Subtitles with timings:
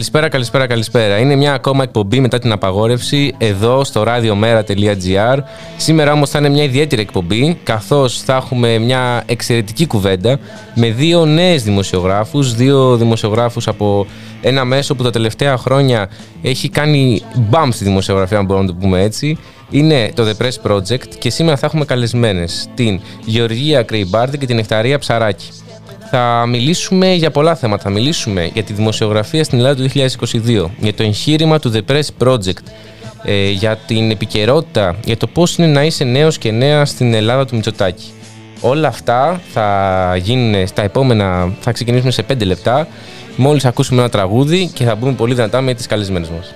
[0.00, 1.18] Καλησπέρα, καλησπέρα, καλησπέρα.
[1.18, 5.38] Είναι μια ακόμα εκπομπή μετά την απαγόρευση εδώ στο radiomera.gr.
[5.76, 10.38] Σήμερα όμως θα είναι μια ιδιαίτερη εκπομπή καθώς θα έχουμε μια εξαιρετική κουβέντα
[10.74, 14.06] με δύο νέες δημοσιογράφους, δύο δημοσιογράφους από
[14.40, 16.10] ένα μέσο που τα τελευταία χρόνια
[16.42, 19.38] έχει κάνει μπαμ στη δημοσιογραφία, αν μπορούμε να το πούμε έτσι.
[19.70, 24.58] Είναι το The Press Project και σήμερα θα έχουμε καλεσμένες την Γεωργία Κρεϊμπάρτη και την
[24.58, 25.48] Εκταρία Ψαράκη.
[26.10, 27.82] Θα μιλήσουμε για πολλά θέματα.
[27.82, 32.26] Θα μιλήσουμε για τη δημοσιογραφία στην Ελλάδα του 2022, για το εγχείρημα του The Press
[32.26, 32.64] Project,
[33.24, 37.46] ε, για την επικαιρότητα, για το πώς είναι να είσαι νέος και νέας στην Ελλάδα
[37.46, 38.12] του Μητσοτάκη.
[38.60, 42.88] Όλα αυτά θα γίνουν στα επόμενα, θα ξεκινήσουμε σε 5 λεπτά,
[43.36, 46.54] μόλις ακούσουμε ένα τραγούδι και θα μπούμε πολύ δυνατά με τις καλεσμένες μας.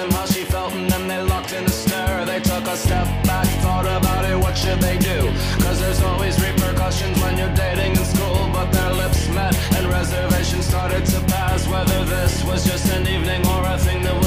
[0.00, 3.06] and how she felt and then they locked in a stir They took a step
[3.24, 5.18] back, thought about it, what should they do?
[5.64, 10.66] Cause there's always repercussions when you're dating in school But their lips met and reservations
[10.66, 14.19] started to pass Whether this was just an evening or a thing that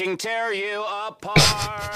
[0.00, 1.94] fucking tear you apart.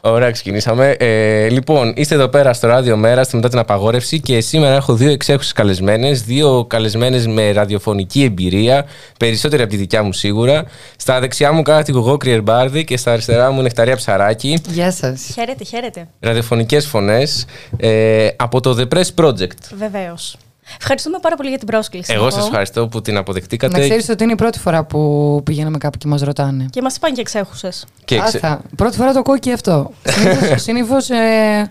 [0.00, 0.90] Ωραία, ξεκινήσαμε.
[0.90, 5.10] Ε, λοιπόν, είστε εδώ πέρα στο Ράδιο Μέρας, μετά την απαγόρευση και σήμερα έχω δύο
[5.10, 6.22] εξέχουσες καλεσμένες.
[6.22, 8.86] Δύο καλεσμένες με ραδιοφωνική εμπειρία,
[9.18, 10.64] περισσότερη από τη δικιά μου σίγουρα.
[10.96, 14.58] Στα δεξιά μου κάθεται η Γογό Κρυερμπάρδη και στα αριστερά μου Νεκταρία Ψαράκη.
[14.68, 15.30] Γεια σας.
[15.34, 16.08] Χαίρετε, χαίρετε.
[16.20, 19.74] Ραδιοφωνικές φωνές ε, από το The Press Project.
[19.76, 20.36] Βεβαίως.
[20.80, 22.12] Ευχαριστούμε πάρα πολύ για την πρόσκληση.
[22.12, 23.78] Εγώ σας ευχαριστώ που την αποδεχτήκατε.
[23.78, 26.66] Να ξέρεις ότι είναι η πρώτη φορά που πηγαίνουμε κάπου και μας ρωτάνε.
[26.70, 27.84] Και μας είπαν και εξέχουσες.
[28.04, 28.60] Και εξε...
[28.76, 29.90] Πρώτη φορά το ακούω και αυτό.
[30.56, 31.10] Συνήθως.
[31.10, 31.70] Ε,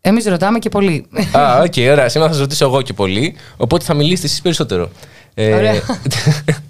[0.00, 1.06] Εμείς ρωτάμε και πολύ.
[1.36, 2.08] Α, OK, okay, ωραία.
[2.08, 3.36] Σήμερα θα σας ρωτήσω εγώ και πολύ.
[3.56, 4.90] Οπότε θα μιλήσετε εσείς περισσότερο.
[5.34, 5.74] Ε, ωραία.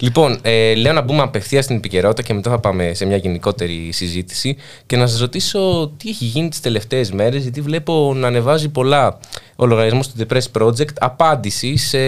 [0.00, 3.92] Λοιπόν, ε, λέω να μπούμε απευθείας στην επικαιρότητα και μετά θα πάμε σε μια γενικότερη
[3.92, 4.56] συζήτηση
[4.86, 9.18] και να σας ρωτήσω τι έχει γίνει τις τελευταίες μέρες, γιατί βλέπω να ανεβάζει πολλά
[9.56, 11.98] ο λογαριασμός του The Press Project απάντηση σε,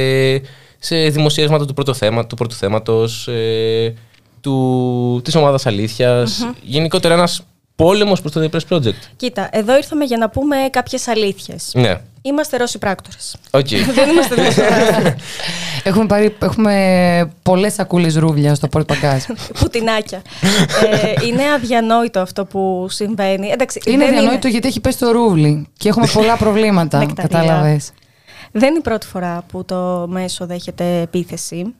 [0.78, 3.94] σε δημοσιεύματα του πρώτου, θέμα, του πρώτου θέματος, ε,
[4.40, 5.66] του, της ομάδας
[6.62, 7.42] Γενικότερα ένας
[7.76, 9.00] πόλεμος προς το The Press Project.
[9.16, 11.70] Κοίτα, εδώ ήρθαμε για να πούμε κάποιες αλήθειες.
[11.74, 12.00] Ναι.
[12.22, 13.36] Είμαστε Ρώσοι πράκτορες.
[13.50, 13.76] Okay.
[13.94, 14.34] Δεν είμαστε
[15.84, 19.22] έχουμε, πάρει, έχουμε πολλές σακούλες ρούβλια στο πόρτ παγκάζ.
[19.58, 20.22] Πουτινάκια.
[20.90, 23.48] ε, είναι αδιανόητο αυτό που συμβαίνει.
[23.48, 24.48] Εντάξει, είναι αδιανόητο είναι...
[24.48, 27.06] γιατί έχει πέσει το ρούβλι και έχουμε πολλά προβλήματα.
[27.14, 27.90] Κατάλαβες.
[28.52, 31.74] Δεν είναι η πρώτη φορά που το μέσο δέχεται επίθεση.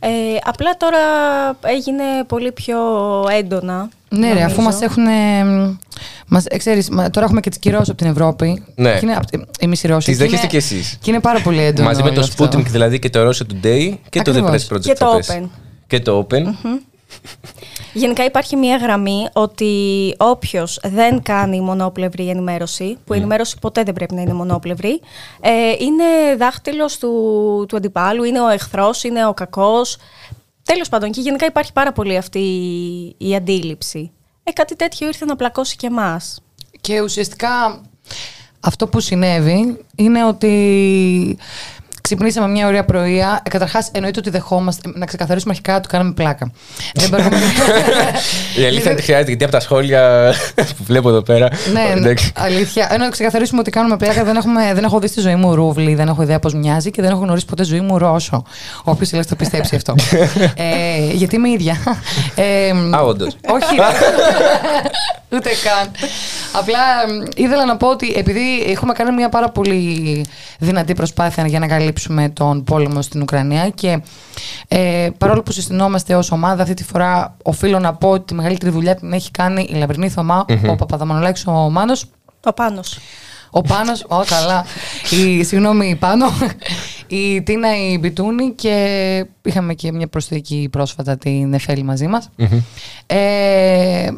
[0.00, 0.08] Ε,
[0.44, 0.98] απλά τώρα
[1.60, 2.78] έγινε πολύ πιο
[3.38, 3.88] έντονα.
[4.12, 5.04] Ναι, ρε, αφού μας έχουν.
[6.26, 8.64] Μας, ε, ξέρεις, τώρα έχουμε και τις κυρώσεις από την Ευρώπη.
[8.74, 8.98] Ναι.
[8.98, 9.20] Και είναι,
[9.58, 10.10] εμείς οι Ρώσοι.
[10.10, 10.98] Τις δέχεστε κι εσείς.
[11.00, 11.88] Και είναι πάρα πολύ έντονο.
[11.88, 14.66] Μαζί με το Sputnik δηλαδή και το Russia Today και Ακριβώς.
[14.66, 14.80] το The Press Project.
[14.80, 15.48] Και το Open.
[15.86, 16.72] Και το Open.
[17.92, 19.74] Γενικά υπάρχει μια γραμμή ότι
[20.18, 25.00] όποιος δεν κάνει μονόπλευρη ενημέρωση, που η ενημέρωση ποτέ δεν πρέπει να είναι μονόπλευρη,
[25.40, 27.10] ε, είναι δάχτυλος του,
[27.68, 29.96] του αντιπάλου, είναι ο εχθρός, είναι ο κακός.
[30.72, 32.40] Τέλος πάντων, και γενικά υπάρχει πάρα πολύ αυτή
[33.18, 34.10] η αντίληψη.
[34.42, 36.42] Ε, κάτι τέτοιο ήρθε να πλακώσει και εμάς.
[36.80, 37.80] Και ουσιαστικά
[38.60, 41.38] αυτό που συνέβη είναι ότι
[42.00, 43.40] Ξυπνήσαμε μια ωραία πρωία.
[43.44, 44.90] Ε, Καταρχάς, εννοείται ότι δεχόμαστε.
[44.94, 46.50] Να ξεκαθαρίσουμε αρχικά ότι κάναμε πλάκα.
[46.94, 47.36] Δεν μπορούμε...
[48.60, 51.48] Η αλήθεια είναι ότι χρειάζεται, γιατί από τα σχόλια που βλέπω εδώ πέρα.
[51.72, 52.88] Ναι, ναι αλήθεια.
[52.90, 54.24] Ενώ να ξεκαθαρίσουμε ότι κάνουμε πλάκα.
[54.24, 57.02] Δεν, έχουμε, δεν έχω δει στη ζωή μου ρούβλη, δεν έχω ιδέα πώς μοιάζει και
[57.02, 58.44] δεν έχω γνωρίσει ποτέ ζωή μου Ρώσο.
[58.84, 59.94] Όποιος θέλει το πιστέψει αυτό.
[60.56, 61.76] ε, γιατί είμαι ίδια.
[62.34, 63.36] Ε, Α, όντως.
[63.46, 63.76] Όχι.
[65.32, 65.90] Ούτε καν.
[66.52, 66.78] Απλά
[67.36, 70.24] ήθελα να πω ότι επειδή έχουμε κάνει μια πάρα πολύ
[70.58, 71.89] δυνατή προσπάθεια για να καλύψουμε
[72.32, 74.02] τον πόλεμο στην Ουκρανία και
[74.68, 78.72] ε, παρόλο που συστηνόμαστε ως ομάδα αυτή τη φορά οφείλω να πω ότι τη μεγαλύτερη
[78.72, 80.68] δουλειά την έχει κάνει η Λαμπρινή Θωμά, mm-hmm.
[80.70, 82.04] ο Παπαδαμανολάκης, ο Μάνος.
[82.44, 82.98] Ο Πάνος.
[83.50, 84.64] Ο Πάνος, ω καλά,
[85.10, 86.26] η, συγγνώμη η Πάνο,
[87.06, 92.30] η Τίνα η Μπιτούνη και είχαμε και μια προσθήκη πρόσφατα την Εφέλη μαζί μας.
[92.38, 92.62] Mm-hmm.
[93.06, 94.10] Ε,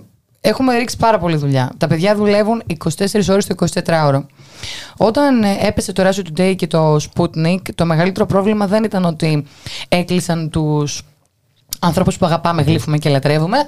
[0.45, 1.73] Έχουμε ρίξει πάρα πολύ δουλειά.
[1.79, 4.23] Τα παιδιά δουλεύουν 24 ώρες το 24ωρο.
[4.97, 9.47] Όταν ε, έπεσε το Russia Today και το Sputnik, το μεγαλύτερο πρόβλημα δεν ήταν ότι
[9.89, 11.03] έκλεισαν τους
[11.79, 13.59] ανθρώπους που αγαπάμε, γλύφουμε και λατρεύουμε,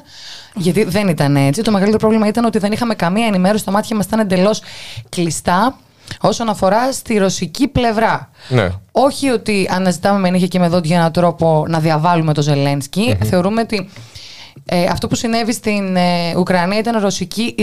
[0.55, 1.63] γιατί δεν ήταν έτσι.
[1.63, 4.63] Το μεγαλύτερο πρόβλημα ήταν ότι δεν είχαμε καμία ενημέρωση, τα μάτια μας ήταν εντελώς
[5.09, 5.79] κλειστά
[6.21, 8.31] όσον αφορά στη ρωσική πλευρά.
[8.49, 8.69] Ναι.
[8.93, 13.61] Όχι ότι αναζητάμε με νύχια και με δόντια έναν τρόπο να διαβάλουμε το ζελενσκι Θεωρούμε
[13.61, 13.89] ότι
[14.65, 17.55] ε, αυτό που συνέβη στην ε, Ουκρανία ήταν ρωσική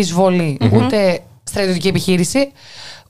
[0.71, 2.51] Ούτε στρατιωτική επιχείρηση,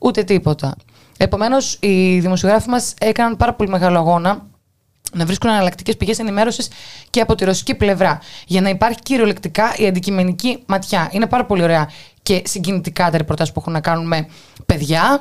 [0.02, 0.76] ούτε τίποτα.
[1.16, 4.46] Επομένως, οι δημοσιογράφοι μας έκαναν πάρα πολύ μεγάλο αγώνα
[5.12, 6.68] να βρίσκουν εναλλακτικέ πηγές ενημέρωσης
[7.10, 8.20] και από τη ρωσική πλευρά.
[8.46, 11.08] Για να υπάρχει κυριολεκτικά η αντικειμενική ματιά.
[11.12, 11.90] Είναι πάρα πολύ ωραία
[12.22, 14.26] και συγκινητικά τα ρεπορτάζ που έχουν να κάνουν με
[14.66, 15.20] παιδια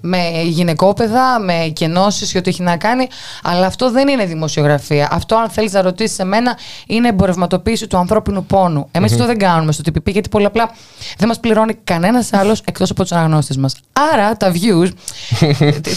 [0.00, 3.06] με γυναικόπαιδα, με κενώσεις και ό,τι έχει να κάνει.
[3.42, 5.08] Αλλά αυτό δεν είναι δημοσιογραφία.
[5.12, 8.88] Αυτό, αν θέλεις να ρωτήσεις εμένα, είναι εμπορευματοποίηση του ανθρώπινου πόνου.
[8.90, 10.70] Εμείς αυτό δεν κάνουμε στο TPP, γιατί πολύ απλά
[11.18, 13.74] δεν μας πληρώνει κανένας άλλος εκτός από τους αναγνώστες μας.
[14.12, 14.88] Άρα τα views.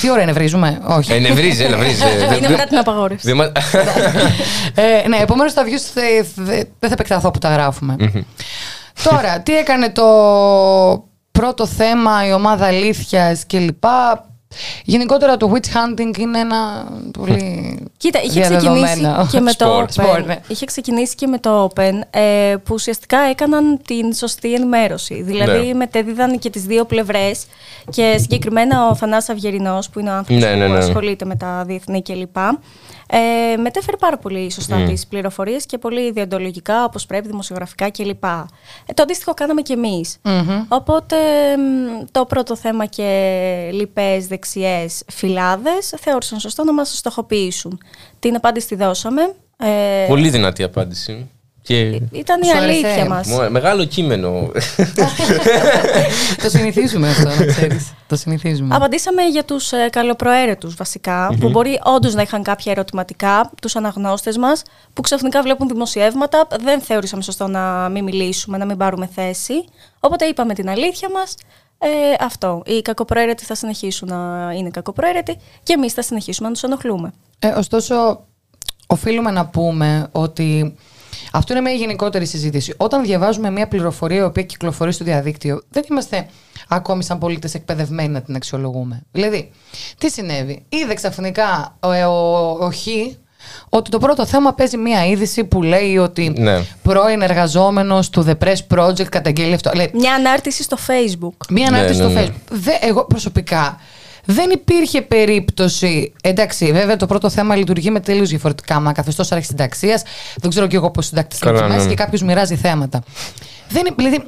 [0.02, 1.14] τι ώρα ενευρίζουμε, Όχι.
[1.14, 2.02] Ενευρίζει, ενευρίζει.
[2.38, 3.30] Είναι μετά την απαγόρευση.
[4.76, 6.02] ε, ναι, επομένως τα views
[6.36, 7.96] δεν θα επεκταθώ που τα γράφουμε.
[9.04, 10.04] Τώρα, τι έκανε το
[11.32, 13.84] πρώτο θέμα, η ομάδα αλήθειας κλπ.
[14.84, 20.24] Γενικότερα το witch hunting είναι ένα πολύ Κοίτα, είχε ξεκινήσει και με το Open.
[20.26, 20.40] Ναι.
[20.48, 25.22] Είχε ξεκινήσει και με το Open ε, που ουσιαστικά έκαναν την σωστή ενημέρωση.
[25.22, 25.74] Δηλαδή ναι.
[25.74, 27.46] μετέδιδαν και τις δύο πλευρές
[27.90, 31.64] και συγκεκριμένα ο Θανάσης Αυγερινός που είναι ο άνθρωπος ναι, ναι, που ασχολείται με τα
[31.66, 32.36] διεθνή κλπ.
[33.16, 34.86] Ε, μετέφερε πάρα πολύ σωστά mm.
[34.86, 38.24] τις πληροφορίες και πολύ ιδεοντολογικά, όπως πρέπει, δημοσιογραφικά κλπ.
[38.24, 40.04] Ε, το αντίστοιχο κάναμε κι εμει
[40.68, 41.16] Οπότε
[42.12, 47.80] το πρώτο θέμα και λοιπές δεξιές φυλάδες θεώρησαν σωστό να μας στοχοποιήσουν.
[48.20, 49.36] Την απάντηση τη δώσαμε.
[49.58, 51.30] Ε, πολύ δυνατή απάντηση.
[51.64, 52.02] Και...
[52.12, 53.28] Ήταν η αλήθεια μας.
[53.50, 54.30] Μεγάλο κείμενο.
[56.44, 57.94] το συνηθίζουμε αυτό, να ξέρεις.
[58.08, 58.76] Το συνηθίζουμε.
[58.76, 60.76] Απαντήσαμε για τους ε, καλοπροαίρετους
[61.40, 64.62] που μπορεί όντως να είχαν κάποια ερωτηματικά, τους αναγνώστες μας,
[64.94, 66.48] που ξαφνικά βλέπουν δημοσιεύματα.
[66.62, 69.66] Δεν θεωρήσαμε σωστό να μην μιλήσουμε, να μην πάρουμε θέση.
[70.00, 71.36] Οπότε είπαμε την αλήθεια μας.
[71.78, 71.88] Ε,
[72.20, 72.62] αυτό.
[72.66, 77.14] Οι κακοπροαίρετοι θα συνεχίσουν να είναι κακοπροαίρετοι και εμείς θα συνεχίσουμε να τους ενοχλούμε.
[77.40, 78.26] Ε, ωστόσο,
[78.88, 80.76] οφείλουμε να πούμε ότι
[81.32, 82.74] αυτό είναι μια γενικότερη συζήτηση.
[82.78, 86.26] Όταν διαβάζουμε μια πληροφορία η οποία κυκλοφορεί στο διαδίκτυο, δεν είμαστε
[86.68, 89.04] ακόμη σαν πολίτες εκπαιδευμένοι να την αξιολογούμε.
[89.12, 89.52] Δηλαδή,
[89.98, 92.88] τι συνέβη; Είδε ξαφνικά ο, ο, ο Χ
[93.70, 96.62] ότι το πρώτο θέμα παίζει μια είδηση που λέει ότι ναι.
[96.82, 99.72] πρώην εργαζόμενος του The Press Project καταγγέλει αυτό.
[99.94, 101.46] Μια ανάρτηση στο Facebook.
[101.50, 102.28] Μια ανάρτηση ναι, στο ναι, ναι.
[102.28, 102.52] Facebook.
[102.52, 103.80] Δε, εγώ προσωπικά
[104.26, 106.14] δεν υπήρχε περίπτωση.
[106.24, 108.80] Εντάξει, βέβαια το πρώτο θέμα λειτουργεί με τελείως διαφορετικά.
[108.80, 110.02] Μα καθεστώ αρχισυνταξία,
[110.36, 113.04] δεν ξέρω κι εγώ πώς συντάκτη είναι και κάποιος μοιράζει θέματα.
[113.74, 114.24] Δεν, δηλαδή,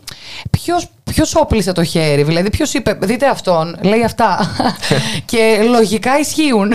[1.15, 4.55] ποιο όπλησε το χέρι, δηλαδή, ποιος είπε, δείτε αυτόν, λέει αυτά.
[5.31, 6.73] και λογικά ισχύουν.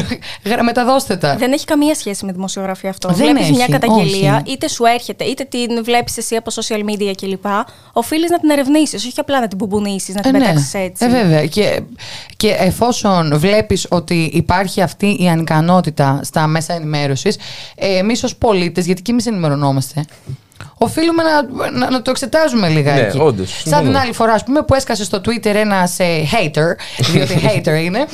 [0.63, 1.37] Μεταδώστε τα.
[1.37, 3.09] Δεν έχει καμία σχέση με δημοσιογραφία αυτό.
[3.09, 7.45] Δεν Βλέπεις μια καταγγελία, είτε σου έρχεται, είτε την βλέπεις εσύ από social media κλπ.
[7.93, 10.45] Οφείλεις να την ερευνήσεις, όχι απλά να την πουμπουνίσει, να την ε, ναι.
[10.45, 11.05] πετάξεις έτσι.
[11.05, 11.47] Ε, βέβαια.
[11.47, 11.81] Και,
[12.37, 17.39] και εφόσον βλέπεις ότι υπάρχει αυτή η ανικανότητα στα μέσα ενημέρωσης,
[17.75, 20.05] ε, εμείς ως πολίτες, γιατί και εμείς ενημερωνόμαστε,
[20.79, 23.17] οφείλουμε να, να, να το εξετάζουμε λιγάκι.
[23.17, 23.63] Ναι, όντως.
[23.65, 26.77] Σαν την άλλη φορά, ας πούμε, που έσκασε στο Twitter ένας ε, hater,
[27.13, 28.07] διότι hater είναι,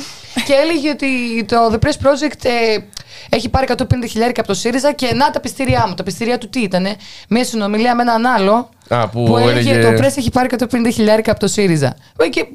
[0.45, 1.07] και έλεγε ότι
[1.47, 2.77] το The Press Project ε,
[3.29, 5.93] έχει πάρει 150 χιλιάρικα από το ΣΥΡΙΖΑ και να τα πιστήριά μου.
[5.93, 6.87] Τα πιστήριά του τι ήταν,
[7.29, 10.65] μια συνομιλία με έναν άλλο Α, που, που έλεγε, έλεγε το Press έχει πάρει 150
[10.93, 11.95] χιλιάρικα από το ΣΥΡΙΖΑ.
[12.29, 12.45] Και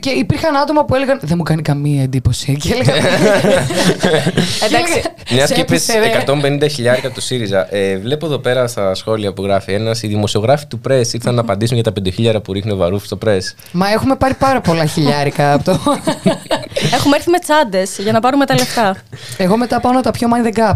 [0.00, 2.56] και υπήρχαν άτομα που έλεγαν Δεν μου κάνει καμία εντύπωση.
[2.56, 2.92] Και έλεγα.
[4.66, 5.02] Εντάξει.
[5.30, 5.88] Μιας και είπες
[6.26, 7.74] 150 χιλιάρικα από το ΣΥΡΙΖΑ.
[7.74, 10.02] Ε, βλέπω εδώ πέρα στα σχόλια που γράφει ένας.
[10.02, 13.04] Οι δημοσιογράφοι του Πρέσ ήρθαν να απαντήσουν για τα 5 χιλιάρικα που ρίχνει ο Βαρούφ
[13.04, 13.54] στο Πρέσ.
[13.72, 15.78] Μα έχουμε πάρει πάρα πολλά χιλιάρικα από το.
[16.94, 18.96] Έχουμε έρθει με τσάντες για να πάρουμε τα λεφτά.
[19.36, 20.72] Εγώ μετά πάω να τα πιω Mind the Gap.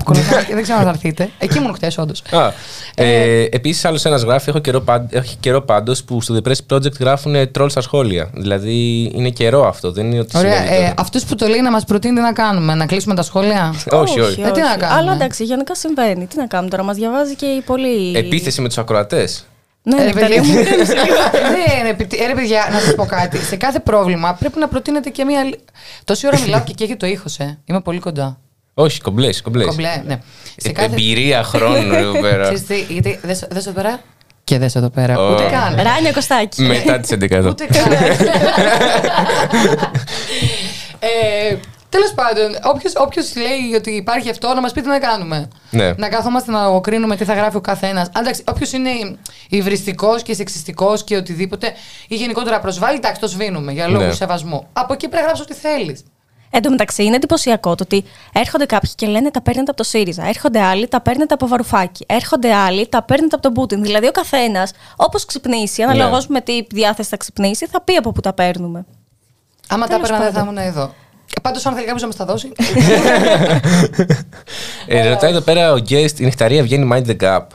[0.46, 1.30] και δεν ξέρω αν θα έρθετε.
[1.38, 2.22] Εκεί ήμουν χτες, όντως.
[2.94, 4.60] Ε, Επίσης, άλλος ένας γράφει: Έχω
[5.40, 8.30] καιρό πάντως που στο The Press Project γράφουν τρόλ στα σχόλια.
[8.34, 10.72] Δηλαδή είναι καιρό αυτό, δεν είναι ότι Ωραία.
[10.72, 13.74] Ε, Αυτούς που το λέει να μας προτείνει τι να κάνουμε, να κλείσουμε τα σχόλια;
[13.90, 14.40] όχι, όχι.
[14.40, 16.26] Ε, τι να κάνουμε; Αλλά εντάξει, γενικά συμβαίνει.
[16.26, 18.16] Τι να κάνουμε τώρα, μας διαβάζει και η πολύ.
[18.16, 19.46] Επίθεση με τους ακροατές.
[19.82, 20.54] Ναι, ρε παιδιά, μου
[22.28, 23.38] ρε παιδιά, να σας πω κάτι.
[23.38, 25.50] Σε κάθε πρόβλημα πρέπει να προτείνετε και μία.
[26.04, 27.58] Τόση ώρα μιλάω και έχει το ήχος, ε.
[27.64, 28.38] Είμαι πολύ κοντά.
[28.74, 29.66] Όχι, κομπλές, κομπλές.
[29.66, 30.20] Κομπλέ, ναι.
[30.56, 30.88] Σε κάθε...
[30.88, 32.52] Εμπειρία χρόνου εδώ πέρα.
[32.88, 34.00] γιατί δεν εδώ πέρα
[34.44, 35.14] και δες εδώ πέρα.
[35.16, 35.32] Oh.
[35.32, 35.74] Ούτε καν.
[35.74, 36.62] Ράνια Κωστάκη.
[36.62, 37.92] Μετά τις 11 Ούτε καν.
[40.98, 41.56] ε,
[41.92, 42.56] Τέλος πάντων,
[42.98, 45.48] όποιος λέει ότι υπάρχει αυτό, να μας πει τι να κάνουμε.
[45.70, 45.92] Ναι.
[45.92, 48.08] Να κάθομαστε να κρίνουμε τι θα γράφει ο καθένας.
[48.16, 48.90] Εντάξει, όποιος είναι
[49.48, 51.72] υβριστικός και σεξιστικός και οτιδήποτε,
[52.08, 54.12] ή γενικότερα προσβάλλει, εντάξει, το σβήνουμε για λόγους ναι.
[54.12, 54.66] σεβασμού.
[54.72, 56.04] Από εκεί πρέπει να γράψει ό,τι θέλεις.
[56.50, 59.88] Εν τω μεταξύ, είναι εντυπωσιακό το ότι έρχονται κάποιοι και λένε τα παίρνετε από το
[59.88, 60.26] ΣΥΡΙΖΑ.
[60.26, 62.04] Έρχονται άλλοι, τα παίρνετε από Βαρουφάκη.
[62.08, 63.82] Έρχονται άλλοι, τα παίρνετε από τον Πούτιν.
[63.82, 66.26] Δηλαδή, ο καθένας, όπως ξυπνήσει, αναλογώ ναι.
[66.28, 68.84] με τι διάθεση θα ξυπνήσει, θα πει από πού τα παίρνουμε.
[69.68, 70.94] Άμα τα παίρναμε, δεν θα ήμουν εδώ.
[71.36, 72.52] Ε, Πάντως, αν θέλει κάποιος να μας τα δώσει.
[74.86, 77.46] ε, ρωτάει εδώ πέρα ο guest, η νυχταρία βγαίνει mind the gap.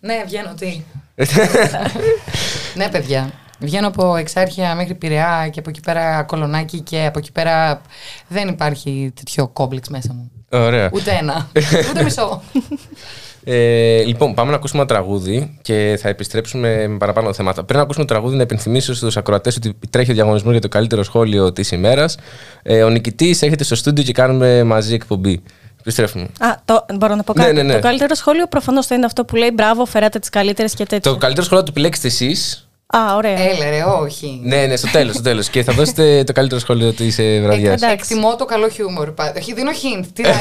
[0.00, 0.82] Ναι, βγαίνω τι.
[2.74, 3.30] ναι, παιδιά.
[3.58, 7.80] Βγαίνω από Εξάρχεια μέχρι Πειραιά και από εκεί πέρα Κολονάκι και από εκεί πέρα
[8.28, 10.30] δεν υπάρχει τέτοιο κόμπλεξ μέσα μου.
[10.50, 10.90] Ωραία.
[10.92, 11.48] Ούτε ένα.
[11.90, 12.42] Ούτε μισό.
[13.44, 17.64] Ε, λοιπόν, πάμε να ακούσουμε ένα τραγούδι και θα επιστρέψουμε με παραπάνω θέματα.
[17.64, 20.68] Πριν να ακούσουμε το τραγούδι, να υπενθυμίσω στους ακροατές ότι τρέχει ο διαγωνισμός για το
[20.68, 22.16] καλύτερο σχόλιο της ημέρας.
[22.62, 25.42] Ε, ο νικητής έρχεται στο στούντιο και κάνουμε μαζί εκπομπή.
[25.80, 26.24] Επιστρέφουμε.
[26.38, 27.74] Α, το, μπορώ να πω ναι, κάτι; Ναι, ναι, ναι.
[27.74, 31.12] Το καλύτερο σχόλιο προφανώς θα είναι αυτό που λέει Μπράβο, φεράτε τις καλύτερες και τέτοια.
[31.12, 33.38] Το καλύτερο σχόλιο το επιλέξετε εσείς Α, ωραία.
[33.38, 34.40] Έλε, ρε, όχι.
[34.44, 35.14] ναι, ναι, στο τέλος.
[35.14, 35.48] Στο τέλος.
[35.48, 37.82] και θα δώσετε το καλύτερο σχόλιο της ε, βραδιάς.
[37.82, 39.12] Εκτιμώ το καλό χιούμορ.
[39.54, 40.06] Δίνω hint.
[40.12, 40.22] Τι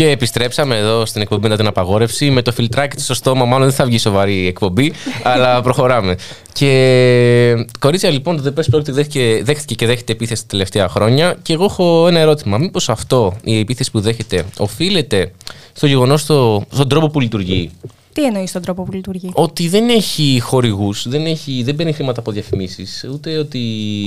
[0.00, 2.30] Και επιστρέψαμε εδώ στην εκπομπή μετά την απαγόρευση.
[2.30, 4.92] Με το φιλτράκι στο στόμα, μάλλον δεν θα βγει σοβαρή εκπομπή,
[5.32, 6.16] αλλά προχωράμε.
[6.52, 11.36] Και κορίτσια, λοιπόν, το The Best Project δέχτηκε, δέχτηκε και δέχεται επίθεση τα τελευταία χρόνια.
[11.42, 12.58] Και εγώ έχω ένα ερώτημα.
[12.58, 15.32] Μήπως αυτό, η επίθεση που δέχεται, οφείλεται
[15.72, 17.70] στο γεγονός, στο, στον τρόπο που λειτουργεί;
[18.12, 22.20] Τι εννοείς στον τρόπο που λειτουργεί; Ότι δεν έχει χορηγούς, δεν, έχει, δεν παίρνει χρήματα
[22.20, 23.58] από διαφημίσεις, ούτε ότι.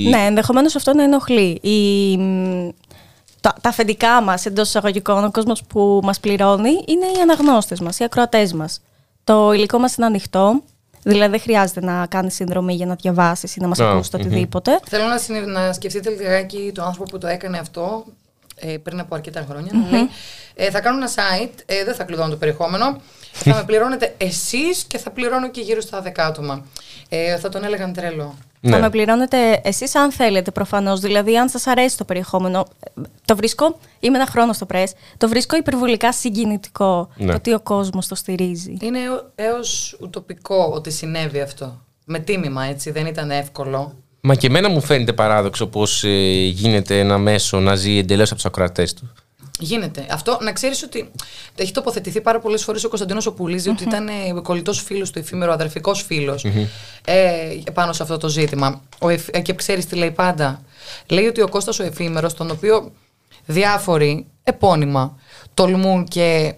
[0.08, 1.58] Ναι, ενδεχομένως αυτό να ενοχλεί.
[1.62, 2.18] Η,
[3.44, 7.98] τα, τα αφεντικά μας εντός εισαγωγικών, ο κόσμος που μας πληρώνει, είναι οι αναγνώστες μας,
[7.98, 8.82] οι ακροατές μας.
[9.24, 10.62] Το υλικό μας είναι ανοιχτό.
[11.02, 14.80] Δηλαδή δεν χρειάζεται να κάνει συνδρομή για να διαβάσεις ή να μας ακούσει το οτιδήποτε.
[14.88, 18.04] Θέλω να, να σκεφτείτε λιγάκι το άνθρωπο που το έκανε αυτό
[18.54, 19.72] ε, πριν από αρκετά χρόνια.
[19.72, 20.08] Mm-hmm.
[20.54, 23.00] ε, θα κάνω ένα site, ε, δεν θα κλειδώνω το περιεχόμενο.
[23.32, 26.64] θα με πληρώνετε εσείς και θα πληρώνω και γύρω στα 10 άτομα.
[27.16, 28.34] Ε, θα τον έλεγαν τρελό.
[28.60, 28.70] Ναι.
[28.70, 31.00] Θα με πληρώνετε εσείς αν θέλετε προφανώς.
[31.00, 32.66] Δηλαδή, αν σας αρέσει το περιεχόμενο.
[33.24, 37.26] Το βρίσκω, είμαι ένα χρόνο στο press, το βρίσκω υπερβολικά συγκινητικό ναι.
[37.26, 38.76] το ότι ο κόσμος το στηρίζει.
[38.80, 38.98] Είναι
[39.34, 41.80] έως ουτοπικό ότι συνέβη αυτό.
[42.04, 43.94] Με τίμημα, έτσι, δεν ήταν εύκολο.
[44.20, 46.08] Μα και εμένα μου φαίνεται παράδοξο πώς ε,
[46.46, 49.12] γίνεται ένα μέσο να ζει εντελώς από τους ακροατές του.
[49.58, 50.06] Γίνεται.
[50.10, 51.10] Αυτό να ξέρεις ότι
[51.56, 54.12] έχει τοποθετηθεί πάρα πολλές φορές ο Κωνσταντίνος Οπουλίζη ότι ήταν ε,
[54.42, 56.44] κολλητός φίλος του εφήμερο, αδερφικός φίλος
[57.04, 58.82] ε, πάνω σε αυτό το ζήτημα.
[59.00, 60.62] Ο ε, και ξέρεις τι λέει πάντα.
[61.06, 62.92] Λέει ότι ο Κώστας ο εφήμερος, τον οποίο
[63.46, 65.18] διάφοροι επώνυμα
[65.54, 66.54] τολμούν και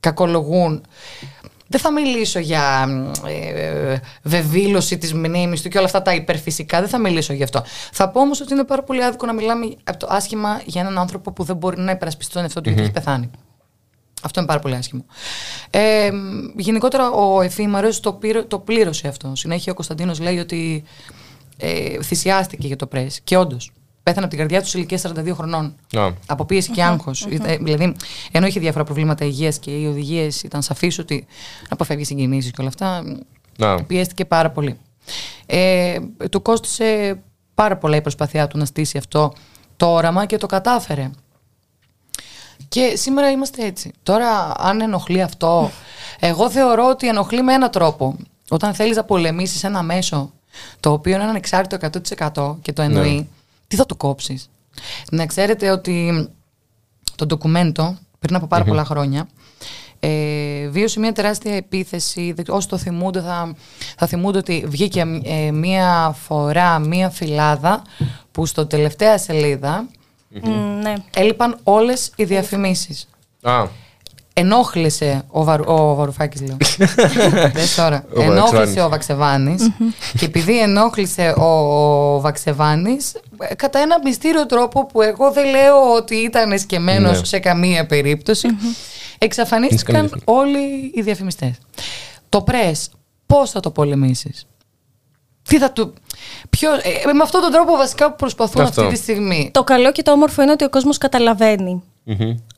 [0.00, 0.82] κακολογούν
[1.66, 2.86] δεν θα μιλήσω για
[3.26, 6.80] ε, βεβήλωση της μνήμης του και όλα αυτά τα υπερφυσικά.
[6.80, 7.62] Δεν θα μιλήσω γι' αυτό.
[7.92, 10.98] Θα πω όμως ότι είναι πάρα πολύ άδικο να μιλάμε από το άσχημα για έναν
[10.98, 13.30] άνθρωπο που δεν μπορεί να υπερασπιστεί τον εαυτό του γιατί έχει πεθάνει.
[14.22, 15.04] Αυτό είναι πάρα πολύ άσχημο.
[15.70, 16.10] Ε,
[16.56, 19.32] γενικότερα ο εφήμαρος το, το πλήρωσε αυτό.
[19.34, 20.84] Συνέχεια ο Κωνσταντίνος λέει ότι
[21.56, 23.20] ε, θυσιάστηκε για το πρέσ.
[23.24, 23.72] Και όντως
[24.06, 25.74] πέθανε από την καρδιά τους σε ηλικία 42 χρονών.
[25.92, 26.12] Yeah.
[26.26, 27.26] Από πίεση και άγχος.
[27.44, 27.96] Ε, δηλαδή,
[28.32, 31.26] ενώ είχε διάφορα προβλήματα υγείας και οι οδηγίες ήταν σαφεί ότι
[31.68, 33.02] αποφεύγει συγκινήσεις και όλα αυτά,
[33.58, 33.78] yeah.
[33.86, 34.78] πιέστηκε πάρα πολύ.
[35.46, 35.96] Ε,
[36.30, 37.18] του κόστησε
[37.54, 39.32] πάρα πολλά η προσπάθειά του να στήσει αυτό
[39.76, 41.10] το όραμα και το κατάφερε.
[42.68, 43.92] Και σήμερα είμαστε έτσι.
[44.02, 45.70] Τώρα, αν ενοχλεί αυτό,
[46.20, 48.16] εγώ θεωρώ ότι ενοχλεί με έναν τρόπο.
[48.48, 50.32] Όταν θέλεις να πολεμήσεις ένα μέσο
[50.80, 51.90] το οποίο είναι ανεξάρτητο
[52.34, 53.26] 100% και το εννοεί, ναι
[53.66, 54.50] τι θα το κόψεις;
[55.10, 56.28] Να ξέρετε ότι
[57.14, 59.28] το ντοκουμέντο πριν από πολλά χρόνια
[60.00, 62.34] ε, βίωσε μια τεράστια επίθεση.
[62.48, 63.54] Όσοι το θυμούνται θα,
[63.96, 67.82] θα θυμούνται ότι βγήκε ε, μια φορά μια φυλάδα
[68.32, 69.88] που στο τελευταία σελίδα
[70.82, 70.94] ναι.
[71.14, 73.08] έλειπαν όλες οι διαφημίσεις.
[73.42, 73.66] Ah
[74.38, 76.56] ενόχλησε ο, Βαρου, ο Βαρουφάκης λέω.
[77.54, 78.04] Δες τώρα.
[78.16, 79.70] ενόχλησε ο Βαξεβάνης
[80.18, 83.12] και επειδή ενόχλησε ο Βαξεβάνης
[83.56, 87.24] κατά ένα μυστήριο τρόπο που εγώ δεν λέω ότι ήταν εσκεμμένος ναι.
[87.24, 88.48] σε καμία περίπτωση
[89.18, 91.58] εξαφανίστηκαν όλοι οι διαφημιστές.
[92.28, 92.90] Το πρες
[93.26, 94.46] πώς θα το πολεμήσεις;
[95.48, 95.94] Τι θα του...
[96.50, 96.72] Ποιο...
[96.72, 99.50] Ε, με αυτόν τον τρόπο βασικά που προσπαθούν αυτή τη στιγμή.
[99.52, 101.82] Το καλό και το όμορφο είναι ότι ο κόσμος καταλαβαίνει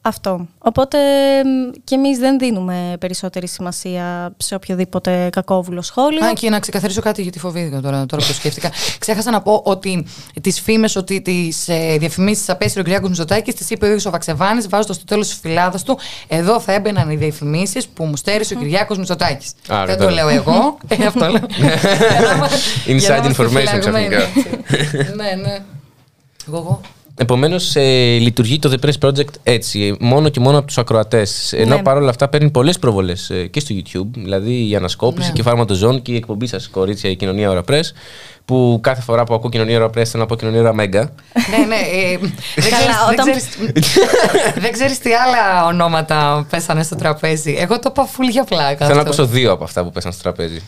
[0.00, 0.46] αυτό.
[0.58, 0.98] Οπότε
[1.84, 6.26] και εμείς δεν δίνουμε περισσότερη σημασία σε οποιοδήποτε κακόβουλο σχόλιο.
[6.26, 8.70] Α, και να ξεκαθαρίσω κάτι γιατί φοβήθηκα τώρα, τώρα που σκέφτηκα.
[8.98, 10.06] Ξέχασα να πω ότι
[10.40, 14.10] τις φήμες, ότι τις ε, διαφημίσεις απέσυρε ο Κυριάκος Μητσοτάκης, τις είπε ο ίδιος ο
[14.10, 15.98] Βαξεβάνης, βάζοντας στο τέλος τη φυλάδα του.
[16.28, 19.52] Εδώ θα έμπαιναν οι διαφημίσεις που μου στέρισε ο Κυριάκος Μητσοτάκης.
[19.86, 20.78] Δεν το λέω εγώ.
[20.88, 21.46] ε, αυτό λέω.
[22.86, 24.18] Inside information ξαφνικά.
[25.16, 25.58] ναι, ναι.
[26.48, 26.80] Εγώ, εγώ.
[27.20, 31.52] Επομένως, ε, λειτουργεί το The Press Project έτσι, μόνο και μόνο από τους ακροατές.
[31.52, 31.82] Ενώ ναι.
[31.82, 34.08] παρόλα αυτά παίρνει πολλές προβολές ε, και στο YouTube.
[34.14, 35.34] Δηλαδή η ανασκόπηση ναι.
[35.34, 37.84] και φάρμα ζών και η εκπομπή σας, κορίτσια, η κοινωνία ώρα Press.
[38.44, 41.00] Που κάθε φορά που ακούω κοινωνία ώρα Press θέλω να πω κοινωνία ώρα Μέγκα.
[41.50, 41.76] ναι, ναι.
[41.76, 42.18] Ε,
[44.62, 47.56] δεν ξέρει τι άλλα ονόματα πέσανε στο τραπέζι.
[47.58, 48.84] Εγώ το είπα φουλ για πλάκα.
[48.86, 50.62] Θέλω να ακούσω δύο από αυτά που πέσαν στο τραπέζι.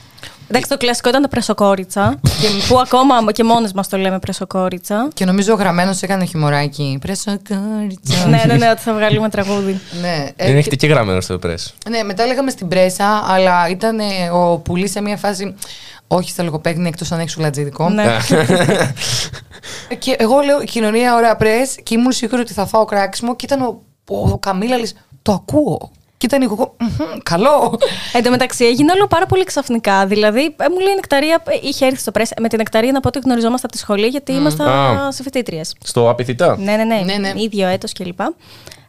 [0.53, 2.21] Εντάξει, το κλασικό ήταν το πρεσοκόριτσα.
[2.69, 5.09] που ακόμα και μόνες μας το λέμε πρεσοκόριτσα.
[5.15, 6.99] Και νομίζω ο γραμμένος έκανε χιμωράκι.
[7.01, 8.27] Πρεσοκόριτσα.
[8.29, 9.81] ναι, ναι, ναι, ότι θα βγάλουμε τραγούδι.
[10.01, 11.75] ναι, Δεν έχετε και γραμμένος στο πρέσ.
[11.89, 13.99] Ναι, μετά λέγαμε στην πρέσα, αλλά ήταν
[14.33, 15.55] ο πουλής σε μια φάση.
[16.07, 17.89] Όχι στα λογοπαίγνια εκτός αν έχεις σουλατζίδικο.
[17.89, 18.05] Ναι.
[19.99, 23.61] και εγώ λέω κοινωνία ωραία πρέ και ήμουν σίγουρη ότι θα φάω κράξιμο και ήταν
[23.63, 24.95] ο, ο, ο Καμήλαλης.
[25.23, 25.91] Το ακούω.
[26.21, 26.77] Και ήταν εγώ,
[27.23, 27.79] καλό.
[28.13, 30.07] Εν τω μεταξύ έγινε όλο πάρα πολύ ξαφνικά.
[30.07, 32.31] Δηλαδή, ε, μου λέει η Νεκταρία, ε, είχε έρθει στο Press.
[32.41, 34.39] Με την Νεκταρία να πω ότι γνωριζόμαστε από τη σχολή, γιατί μμ.
[34.39, 35.09] ήμασταν α.
[35.09, 35.61] συμφοιτήτριες.
[35.83, 36.57] Στο ΑΠΘ.
[36.59, 37.01] Ναι, ναι, ναι.
[37.05, 37.33] ναι, ναι.
[37.37, 38.21] ίδιο έτος κλπ.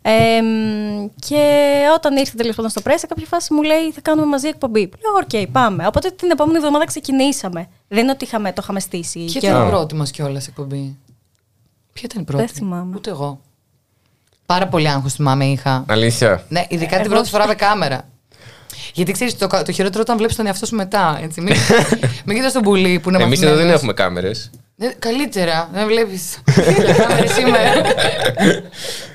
[0.01, 0.11] Ε,
[1.27, 4.79] και όταν ήρθε τέλος πάντων στο Press, κάποια φάση μου λέει θα κάνουμε μαζί εκπομπή.
[4.79, 5.87] Λέω, OK, okay, πάμε.
[5.87, 7.67] Οπότε την επόμενη εβδομάδα ξεκινήσαμε.
[7.87, 9.25] Δεν είναι ότι είχαμε, το είχαμε στήσει.
[9.25, 10.97] Ποια ήταν η πρώτη μας κιόλας εκπομπή;
[11.93, 12.95] Ποια ήταν η πρώτη; Δεν θυμάμαι.
[12.95, 13.39] Ούτε εγώ.
[14.51, 15.83] Πάρα πολύ άγχος θυμάμαι είχα.
[15.87, 16.43] Αλήθεια.
[16.47, 18.07] Ναι, ειδικά την πρώτη φορά με κάμερα.
[18.93, 21.19] Γιατί ξέρεις, το, το χειρότερο όταν βλέπεις τον εαυτό σου μετά.
[21.23, 21.41] Έτσι.
[21.41, 21.55] Μην,
[22.25, 24.49] μην κοιτάς τον πουλί που είναι Εμείς εδώ δεν έχουμε κάμερες.
[24.75, 26.37] Ναι, καλύτερα, δεν βλέπεις.
[26.97, 27.59] κάμερες σήμερα.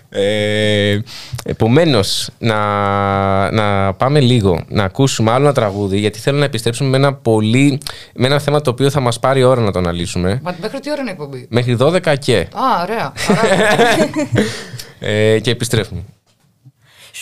[0.08, 0.98] Ε,
[1.44, 2.56] Επομένως, να,
[3.50, 7.80] να πάμε λίγο να ακούσουμε άλλο ένα τραγούδι, γιατί θέλω να επιστρέψουμε με ένα, πολύ,
[8.14, 10.40] με ένα θέμα το οποίο θα μας πάρει ώρα να το αναλύσουμε.
[10.42, 12.36] Μα μέχρι τι ώρα είναι η εκπομπή; Μέχρι 12 και.
[12.36, 13.12] Α, ωραία.
[14.99, 16.03] ε, και επιστρέφουμε.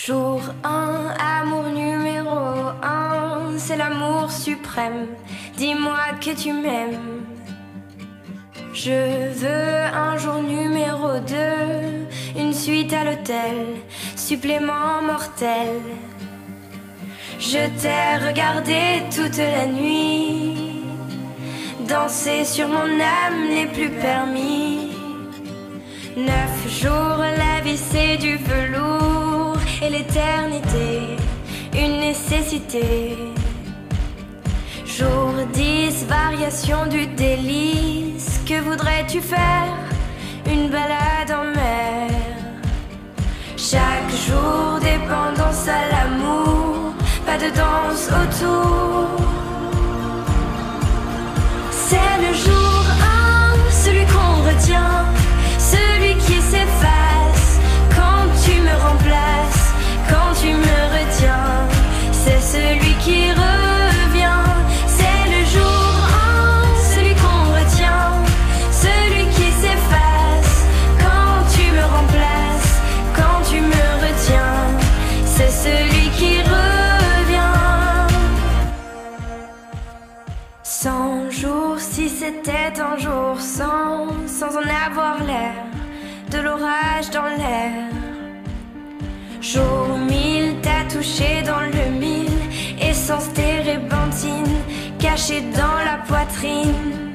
[0.06, 2.38] Jour 1, amour numéro
[2.82, 5.08] 1, c'est l'amour suprême.
[5.58, 7.20] Dis-moi que tu m'aimes.
[8.72, 9.00] Je
[9.40, 13.56] veux un jour numéro 2, une suite à l'hôtel,
[14.16, 15.80] supplément mortel.
[17.38, 20.82] Je t'ai regardé toute la nuit,
[21.88, 22.90] danser sur mon
[23.24, 24.92] âme n'est plus permis.
[26.17, 31.17] Neuf jours, la vie du velours et l'éternité,
[31.73, 33.17] une nécessité.
[34.85, 38.39] Jour 10, variation du délice.
[38.47, 39.75] Que voudrais-tu faire?
[40.45, 42.09] Une balade en mer.
[43.57, 46.93] Chaque jour, dépendance à l'amour.
[47.25, 49.17] Pas de danse autour.
[51.71, 52.85] C'est le jour
[53.67, 55.14] 1, celui qu'on retient.
[63.05, 64.45] Qui revient.
[64.97, 65.89] C'est le jour
[66.33, 68.09] 1, celui qu'on retient.
[68.85, 70.55] Celui qui s'efface
[71.03, 72.73] quand tu me remplaces.
[73.19, 74.61] Quand tu me retiens.
[75.33, 77.61] C'est celui qui revient.
[80.63, 85.57] Cent jours, si c'était un jour sans, sans en avoir l'air,
[86.31, 87.71] de l'orage dans l'air.
[89.41, 92.24] Jour mille, t'as touché dans le mille,
[93.05, 94.57] essence térébenthine,
[94.97, 97.13] cachée dans la poitrine.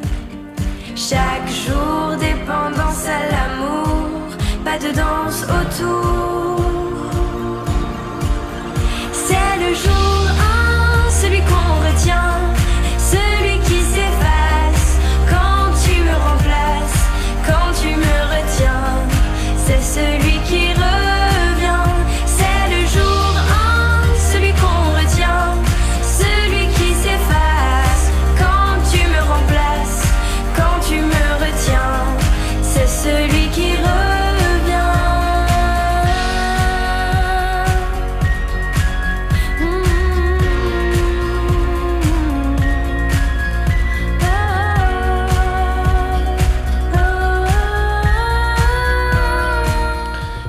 [0.95, 6.65] Chaque jour, dépendance à l'amour, pas de danse autour.
[9.13, 10.20] C'est le jour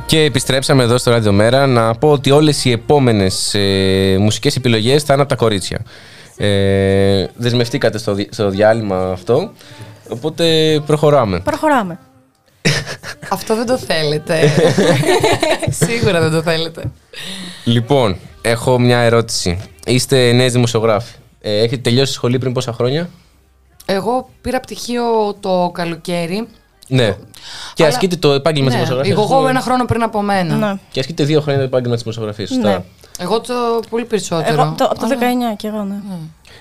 [0.05, 5.03] Και επιστρέψαμε εδώ στο Ράδιο Μέρα να πω ότι όλες οι επόμενες ε, μουσικές επιλογές
[5.03, 5.81] θα είναι από τα κορίτσια.
[6.37, 9.51] Ε, δεσμευτήκατε στο, δι- στο διάλειμμα αυτό,
[10.09, 10.45] οπότε
[10.85, 11.39] προχωράμε.
[11.39, 11.99] Προχωράμε.
[13.29, 14.49] Αυτό δεν το θέλετε.
[15.69, 16.83] Σίγουρα δεν το θέλετε.
[17.63, 19.59] Λοιπόν, έχω μια ερώτηση.
[19.85, 21.13] Είστε νέες δημοσιογράφοι.
[21.41, 23.09] Ε, έχετε τελειώσει σχολή πριν πόσα χρόνια;
[23.85, 25.03] Εγώ πήρα πτυχίο
[25.39, 26.47] το καλοκαίρι.
[26.87, 27.15] Ναι.
[27.73, 29.27] Και Αλλά- ασκείτε το επάγγελμα της Ναι, δημοσιογραφίας.
[29.29, 30.55] εγώ εγώ ένα χρόνο πριν από μένα.
[30.55, 30.73] Ναι.
[30.91, 32.49] Και ασκείτε δύο χρόνια το επάγγελμα της δημοσιογραφίας.
[32.49, 32.69] Σωστά.
[32.69, 32.83] Ναι.
[33.19, 33.53] Εγώ το
[33.89, 34.61] πολύ περισσότερο.
[34.61, 35.95] Εγώ το, από το Αλλά- 19 και εγώ, ναι.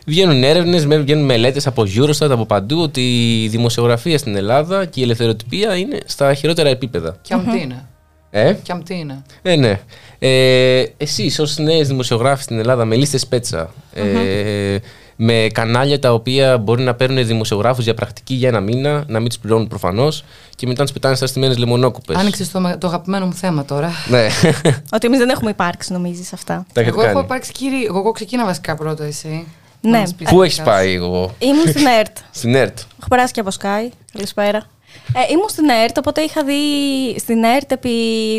[0.06, 3.00] Βγαίνουν έρευνες, βγαίνουν μελέτες από Eurostat από παντού ότι
[3.42, 7.16] η δημοσιογραφία στην Ελλάδα και η ελευθεροτυπία είναι στα χειρότερα επίπεδα.
[7.22, 7.84] Κι αμ τι είναι.
[8.30, 9.22] Ε, Κι αμ τι είναι.
[9.42, 9.80] ε ναι.
[10.18, 14.76] Ε, εσείς ως νέες δημοσιογράφοι στην Ελλάδα με λίστες πέτσα, ε,
[15.16, 19.28] με κανάλια τα οποία μπορεί να παίρνουν δημοσιογράφους για πρακτική για ένα μήνα, να μην
[19.28, 20.24] τους πληρώνουν προφανώς
[20.56, 22.16] και μετά να τους πετάνε στα στημένες λεμονόκουπες.
[22.16, 23.90] Άνοιξε το, με- το αγαπημένο μου θέμα τώρα.
[24.08, 24.26] Ναι,
[24.92, 26.66] Ότι εμείς δεν έχουμε υπάρξει, νομίζεις αυτά.
[26.72, 27.24] τα έχετε Εγώ έχω κάνει.
[27.24, 27.86] υπάρξει κύριε.
[27.88, 29.46] Εγώ, εγώ ξεκίνα βασικά πρώτα, εσύ.
[29.80, 29.90] Ναι.
[29.90, 32.16] Να μας πεις Πού τα έχεις δικά πάει εγώ, Ήμουν στην ΕΡΤ.
[32.30, 32.78] στην ΕΡΤ.
[32.78, 33.88] Έχω περάσει και από Sky.
[34.12, 34.58] Καλησπέρα.
[35.14, 36.54] Ε, ήμουν στην ΕΡΤ, οπότε είχα δει
[37.18, 37.90] στην ΕΡΤ επί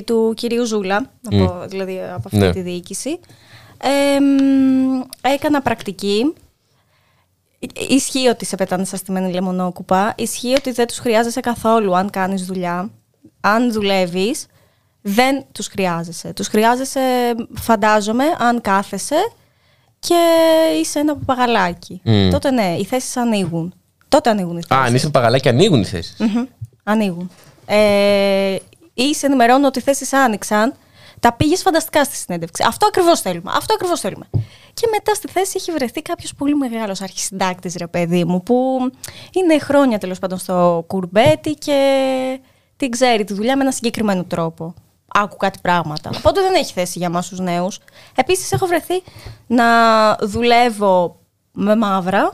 [0.06, 2.52] του κυρίου Ζούλα, από, δηλαδή από αυτή Ναι.
[2.52, 3.20] τη διοίκηση.
[3.84, 6.34] Ε, μ, έκανα πρακτική.
[7.60, 10.14] Ε, Ισχύει ότι σε πετάνε στα στημένη λεμονόκουπα.
[10.18, 12.90] Ισχύει ότι δεν τους χρειάζεσαι καθόλου αν κάνεις δουλειά.
[13.42, 14.46] Αν δουλεύεις,
[15.02, 16.34] δεν τους χρειάζεσαι.
[16.34, 17.00] Τους χρειάζεσαι,
[17.54, 19.32] φαντάζομαι, αν κάθεσαι
[20.08, 20.16] και
[20.82, 22.02] είσαι ένα παπαγαλάκι.
[22.04, 22.30] Μμ.
[22.30, 23.74] Τότε ναι, οι θέσεις ανοίγουν.
[24.08, 24.86] Τότε ανοίγουν οι Α, θέσεις.
[24.88, 26.16] αν είσαι παγαλάκι ανοίγουν οι θέσεις.
[26.20, 26.46] Μμμ.
[26.84, 27.32] Ανοίγουν.
[27.66, 28.56] Ε,
[28.94, 30.74] ή σε ενημερώνω ότι οι θέσεις άνοιξαν.
[31.20, 32.64] Τα πήγες φανταστικά στη συνέντευξη.
[32.68, 33.52] Αυτό ακριβώς θέλουμε.
[33.56, 34.30] Αυτό ακριβώς θέλουμε.
[34.74, 38.78] Και μετά στη θέση έχει βρεθεί κάποιος πολύ μεγάλος αρχισυντάκτης, ρε παιδί μου, που
[39.34, 41.80] είναι χρόνια τέλος πάντων στο κουρμπέτι και
[42.78, 44.74] την ξέρει τη δουλειά με ένα συγκεκριμένο τρόπο.
[45.14, 46.10] Άκου κάτι πράγματα.
[46.18, 47.80] Οπότε δεν έχει θέση για εμάς τους νέους.
[48.16, 49.04] Επίσης, έχω βρεθεί
[49.48, 49.66] να
[50.16, 51.20] δουλεύω
[51.52, 52.32] με μαύρα.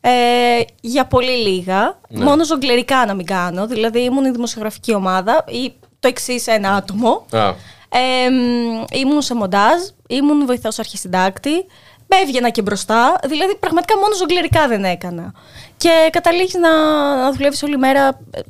[0.00, 1.98] Ε, για πολύ λίγα.
[2.08, 2.24] Ναι.
[2.24, 3.66] Μόνο ζογκλερικά να μην κάνω.
[3.66, 7.26] Δηλαδή, ήμουν η δημοσιογραφική ομάδα ή το εξής ένα άτομο.
[7.32, 7.54] Α,
[7.90, 11.50] Ε, μ, ήμουν σε μοντάζ, ήμουν βοηθός αρχισυντάκτη,
[12.06, 13.18] με έβγαινα και μπροστά.
[13.26, 15.32] Δηλαδή, πραγματικά μόνο ζογκλερικά δεν έκανα.
[15.76, 16.70] Και καταλήγεις να,
[17.16, 18.40] να δουλεύεις όλη μέρα ε,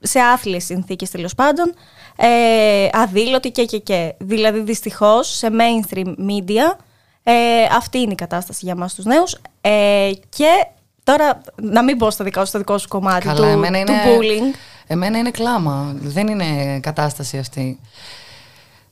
[0.00, 1.74] σε άθλιες συνθήκες τέλος πάντων.
[2.24, 4.14] Ε, αδήλωτη και και και.
[4.18, 6.76] Δηλαδή, δυστυχώς σε mainstream media
[7.22, 7.32] ε,
[7.76, 9.36] αυτή είναι η κατάσταση για μας τους νέους.
[9.60, 10.66] Ε, και
[11.04, 14.20] τώρα, να μην μπω στο δικό, στο δικό σου κομμάτι Καλά, του, εμένα είναι, του
[14.20, 14.56] bullying.
[14.86, 15.96] Εμένα είναι κλάμα.
[16.00, 17.80] Δεν είναι κατάσταση αυτή.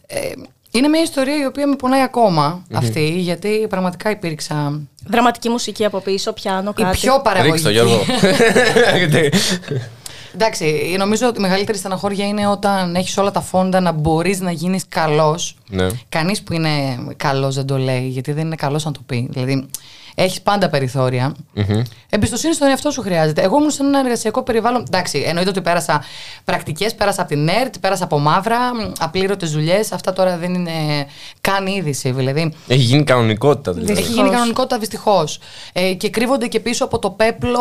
[0.07, 0.19] Ε,
[0.71, 6.01] είναι μια ιστορία η οποία με πονάει ακόμα αυτή, γιατί πραγματικά υπήρξα Δραματική μουσική από
[6.01, 6.99] πίσω, πιάνω η κάτι.
[6.99, 7.13] πιο
[7.43, 7.71] ρίξ το παραγωγική.
[7.73, 8.05] Γιώργο.
[10.35, 14.51] Εντάξει, νομίζω ότι η μεγαλύτερη στεναχώρια είναι όταν έχεις όλα τα φόντα να μπορείς να
[14.51, 15.57] γίνεις καλός.
[15.69, 15.87] Ναι.
[16.09, 19.29] Κανείς που είναι καλός δεν το λέει, γιατί δεν είναι καλός να το πει.
[19.31, 19.69] Δηλαδή,
[20.23, 21.35] έχεις πάντα περιθώρια.
[22.11, 23.43] Εμπιστοσύνη στον εαυτό σου χρειάζεται.
[23.43, 24.85] Εγώ ήμουν σε ένα εργασιακό περιβάλλον.
[24.87, 26.03] Εντάξει, εννοείται ότι πέρασα
[26.45, 28.59] πρακτικές, πέρασα από την ΕΡΤ, πέρασα από μαύρα,
[28.99, 29.93] απλήρωτες δουλειές.
[29.93, 30.71] Αυτά τώρα δεν είναι
[31.41, 32.11] καν είδηση.
[32.11, 33.93] Δηλαδή, Έχει γίνει κανονικότητα δηλαδή.
[34.01, 35.39] έχει γίνει κανονικότητα δυστυχώς.
[35.73, 37.59] Ε, και κρύβονται και πίσω από το πέπλο.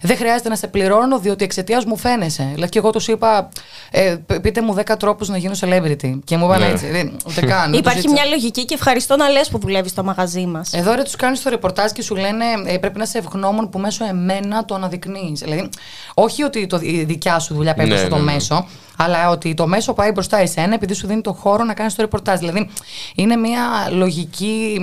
[0.00, 2.50] Δεν χρειάζεται να σε πληρώνω, διότι εξαιτίας μου φαίνεσαι.
[2.54, 3.48] Δηλαδή, και εγώ τους είπα,
[3.90, 6.18] ε, π- πείτε μου 10 τρόπους να γίνω celebrity.
[6.24, 6.66] Και μου είπαν Ναι.
[6.66, 6.86] έτσι.
[6.86, 7.62] Δεν, ούτε καν.
[7.62, 8.20] δεν το Υπάρχει ζήτησα.
[8.22, 10.72] μια λογική και ευχαριστώ να λες που δουλεύεις στο μαγαζί μας.
[10.72, 13.78] Εδώ ρε τους κάνεις το ρεπορτάζ και σου λένε ε, πρέπει να είσαι ευγνώμων που
[13.78, 15.40] μέσω εμένα το αναδεικνύεις.
[15.40, 15.68] Δηλαδή,
[16.14, 18.32] όχι ότι το, η δικιά σου δουλειά πέφτει Ναι, στο ναι, ναι.
[18.32, 21.94] μέσο, αλλά ότι το μέσο πάει μπροστά εσένα επειδή σου δίνει το χώρο να κάνεις
[21.94, 22.38] το ρεπορτάζ.
[22.38, 22.70] Δηλαδή,
[23.14, 24.80] είναι μια λογική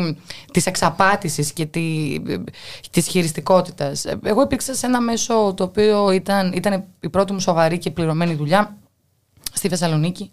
[0.51, 2.15] της εξαπάτησης και τη,
[2.91, 4.05] της χειριστικότητας.
[4.23, 8.33] Εγώ υπήρξα σε ένα μέσο το οποίο ήταν, ήταν η πρώτη μου σοβαρή και πληρωμένη
[8.33, 8.77] δουλειά
[9.53, 10.31] στη Θεσσαλονίκη.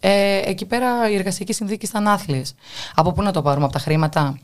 [0.00, 2.54] Ε, εκεί πέρα οι εργασιακέ συνθήκε ήταν άθλιες.
[2.94, 4.38] Από πού να το πάρουμε, από τα χρήματα;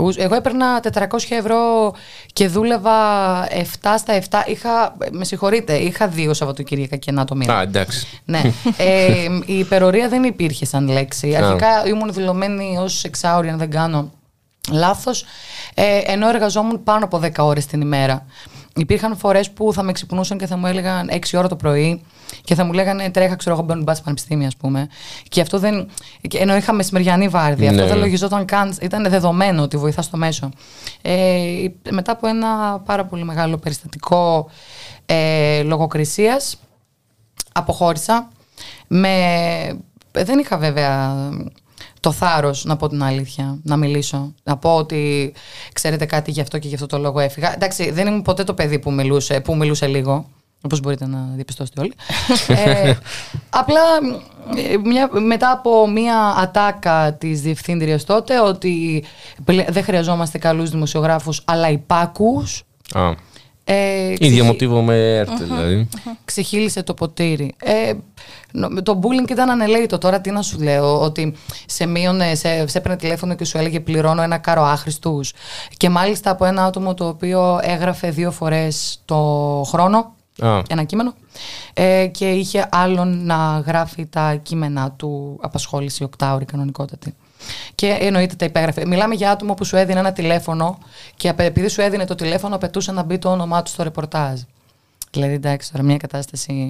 [0.00, 1.92] Ους- Εγώ έπαιρνα 400 ευρώ
[2.32, 2.98] και δούλευα
[3.50, 4.42] 7 στα 7.
[4.46, 7.56] Είχα, με συγχωρείτε, είχα δύο Σαββατοκύριακα και ένα το μήνα.
[7.56, 8.06] Α, εντάξει.
[8.24, 8.40] Ναι.
[8.76, 11.34] ε, η υπερορία δεν υπήρχε σαν λέξη.
[11.34, 11.46] Α.
[11.46, 14.10] Αρχικά ήμουν δηλωμένη ως εξάωρη, αν δεν κάνω
[14.70, 15.24] λάθος,
[15.74, 18.26] ε, ενώ εργαζόμουν πάνω από 10 ώρες την ημέρα.
[18.76, 22.02] Υπήρχαν φορές που θα με ξυπνούσαν και θα μου έλεγαν 6 ώρα το πρωί
[22.42, 24.88] και θα μου λέγανε τρέχα, ξέρω εγώ, μπαίνουν μπα πανεπιστήμια, ας πούμε.
[25.28, 25.88] Και αυτό δεν.
[26.28, 27.72] και Ενώ είχα μεσημεριανή βάρδια.
[27.72, 27.82] Ναι.
[27.82, 28.76] Αυτό δεν λογιζόταν καν.
[28.80, 30.48] Ήταν δεδομένο ότι βοηθά στο μέσο.
[31.02, 34.50] Ε, μετά από ένα πάρα πολύ μεγάλο περιστατικό
[35.06, 36.56] ε, λογοκρισίας
[37.52, 38.28] αποχώρησα.
[38.86, 39.10] Με...
[40.12, 41.14] Δεν είχα βέβαια
[42.00, 44.34] το θάρρος να πω την αλήθεια, να μιλήσω.
[44.42, 45.32] Να πω ότι
[45.72, 47.54] ξέρετε κάτι γι' αυτό και γι' αυτό το λόγο έφυγα.
[47.54, 50.28] Εντάξει, δεν ήμουν ποτέ το παιδί που μιλούσε, που μιλούσε λίγο.
[50.64, 51.92] Όπως μπορείτε να διαπιστώσετε όλοι.
[52.64, 52.94] ε,
[53.50, 53.80] απλά
[54.72, 59.04] ε, μια, μετά από μια ατάκα της διευθύντριας τότε ότι
[59.44, 63.10] πλε- δεν χρειαζόμαστε καλούς δημοσιογράφους αλλά υπάκους Α.
[63.64, 65.88] ε, Ίδιο ξεχύ- μοτίβο με έρθε δηλαδή.
[66.24, 67.54] ξεχύλισε το ποτήρι.
[67.62, 67.92] Ε,
[68.52, 69.98] νο- το bullying ήταν ανελαίτο.
[69.98, 71.34] Τώρα τι να σου λέω, ότι
[71.66, 75.32] σε μείωνε, σε, σε έπαιρνε τηλέφωνο και σου έλεγε πληρώνω ένα κάρο άχρηστους.
[75.76, 79.16] Και μάλιστα από ένα άτομο το οποίο έγραφε δύο φορές το
[79.68, 80.13] χρόνο.
[80.40, 80.60] Α.
[80.68, 81.14] Ένα κείμενο.
[81.74, 87.14] Ε, και είχε άλλον να γράφει τα κείμενα του απασχόληση οκτάωρη κανονικότατη.
[87.74, 88.86] Και εννοείται τα υπέγραφε.
[88.86, 90.78] Μιλάμε για άτομο που σου έδινε ένα τηλέφωνο
[91.16, 94.40] και απε- επειδή σου έδινε το τηλέφωνο, απαιτούσε να μπει το όνομά του στο ρεπορτάζ.
[95.10, 96.68] Δηλαδή, εντάξει, τώρα μια κατάσταση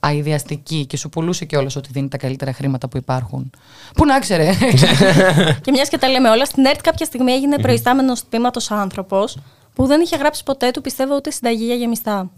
[0.00, 3.50] αειδιαστική και σου πουλούσε κιόλας ότι δίνει τα καλύτερα χρήματα που υπάρχουν.
[3.94, 4.50] Πού να ξέρε.
[5.62, 9.38] Και μιας και τα λέμε όλα, στην ΕΡΤ κάποια στιγμή έγινε προϊστάμενος τμήματος άνθρωπος
[9.74, 12.30] που δεν είχε γράψει ποτέ του, πιστεύω, ούτε συνταγή για γεμιστά.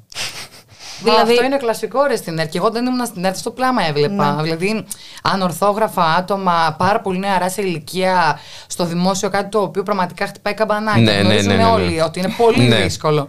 [1.02, 1.32] Δηλαδή...
[1.32, 2.50] Αυτό είναι κλασικό ρε στην ΕΡΤ.
[2.50, 4.34] Και εγώ δεν ήμουν στην ΕΡΤ, στο πλάμα έβλεπα.
[4.34, 4.42] Ναι.
[4.42, 4.84] Δηλαδή,
[5.22, 11.00] ανορθόγραφα άτομα, πάρα πολύ νεαρά σε ηλικία, στο δημόσιο, κάτι το οποίο πραγματικά χτυπάει καμπανάκι.
[11.00, 11.74] Ναι, ναι, Γνωρίζουμε ναι, ναι, ναι.
[11.74, 12.76] όλοι ότι είναι πολύ Ναι.
[12.76, 13.28] δύσκολο.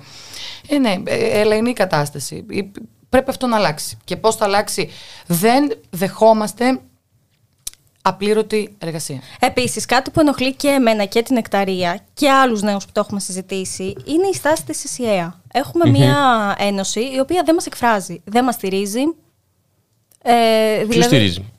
[0.70, 2.46] Ε, ναι, ε, ελεηνή κατάσταση.
[2.52, 2.60] Ε,
[3.10, 3.98] Πρέπει αυτό να αλλάξει.
[4.04, 4.90] Και πώς θα αλλάξει,
[5.28, 6.80] δεν δεχόμαστε
[8.02, 9.20] απλήρωτη εργασία.
[9.40, 13.20] Επίσης, κάτι που ενοχλεί και εμένα και την Εκταρία και άλλους νέους που το έχουμε
[13.20, 15.42] συζητήσει είναι η στάση της ΕΣΥΑ.
[15.54, 19.02] Έχουμε μια ένωση η οποία δεν μας εκφράζει, δεν μας στηρίζει.
[20.24, 20.34] Ε,
[20.78, 21.52] Ποιος δηλαδή, στηρίζει;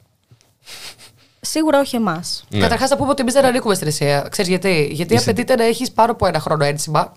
[1.40, 2.44] Σίγουρα όχι εμάς.
[2.48, 2.60] Ναι.
[2.60, 4.26] Καταρχάς, θα πούμε ότι εμείς δεν ανήκουμε στην ΕΣΥΑ.
[4.30, 7.12] Ξέρεις γιατί; Γιατί Είσαι- απαιτείται να έχεις πάνω από ένα χρόνο ένσημα.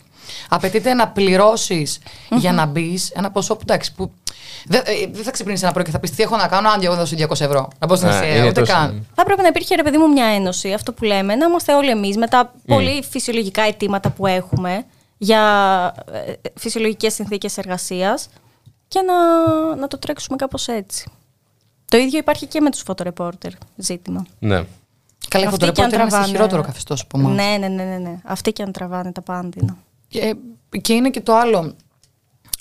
[0.49, 1.87] Απαιτείται να πληρωσει
[2.37, 3.93] για να μπεις ένα ποσό που εντάξει.
[3.93, 4.11] Που
[4.65, 6.83] δεν, ε, δεν θα ξυπνήσεις ένα πρωί και θα πεις τι έχω να κάνω αν
[6.83, 7.67] εγώ δώσω 200 ευρώ.
[7.79, 8.35] Να πω στην Ναι, ΕΣΥΑ.
[8.35, 8.93] είναι Ούτε τόσο, καν.
[8.93, 9.01] ναι.
[9.15, 11.89] Θα έπρεπε να υπήρχε ρε παιδί μου μια ένωση, αυτό που λέμε, να είμαστε όλοι
[11.89, 14.85] εμείς με τα πολύ φυσιολογικά αιτήματα που έχουμε
[15.17, 15.41] για
[16.11, 18.27] ε, φυσιολογικές συνθήκες εργασίας
[18.87, 21.09] και να, να το τρέξουμε κάπως έτσι.
[21.85, 24.25] Το ίδιο υπάρχει και με τους φωτορεπόρτερ ζήτημα.
[24.39, 24.63] Ναι.
[25.27, 27.29] Καλά, οι Αυτοί και αν φωτορεπόρτερ είναι σε τραβάνε- χειρότερο καθεστώ από εμά.
[27.29, 28.15] Ναι, ναι, ναι, ναι, ναι.
[28.23, 29.77] Αυτοί και αν τραβάνε τα πάντινα.
[30.13, 30.35] Και,
[30.81, 31.57] και είναι και το άλλο.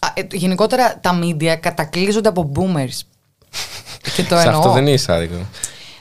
[0.01, 3.01] Α, ε, γενικότερα τα media κατακλείζονται από boomers.
[4.17, 4.59] και το Σε εννοώ.
[4.59, 5.35] αυτό δεν είσαι άδικο.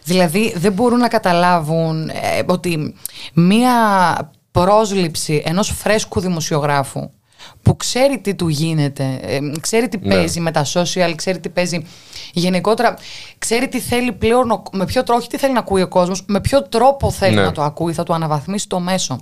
[0.04, 2.14] Δηλαδή δεν μπορούν να καταλάβουν ε,
[2.46, 2.96] ότι
[3.34, 3.72] μία
[4.52, 7.10] πρόσληψη ενός φρέσκου δημοσιογράφου
[7.62, 10.13] που ξέρει τι του γίνεται, ε, ξέρει τι Ναι.
[10.15, 11.86] παίζει με τα social, ξέρει τι παίζει
[12.34, 12.98] γενικότερα,
[13.38, 16.23] ξέρει τι θέλει πλέον, ο- με ποιο τρόπο, όχι τι θέλει να ακούει ο κόσμος,
[16.28, 17.42] με ποιο τρόπο θέλει Ναι.
[17.42, 19.19] να το ακούει, θα του αναβαθμίσει το μέσο.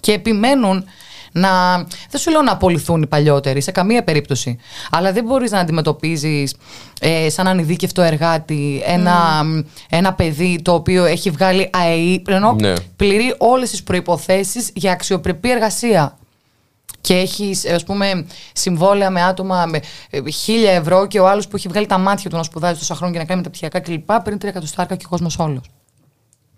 [0.00, 0.84] Και επιμένουν
[1.32, 1.76] να.
[2.10, 4.58] Δεν σου λέω να απολυθούν οι παλιότεροι, σε καμία περίπτωση.
[4.90, 6.54] Αλλά δεν μπορείς να αντιμετωπίζεις
[7.00, 9.42] ε, σαν ανειδίκευτο εργάτη ένα,
[9.90, 12.72] ένα παιδί το οποίο έχει βγάλει ΑΕΗ, ενώ Ναι.
[12.96, 16.16] πληρεί όλες τις προποθέσει για αξιοπρεπή εργασία.
[17.00, 19.80] Και έχεις, ας πούμε, συμβόλαια με άτομα με
[20.10, 22.94] ε, χίλια ευρώ και ο άλλος που έχει βγάλει τα μάτια του να σπουδάζει τόσα
[22.94, 24.22] χρόνια και να κάνει μεταπτυχιακά κλπ.
[24.22, 25.62] παίρνει τρία εκατοστάρια και ο κόσμος όλος.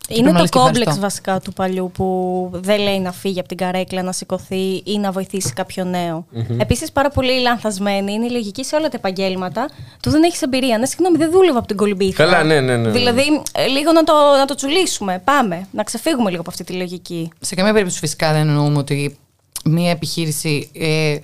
[0.08, 1.02] Είναι πρέπει να το λες και κόμπλεξ ευχαριστώ.
[1.02, 5.10] βασικά του παλιού που δεν λέει να φύγει από την καρέκλα, να σηκωθεί ή να
[5.10, 6.26] βοηθήσει κάποιο νέο.
[6.58, 9.68] Επίσης, πάρα πολύ λανθασμένη είναι η λογική σε όλα τα επαγγέλματα
[10.02, 10.78] του δεν έχεις εμπειρία.
[10.78, 12.24] Ναι, συγγνώμη, δεν δούλευα από την κολυμπήθρα.
[12.24, 12.90] Καλά, ναι, ναι, ναι.
[12.90, 15.22] Δηλαδή, ε, λίγο να το, να το τσουλήσουμε.
[15.24, 15.66] Πάμε.
[15.70, 17.30] Να ξεφύγουμε λίγο από αυτή τη λογική.
[17.40, 19.18] Σε καμία περίπτωση φυσικά δεν εννοούμε ότι
[19.64, 20.70] μία επιχείρηση.
[20.74, 21.16] Ε,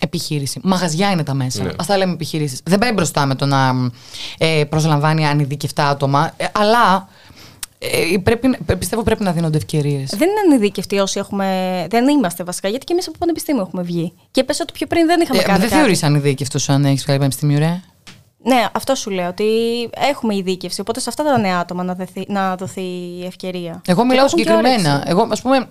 [0.00, 0.60] επιχείρηση.
[0.62, 1.62] Μαγαζιά είναι τα μέσα.
[1.62, 1.68] Ναι.
[1.68, 2.58] Α τα λέμε επιχειρήσει.
[2.64, 3.90] Δεν πάει μπροστά με το να
[4.38, 7.08] ε, προσλαμβάνει ανειδικευτά άτομα, ε, αλλά
[7.92, 10.10] ε, πρέπει, πιστεύω πρέπει να δίνονται ευκαιρίες.
[10.16, 11.46] Δεν είναι ανειδίκευτοι όσοι έχουμε.
[11.90, 14.12] Δεν είμαστε βασικά, γιατί και εμείς από πανεπιστήμιο έχουμε βγει.
[14.30, 15.58] Και πες ότι πιο πριν δεν είχαμε Ε, κάνει.
[15.58, 15.80] δεν κάτι.
[15.80, 17.80] θεωρεί ανειδίκευτο αν έχεις βγάλει πανεπιστήμιο, ρε.
[18.44, 19.28] Ναι, αυτό σου λέω.
[19.28, 19.44] Ότι
[20.10, 20.80] έχουμε ειδίκευση.
[20.80, 22.80] Οπότε σε αυτά τα νέα άτομα να, δεθεί, να δοθεί
[23.20, 23.80] η ευκαιρία.
[23.86, 24.90] Εγώ Και μιλάω έχουν και συγκεκριμένα.
[24.92, 25.10] όρεξη.
[25.10, 25.66] Εγώ, ας πούμε,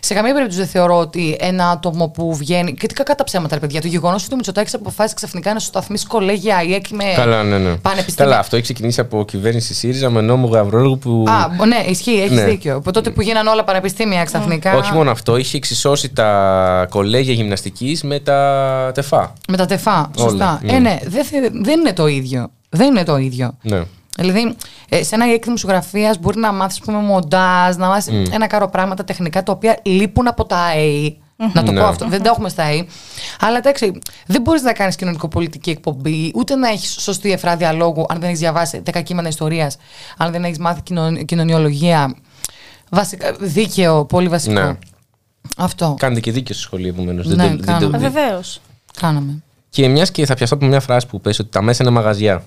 [0.00, 2.74] σε καμία περίπτωση δεν θεωρώ ότι ένα άτομο που βγαίνει.
[2.74, 3.80] Και τι κακά τα ψέματα, ρε παιδιά.
[3.80, 7.58] Το γεγονός ότι ο Μητσοτάκης αποφάσισε ξαφνικά να σταθμίσει κολέγια ή έκ με Καλά, ναι,
[7.58, 7.76] ναι.
[7.76, 8.24] πανεπιστήμια.
[8.30, 11.24] Καλά, αυτό έχει ξεκινήσει από κυβέρνηση ΣΥΡΙΖΑ με νόμο Γαβρόλογου που.
[11.60, 12.44] Α, ναι, ισχύει, έχεις Ναι.
[12.44, 12.76] δίκιο.
[12.76, 14.76] Από τότε που γίνανε όλα πανεπιστήμια ξαφνικά.
[14.76, 19.32] Όχι μόνο αυτό, είχε εξισώσει τα κολέγια γυμναστικής με τα τεφά.
[19.48, 20.10] Με τα τεφά.
[20.18, 20.60] Όλα, Σωστά.
[20.62, 20.72] ναι.
[20.72, 22.14] Ε, ναι, δεν, θε- δεν είναι το ίδιο.
[22.70, 23.56] Δεν είναι το ίδιο.
[23.62, 23.82] Ναι.
[24.18, 24.54] Δηλαδή,
[24.88, 29.42] ε, σε ένα έκδημο δημοσιογραφία μπορεί να μάθεις μοντάζ, να μάθεις ένα κάρο πράγματα τεχνικά
[29.42, 31.20] τα οποία λείπουν από τα ΑΕΗ.
[31.52, 31.80] Να το Ναι.
[31.80, 32.08] πω αυτό.
[32.08, 32.88] Δεν τα έχουμε στα ΑΕΗ.
[33.40, 38.18] Αλλά εντάξει, δεν μπορείς να κάνεις κοινωνικοπολιτική εκπομπή, ούτε να έχεις σωστή εφρά διαλόγου αν
[38.18, 39.76] δεν έχεις διαβάσει 10 κείμενα ιστορίας,
[40.16, 42.14] αν δεν έχεις μάθει κοινων- κοινωνιολογία.
[42.90, 44.52] Βασικά, δίκαιο, πολύ βασικό.
[44.60, 44.72] Ναι.
[45.56, 45.94] Αυτό.
[45.98, 47.26] Κάνετε και δίκιο στη σχολή, επομένως.
[47.26, 47.98] Ναι, κάναμε.
[47.98, 48.60] Βεβαίως.
[49.00, 49.42] Κάναμε.
[49.76, 52.42] Και μιας και θα πιαστώ από μια φράση που πες ότι τα μέσα είναι μαγαζιά.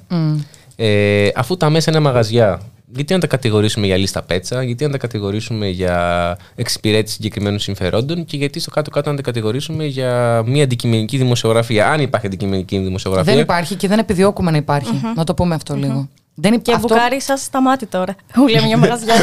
[0.75, 2.59] Ε, αφού τα μέσα είναι μαγαζιά,
[2.95, 8.25] γιατί να τα κατηγορήσουμε για λίστα πέτσα, γιατί να τα κατηγορήσουμε για εξυπηρέτηση συγκεκριμένων συμφερόντων
[8.25, 11.89] και γιατί στο κάτω-κάτω να τα κατηγορήσουμε για μια αντικειμενική δημοσιογραφία.
[11.89, 13.33] Αν υπάρχει αντικειμενική δημοσιογραφία.
[13.33, 15.01] Δεν υπάρχει και δεν επιδιώκουμε να υπάρχει.
[15.15, 16.09] Να το πούμε αυτό λίγο.
[16.41, 18.15] Δεν υπ- Και αυτό- μπουκάρι σας σταμάτη τώρα.
[18.35, 19.13] Μου λέμε μια μαγαζιά.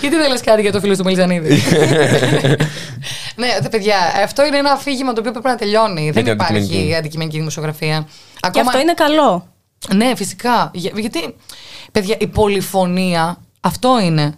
[0.00, 1.56] Γιατί δεν λες κάτι για το φίλο του Μελιζανίδη;
[3.36, 6.10] ναι, δε, παιδιά, αυτό είναι ένα αφήγημα το οποίο πρέπει να τελειώνει.
[6.10, 6.94] δεν την υπάρχει αντικειμενική.
[6.94, 8.08] αντικειμενική δημοσιογραφία.
[8.52, 9.46] και αυτό είναι καλό.
[9.94, 10.70] Ναι, φυσικά.
[10.74, 11.36] Για- γιατί,
[11.92, 14.34] παιδιά, η πολυφωνία αυτό είναι.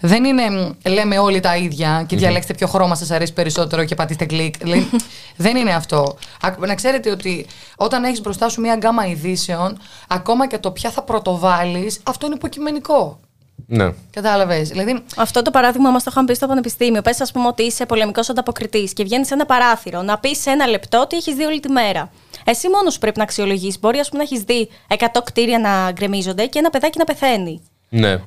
[0.00, 3.94] Δεν είναι μ, λέμε όλοι τα ίδια και διαλέξτε ποιο χρώμα σας αρέσει περισσότερο και
[3.94, 4.56] πατήστε κλικ.
[4.58, 4.90] Δηλαδή,
[5.36, 6.16] δεν είναι αυτό.
[6.40, 7.46] Α- Να ξέρετε ότι
[7.76, 9.78] όταν έχεις μπροστά σου μια γκάμα ειδήσεων,
[10.08, 13.20] ακόμα και το ποια θα πρωτοβάλεις, αυτό είναι υποκειμενικό.
[13.66, 13.92] Ναι.
[14.10, 14.68] Κατάλαβες.
[14.68, 17.02] Δηλαδή, Αυτό το παράδειγμα μα το είχαν πει στο πανεπιστήμιο.
[17.02, 20.50] Πες, ας πούμε, ότι είσαι πολεμικός ανταποκριτής και βγαίνεις σε ένα παράθυρο να πεις σε
[20.50, 22.10] ένα λεπτό ότι έχεις δει όλη τη μέρα.
[22.44, 23.78] Εσύ μόνος σου πρέπει να αξιολογήσει.
[23.80, 27.62] Μπορεί, ας πούμε, να έχεις δει 100 κτίρια να γκρεμίζονται και ένα παιδάκι να πεθαίνει.
[27.88, 28.10] Ναι.
[28.12, 28.18] Ε,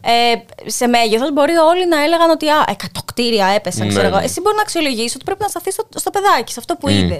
[0.65, 2.73] σε μέγεθος μπορεί όλοι να έλεγαν ότι α, 100
[3.05, 4.17] κτίρια έπεσαν, Ναι, ξέρω εγώ.
[4.17, 4.23] ναι.
[4.23, 6.93] Εσύ μπορεί να αξιολογήσει ότι πρέπει να σταθεί στο, στο παιδάκι, σε αυτό που Μμ.
[6.97, 7.19] είδε.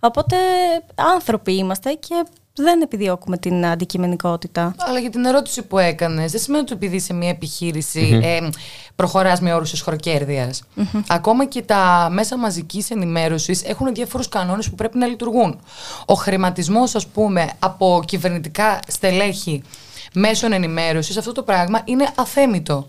[0.00, 0.36] Οπότε
[1.14, 2.24] άνθρωποι είμαστε και
[2.54, 4.74] δεν επιδιώκουμε την αντικειμενικότητα.
[4.78, 8.48] Αλλά για την ερώτηση που έκανες, δεν σημαίνει ότι επειδή σε μια επιχείρηση ε,
[8.96, 10.52] προχωράς με όρους εσχροκέρδεια.
[11.08, 15.60] Ακόμα και τα μέσα μαζικής ενημέρωσης έχουν διάφορους κανόνες που πρέπει να λειτουργούν.
[16.06, 19.62] Ο χρηματισμός, ας πούμε, από κυβερνητικά στελέχη
[20.14, 22.86] μέσων ενημέρωσης, αυτό το πράγμα είναι αθέμητο.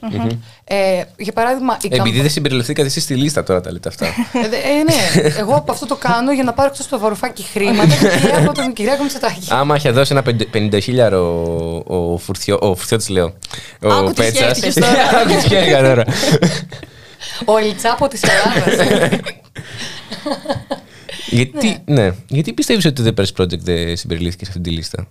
[0.63, 4.05] Ε, για παράδειγμα, η Επειδή καμπα- δεν συμπεριληφθήκατε εσείς στη λίστα τώρα τα λέτε αυτά.
[4.05, 7.43] Ε, δε- ε, ναι, εγώ από αυτό το κάνω για να πάρω έξω στο βαρουφάκι
[7.43, 9.47] χρήματα και από τον Κυριάκο Μητσοτάκη.
[9.49, 13.33] Άμα είχε δώσει ένα 50 χιλιάρο ο, ο Φουρτιό, ο Φουρτιώτης λέω,
[13.81, 14.57] ο Άκου τι Πέτσας.
[14.57, 14.91] σκέφτηκες τώρα.
[15.21, 16.03] Άκου τι σκέφτηκα τώρα.
[17.45, 18.87] Ο Ελτσάπο της Ελλάδας.
[21.29, 22.11] γιατί, ναι.
[22.27, 25.07] γιατί πιστεύεις ότι το The Press Project δεν συμπεριλήφθηκε σε αυτή τη λίστα;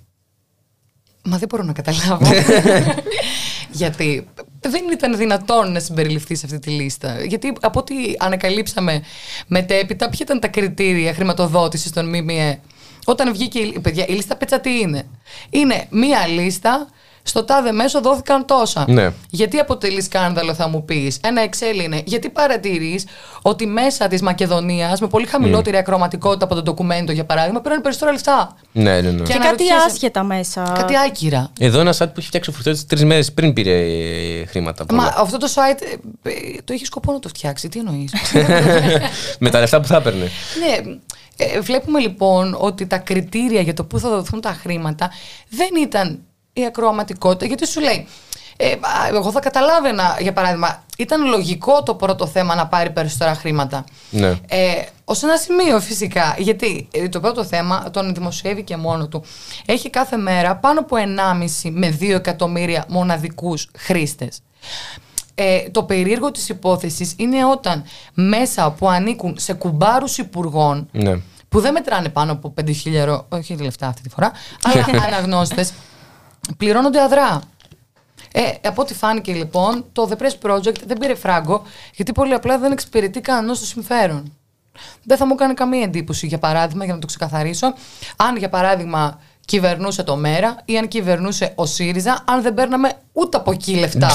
[1.22, 2.26] Μα δεν μπορώ να καταλάβω.
[3.80, 4.28] Γιατί
[4.60, 7.24] δεν ήταν δυνατόν να συμπεριληφθεί σε αυτή τη λίστα.
[7.24, 9.02] Γιατί από ό,τι ανακαλύψαμε
[9.46, 12.60] μετέπειτα, ποια ήταν τα κριτήρια χρηματοδότησης των ΜΜΕ;
[13.04, 15.06] Όταν βγήκε η, παιδιά, η λίστα πέτσα τι είναι;
[15.50, 16.88] Είναι μία λίστα
[17.22, 18.84] στο τάδε μέσο δόθηκαν τόσα.
[18.88, 19.12] Ναι.
[19.30, 22.02] Γιατί αποτελεί σκάνδαλο, θα μου πεις; Ένα Excel είναι.
[22.04, 23.04] Γιατί παρατηρείς
[23.42, 28.12] ότι μέσα της Μακεδονίας, με πολύ χαμηλότερη ακροματικότητα από το ντοκουμέντο, για παράδειγμα, παίρνουν περισσότερα
[28.12, 29.10] λεφτά; Ναι, ναι, ναι.
[29.10, 30.72] Και Και κάτι αναρωτιέσαι- άσχετα μέσα.
[30.76, 31.50] Κάτι άκυρα.
[31.58, 34.84] Εδώ ένα site που έχει φτιάξει ο Φουρτιώτη τρεις μέρες πριν πήρε ε, χρήματα.
[34.86, 35.02] πολλά.
[35.02, 35.80] Μα αυτό το site
[36.22, 36.32] ε, ε,
[36.64, 37.68] το έχει σκοπό να το φτιάξει.
[37.68, 38.12] Τι εννοείς;
[39.38, 40.28] Με τα λεφτά που θα έπαιρνε.
[40.60, 40.94] ναι.
[41.36, 45.10] Ε, βλέπουμε λοιπόν ότι τα κριτήρια για το πού θα δοθούν τα χρήματα
[45.48, 46.18] δεν ήταν
[46.52, 47.46] η ακροαματικότητα.
[47.46, 48.06] Γιατί σου λέει,
[48.56, 48.78] ε, α,
[49.08, 53.84] εγώ θα καταλάβαινα, για παράδειγμα, ήταν λογικό το πρώτο θέμα να πάρει περισσότερα χρήματα.
[54.10, 54.28] Ναι.
[54.48, 56.34] Ε, Ω ένα σημείο φυσικά.
[56.38, 59.24] Γιατί ε, το πρώτο θέμα τον δημοσιεύει και μόνο του.
[59.66, 60.96] Έχει κάθε μέρα πάνω από
[61.62, 64.38] 1,5 με 2 εκατομμύρια μοναδικούς χρήστες.
[65.34, 67.84] Ε, το περίεργο της υπόθεσης είναι όταν
[68.14, 71.16] μέσα που ανήκουν σε κουμπάρους υπουργών Ναι.
[71.48, 74.32] που δεν μετράνε πάνω από 5.000 ευρώ, όχι λεφτά αυτή τη φορά,
[74.72, 75.72] αλλά αναγνώστες
[76.56, 77.40] πληρώνονται αδρά.
[78.32, 81.62] Ε, από ό,τι φάνηκε λοιπόν, το The Press Project δεν πήρε φράγκο,
[81.94, 84.32] γιατί πολύ απλά δεν εξυπηρετεί κανένας το συμφέρον.
[85.02, 87.74] Δεν θα μου κάνει καμία εντύπωση, για παράδειγμα, για να το ξεκαθαρίσω,
[88.16, 93.36] αν για παράδειγμα κυβερνούσε το ΜΕΡΑ ή αν κυβερνούσε ο ΣΥΡΙΖΑ, αν δεν παίρναμε ούτε
[93.36, 94.10] από εκεί λεφτά.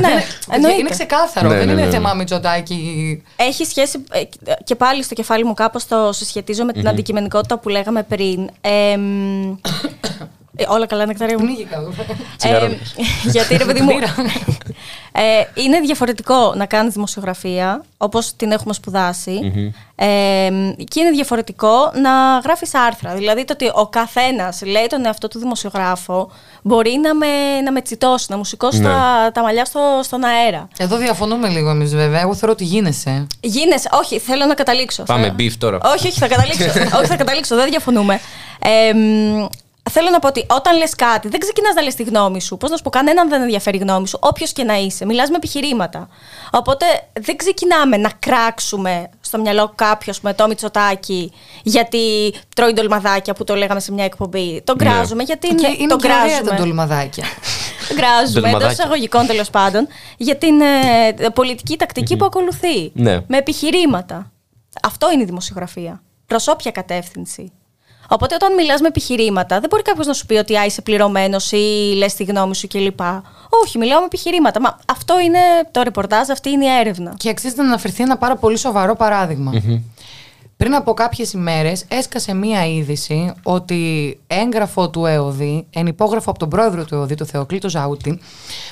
[0.00, 0.78] ναι, εννοείται.
[0.78, 1.48] είναι ξεκάθαρο.
[1.48, 1.90] Ναι, δεν ναι, είναι ναι.
[1.90, 3.22] θέμα Μητσοτάκη.
[3.36, 4.22] Έχει σχέση ε,
[4.64, 8.50] και πάλι στο κεφάλι μου κάπως το συσχετίζω με την αντικειμενικότητα που λέγαμε πριν.
[10.60, 11.44] Ε, μ, ε, όλα καλά, νεκταρία μου.
[11.44, 11.82] Πνίγηκα.
[12.36, 12.76] Τσιγάρο Ε,
[13.34, 13.90] γιατί ρε παιδί μου.
[15.12, 15.22] ε,
[15.54, 19.52] είναι διαφορετικό να κάνεις δημοσιογραφία όπως την έχουμε σπουδάσει
[19.94, 20.06] ε,
[20.88, 23.14] και είναι διαφορετικό να γράφεις άρθρα.
[23.14, 26.30] Δηλαδή το ότι ο καθένας λέει τον εαυτό του δημοσιογράφο
[26.62, 28.84] μπορεί να με, να με τσιτώσει, να μου σηκώσει Ναι.
[28.88, 30.68] τα, τα μαλλιά στο, στον αέρα.
[30.78, 32.20] Εδώ διαφωνούμε λίγο εμείς βέβαια.
[32.20, 33.26] Εγώ θεωρώ ότι γίνεσαι.
[33.40, 35.02] Γίνεσαι, όχι, θέλω να καταλήξω.
[35.02, 35.78] Πάμε Θέλω- beef τώρα.
[35.84, 36.64] όχι, όχι, θα καταλήξω.
[36.98, 38.20] όχι, θα καταλήξω, δεν διαφωνούμε.
[38.58, 39.46] Ε, μ,
[39.90, 42.56] θέλω να πω ότι όταν λες κάτι, δεν ξεκινάς να λες τη γνώμη σου.
[42.56, 45.04] Πώς να σου πω, κανέναν δεν ενδιαφέρει η γνώμη σου, όποιος και να είσαι.
[45.04, 46.08] Μιλάς με επιχειρήματα.
[46.50, 46.84] Οπότε
[47.20, 51.32] δεν ξεκινάμε να κράξουμε στο μυαλό κάποιος με το Μητσοτάκι
[51.62, 54.62] γιατί τρώει ντολμαδάκια που το λέγαμε σε μια εκπομπή.
[54.64, 54.84] Τον Ναι.
[54.90, 56.50] κράζουμε γιατί Και είναι, είναι τον και ωραία κράζουμε.
[56.50, 57.24] τα ντολμαδάκια.
[57.94, 58.70] Γκράζουμε εντός Ντολμαδάκια.
[58.72, 59.86] εισαγωγικών τέλος πάντων
[60.16, 62.90] για την ε, πολιτική τακτική που ακολουθεί.
[62.92, 63.20] Ναι.
[63.26, 64.32] Με επιχειρήματα.
[64.82, 66.02] Αυτό είναι η δημοσιογραφία.
[66.26, 67.52] Προς όποια κατεύθυνση.
[68.10, 71.52] Οπότε όταν μιλάς με επιχειρήματα, δεν μπορεί κάποιος να σου πει ότι α, είσαι πληρωμένος
[71.52, 73.00] ή λες τη γνώμη σου κλπ.
[73.64, 74.60] Όχι, μιλάω με επιχειρήματα.
[74.60, 75.38] Μα αυτό είναι
[75.70, 77.14] το ρεπορτάζ, αυτή είναι η έρευνα.
[77.16, 79.52] Και αξίζει να αναφερθεί ένα πάρα πολύ σοβαρό παράδειγμα.
[80.56, 86.84] Πριν από κάποιες ημέρες έσκασε μία είδηση ότι έγγραφο του ΕΟΔΗ, ενυπόγραφο από τον πρόεδρο
[86.84, 88.20] του ΕΟΔΗ, τον Θεοκλήτο Ζαούτη,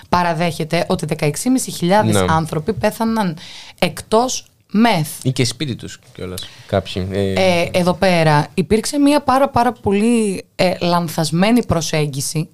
[0.09, 2.25] παραδέχεται ότι 16.500 Ναι.
[2.29, 3.37] άνθρωποι πέθαναν
[3.79, 5.25] εκτός μεθ.
[5.25, 6.49] Ή και σπίτι τους κιόλας.
[6.67, 7.09] Κάποιοι.
[7.11, 12.49] Ε, Ε, εδώ πέρα υπήρξε μια πάρα πάρα πολύ ε, λανθασμένη προσέγγιση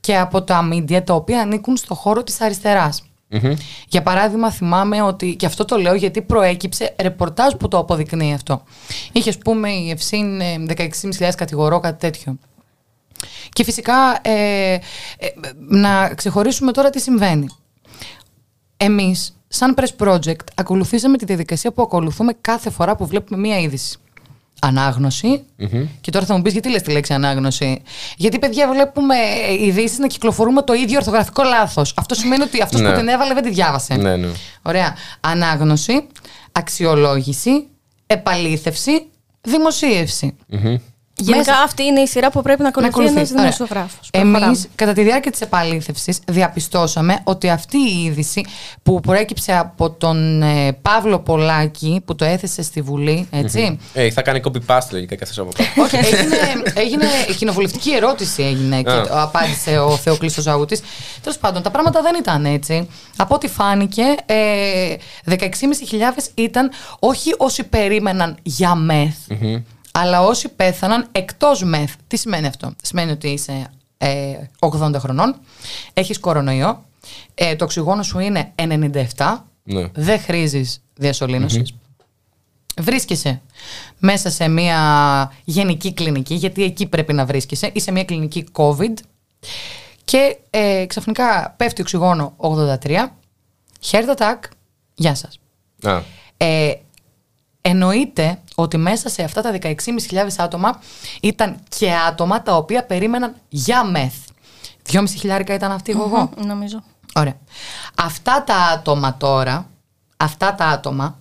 [0.00, 3.02] και από τα μίντια τα οποία ανήκουν στο χώρο της αριστεράς.
[3.28, 3.54] μμμ.
[3.88, 8.62] Για παράδειγμα, θυμάμαι ότι, και αυτό το λέω γιατί προέκυψε ρεπορτάζ που το αποδεικνύει αυτό.
[9.12, 12.38] Είχε, ας πούμε, η Ευσύν ε, 16.500 κατηγορώ, κάτι τέτοιο.
[13.52, 14.80] Και φυσικά ε, ε,
[15.68, 17.46] να ξεχωρίσουμε τώρα τι συμβαίνει.
[18.76, 23.96] Εμείς, σαν Press Project, ακολουθήσαμε τη διαδικασία που ακολουθούμε κάθε φορά που βλέπουμε μία είδηση.
[24.64, 25.42] Ανάγνωση.
[26.00, 27.82] Και τώρα θα μου πεις γιατί λες τη λέξη ανάγνωση.
[28.16, 29.14] Γιατί, παιδιά, βλέπουμε
[29.48, 31.94] ε, ειδήσεις να κυκλοφορούμε το ίδιο ορθογραφικό λάθος.
[31.96, 32.90] Αυτό σημαίνει ότι αυτός Ναι.
[32.90, 33.94] που την έβαλε δεν τη διάβασε.
[33.94, 34.28] Ναι, ναι.
[34.62, 34.96] Ωραία.
[35.20, 36.06] Ανάγνωση,
[36.52, 37.66] αξιολόγηση,
[38.06, 39.06] επαλήθευση,
[39.40, 40.36] δημοσίευση.
[41.22, 43.42] Γενικά αυτή είναι η σειρά που πρέπει να ακολουθεί ένας Ωραία.
[43.42, 44.08] δημοσιογράφος.
[44.10, 48.44] Εμείς, κατά τη διάρκεια της επαλήθευσης, διαπιστώσαμε ότι αυτή η είδηση
[48.82, 53.78] που προέκυψε από τον ε, Παύλο Πολάκη, που το έθεσε στη Βουλή, έτσι.
[53.92, 55.82] Ε, θα κάνει copy-paste λογικά κάθε από κάτω.
[55.82, 56.36] Όχι, έγινε,
[56.74, 59.06] έγινε η κοινοβουλευτική ερώτηση έγινε και Α.
[59.06, 60.80] το απάντησε ο Θεοκλήστος Ζαούτης.
[61.22, 62.88] Τέλος πάντων, τα πράγματα δεν ήταν έτσι.
[63.16, 64.94] Από ό,τι φάνηκε, ε,
[65.28, 65.36] 16.500
[66.34, 69.16] ήταν όχι όσοι περίμεναν για μεθ,
[69.92, 71.94] αλλά όσοι πέθαναν εκτός μεθ.
[72.06, 75.34] Τι σημαίνει αυτό; Σημαίνει ότι είσαι ε, 80 χρονών,
[75.92, 76.84] έχεις κορονοϊό,
[77.34, 78.52] ε, το οξυγόνο σου είναι
[79.16, 79.88] 97, Ναι.
[79.94, 81.74] δεν χρήζεις διασωλήνωσης.
[82.80, 83.40] Βρίσκεσαι
[83.98, 88.94] μέσα σε μια γενική κλινική, γιατί εκεί πρέπει να βρίσκεσαι, ή σε μια κλινική COVID
[90.04, 93.12] και ε, ξαφνικά πέφτει οξυγόνο 83,
[93.90, 94.38] heart attack,
[94.94, 95.38] γεια σας.
[95.82, 96.00] Α,
[96.36, 96.72] Ε,
[97.62, 99.74] εννοείται ότι μέσα σε αυτά τα 16.500
[100.36, 100.80] άτομα
[101.20, 104.14] ήταν και άτομα τα οποία περίμεναν για μεθ.
[104.90, 106.30] 2,5 χιλιάρικα ήταν αυτή εγώ.
[106.46, 106.82] Νομίζω.
[107.14, 107.36] Ωραία.
[107.96, 109.70] Αυτά τα άτομα τώρα,
[110.16, 111.18] αυτά τα άτομα,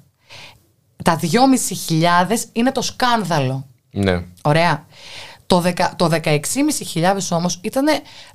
[1.04, 3.66] τα 2.500 είναι το σκάνδαλο.
[3.92, 4.26] Ναι.
[4.44, 4.86] Ωραία.
[5.46, 6.38] Το, 10, το 16.500
[7.30, 7.86] όμως ήταν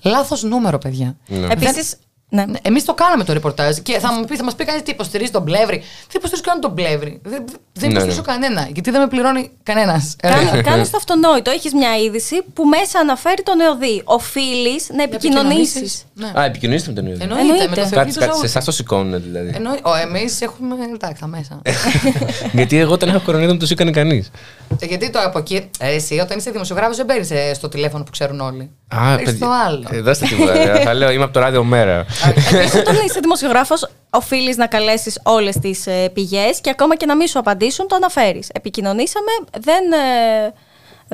[0.02, 1.16] λάθος νούμερο, παιδιά.
[1.26, 1.46] Ναι.
[1.46, 1.96] Επίσης.
[2.28, 2.44] Ναι.
[2.44, 4.90] Ναι, Εμείς το κάναμε το ρεπορτάζ και θα, μου πει, θα μας πει κανείς τι
[4.90, 5.76] υποστηρίζει τον πλεύρη.
[5.78, 7.20] Δεν υποστηρίζω καν τον πλεύρη.
[7.24, 8.32] Δεν, δεν Ναι, υποστηρίζω ναι.
[8.32, 8.68] κανένα.
[8.74, 10.16] Γιατί δεν με πληρώνει κανένας.
[10.22, 11.50] Κάνε, κάνεις το αυτονόητο.
[11.50, 14.02] Έχεις μια είδηση που μέσα αναφέρει τον ΕΟΔΗ.
[14.04, 16.04] Οφείλεις να επικοινωνήσεις.
[16.14, 16.32] Ναι.
[16.40, 17.18] Α, επικοινωνήστε με τον ίδιο.
[17.22, 17.74] Εννοείται, με το Εννοείται.
[17.74, 18.46] Θεοδίκη Κάτσε, του κάτσε, σε Ζαούλη.
[18.46, 19.52] εσάς το σηκώνουν δηλαδή.
[19.54, 20.74] Εννοεί- Εμείς έχουμε.
[20.94, 21.62] Εντάξει, τα μέσα.
[22.58, 24.30] Γιατί εγώ όταν είχα κορονοϊό δεν το σήκωνε κανείς.
[24.78, 25.70] Ε, Γιατί το από εκεί.
[25.78, 28.70] Ε, εσύ, όταν είσαι δημοσιογράφος, δεν παίρνεις στο τηλέφωνο που ξέρουν όλοι.
[28.88, 29.46] Α, Παίρνεις παιδιά.
[29.46, 29.88] το άλλο.
[29.90, 30.52] Ε, δώστε τίποτα.
[30.52, 30.80] ρε.
[30.80, 32.06] Θα λέω είμαι από το ράδιο μέρα.
[32.24, 37.26] Επίσης, όταν είσαι δημοσιογράφος, οφείλεις να καλέσεις όλες τις πηγές και ακόμα και να μην
[37.26, 38.48] σου απαντήσουν, το αναφέρεις.
[38.52, 40.52] Επικοινωνήσαμε, δεν, ε,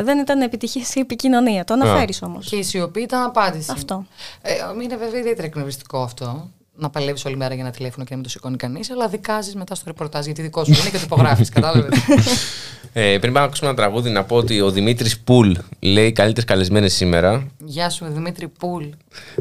[0.03, 1.65] δεν ήταν επιτυχία η επικοινωνία.
[1.65, 2.49] Το αναφέρεις όμως.
[2.49, 3.71] Και η σιωπή ήταν απάντηση.
[3.73, 4.07] Αυτό.
[4.43, 6.51] Ε, είναι βέβαια ιδιαίτερα εκνευριστικό αυτό.
[6.83, 9.55] Να παλεύεις όλη μέρα για ένα τηλέφωνο και να μην το σηκώνει κανείς, αλλά δικάζεις
[9.55, 11.49] μετά στο ρεπορτάζ γιατί δικό σου είναι και το υπογράφεις.
[11.55, 11.99] Κατάλαβες.
[12.93, 16.45] Ε, πριν πάμε να ακούσουμε ένα τραγούδι, να πω ότι ο Δημήτρης Πουλ λέει καλύτερες
[16.45, 17.47] καλεσμένες σήμερα.
[17.65, 18.85] Γεια σου, Δημήτρη Πουλ.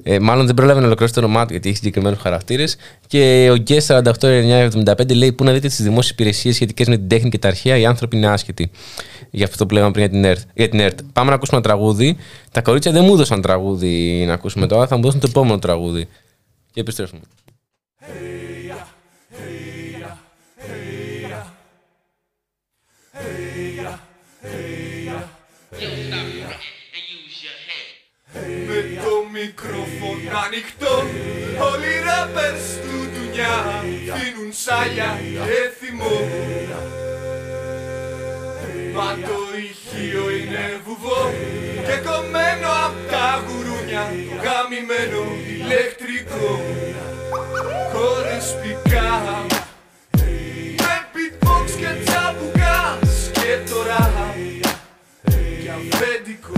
[0.03, 2.75] Ε, μάλλον δεν πρόλαβε να ολοκληρώσει το όνομά του γιατί έχει συγκεκριμένους χαρακτήρες.
[3.07, 7.29] Και ο Γκέ 48975 λέει: Πού να δείτε τις δημόσιες υπηρεσίες σχετικές με την τέχνη
[7.29, 8.71] και τα αρχαία, οι άνθρωποι είναι άσχετοι.
[9.29, 10.99] Για αυτό που λέγαμε πριν για την, ΕΡΤ, για την ΕΡΤ.
[11.13, 12.17] Πάμε να ακούσουμε ένα τραγούδι.
[12.51, 16.07] Τα κορίτσια δεν μου έδωσαν τραγούδι να ακούσουμε τώρα, θα μου δώσουν το επόμενο τραγούδι.
[16.71, 17.21] Και επιστρέφουμε.
[28.67, 30.95] Με το μικρόφωνο ανοιχτό
[31.71, 36.19] Όλοι οι rappers του δουλειά Δίνουν σάλια και θυμό
[38.93, 41.33] Μα το ηχείο είναι βουβό
[41.85, 43.70] Και κομμένο απ' τα γουρούνια Το
[44.43, 46.61] γαμημένο ηλεκτρικό
[47.93, 49.21] Χωρίς πικά.
[50.77, 54.35] Με beatbox και τσαμπουκάς Και τώρα
[55.61, 56.53] για αφεντικό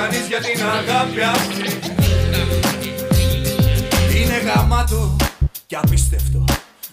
[0.00, 1.68] κανείς για την αγάπη αυτή.
[4.16, 5.16] Είναι γαμάτο
[5.66, 6.44] και απίστευτο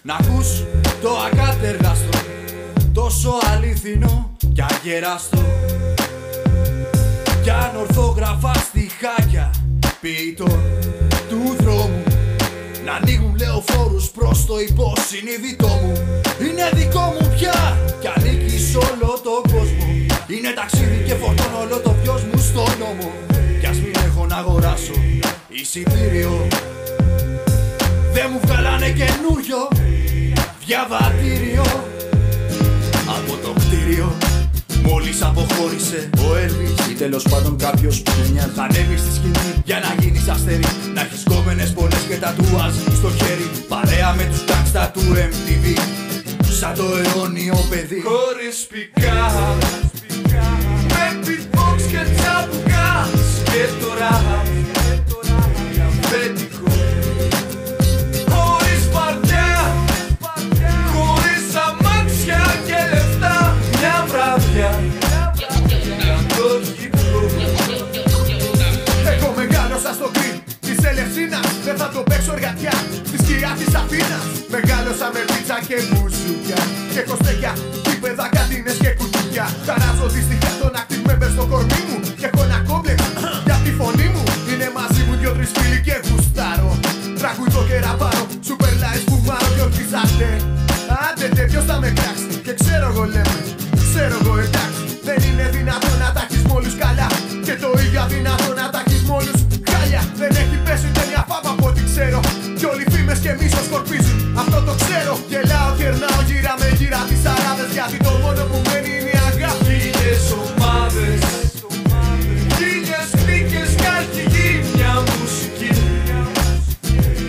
[0.02, 0.48] Να ακούς
[1.02, 2.18] το ακάτεργαστο
[2.92, 5.44] Τόσο αληθινό και αγεράστο
[7.42, 9.50] Κι αν ορθόγραφα στιχάκια
[10.00, 10.62] ποιητών
[11.28, 12.02] του δρόμου
[12.84, 15.92] να ανοίγουν λεωφόρους προς το υποσυνείδητό μου.
[16.40, 19.88] Είναι δικό μου πια κι ανήκει σε όλο τον κόσμο
[20.30, 23.12] Είναι ταξίδι και φορτώνω όλο το ποιος μου στο νόμο.
[23.60, 24.92] Κι ας μην έχω να αγοράσω
[25.48, 26.46] εισιτήριο.
[28.12, 29.60] Δεν μου βγάλανε καινούριο
[30.64, 31.64] διαβατήριο.
[33.16, 34.12] Από το κτίριο
[34.82, 36.86] Μόλις αποχώρησε ο Έλβης.
[36.90, 40.68] Ή τέλος πάντων κάποιος που του μοιάζει Θα ανέβει στη σκηνή για να γίνεις αστερή.
[40.94, 43.50] Να έχεις κόμενες πολλές και τατουάζ στο χέρι.
[43.68, 45.00] Παρέα με τους gangsta του
[45.30, 45.64] MTV
[46.58, 48.02] Σαν το αιώνιο παιδί.
[48.02, 49.32] Χωρίς πικά.
[50.88, 53.42] Με beatbox και τσαμπουκάς.
[53.44, 54.22] Και τώρα
[55.72, 56.70] για αφεντικό
[58.30, 59.74] Χωρίς φαρτιά
[60.92, 63.56] Χωρίς αμάξια και λεφτά.
[63.78, 64.80] Μια βράδια
[65.34, 67.20] Για το χυπό
[69.12, 72.72] Εγώ μεγάλωσα στο γκριν της Ελευσίνας Δεν θα το παίξω εργατιά
[73.38, 74.24] Στη σκιά της Αθήνας.
[74.54, 76.60] Μεγάλωσα με πίτσα και μουσουκιά
[76.92, 77.52] Και κοστέκια,
[77.86, 79.46] κήπεδα, κατίνες και κουτούκια.
[79.66, 81.98] Ταράζω δυστυχία τον active member στο κορμί μου.
[82.20, 83.00] Και έχω ένα κόμπλεξ
[83.48, 84.22] για τη φωνή μου.
[84.50, 86.70] Είναι μαζί μου δυο-τρεις φίλοι και γουστάρω.
[87.20, 90.28] Τραγουδώ και ραπάρω Super life που μάρω και ορκίζατε
[91.06, 91.26] Άντε.
[91.36, 93.40] Τε ποιος θα με κράξει; Και ξέρω εγώ λέμε
[93.88, 94.82] Ξέρω εγώ εντάξει.
[95.08, 97.08] Δεν είναι δυνατόν να τα έχεις με όλους καλά.
[97.46, 99.38] Και το ίδιο αδυνατό να τα έχεις με όλους
[99.70, 100.02] χάλια.
[100.20, 102.20] Δεν έχει πέσει ούτε μια φάβα από ό,τι ξέρω
[103.08, 105.12] Μνήμες και μίσο σκορπίζουν Αυτό το ξέρω.
[105.30, 107.70] Γελάω, κερνάω γύρα με γύρα τις αράδες.
[107.76, 109.76] Γιατί το μόνο που μένει είναι η αγάπη.
[109.86, 110.10] Είναι
[110.42, 111.20] ομάδες.
[112.56, 115.72] Χίλιες νίκες και αρχηγή μια μουσική.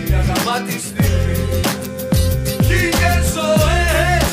[0.06, 1.70] Μια γαμά της νύχτης
[2.66, 4.24] Χίλιες ζωές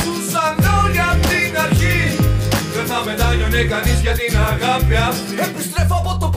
[0.00, 2.00] ζούσαν όλοι απ' την αρχή.
[2.74, 5.34] Δεν θα μετάνιωνε κανείς για την αγάπη αυτή.
[5.46, 6.28] Επιστρέφω από το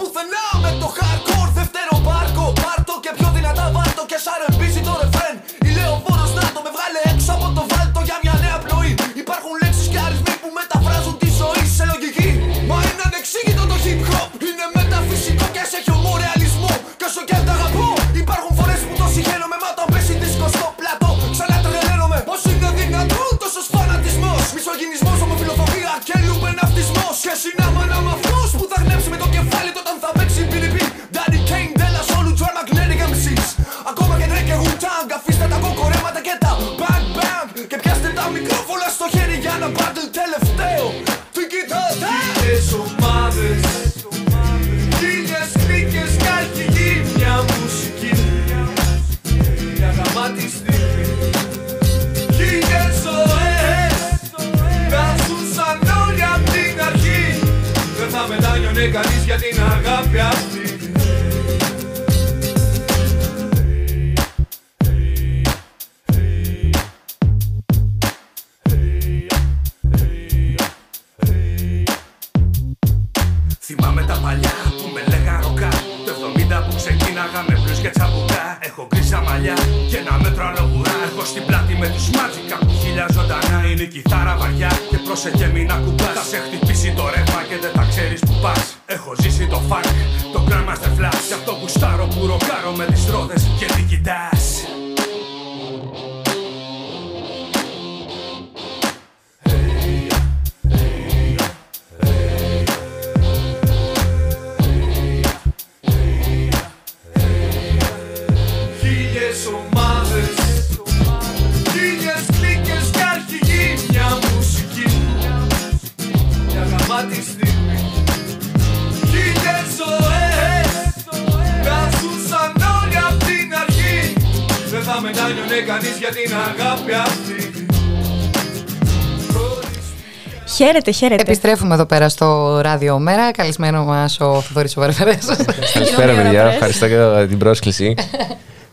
[130.71, 131.21] Χαίρετε, χαίρετε.
[131.21, 133.31] Επιστρέφουμε εδώ πέρα στο ράδιο Μέρα.
[133.31, 135.35] Καλησμένο μας ο Θοδωρής ο Βαρφερέσος.
[135.73, 136.43] Καλησπέρα, παιδιά.
[136.45, 137.93] Ευχαριστώ για την πρόσκληση.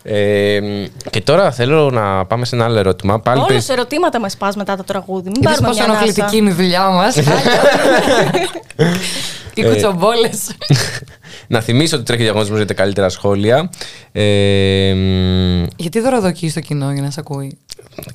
[0.08, 0.60] Ε,
[1.10, 3.20] και τώρα θέλω να πάμε σε ένα άλλο ερώτημα.
[3.20, 5.30] Πάλι Όλο περι- ερωτήματα μας πας μετά το τραγούδι.
[5.30, 6.02] Μην Είδες πάρουμε πόσο μια ανάσα.
[6.04, 7.16] ενοχλητική είναι η δουλειά μας.
[9.54, 10.50] Οι Ε, κουτσομπόλες.
[11.54, 13.70] να θυμίσω ότι τρέχει διαγωνισμός για τα καλύτερα σχόλια.
[14.12, 17.58] Ε, μ, Γιατί δωροδοκείς στο κοινό για να σε ακούει;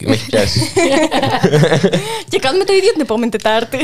[0.06, 0.60] Με έχει πιάσει.
[2.30, 3.78] Και κάνουμε το ίδιο την επόμενη Τετάρτη.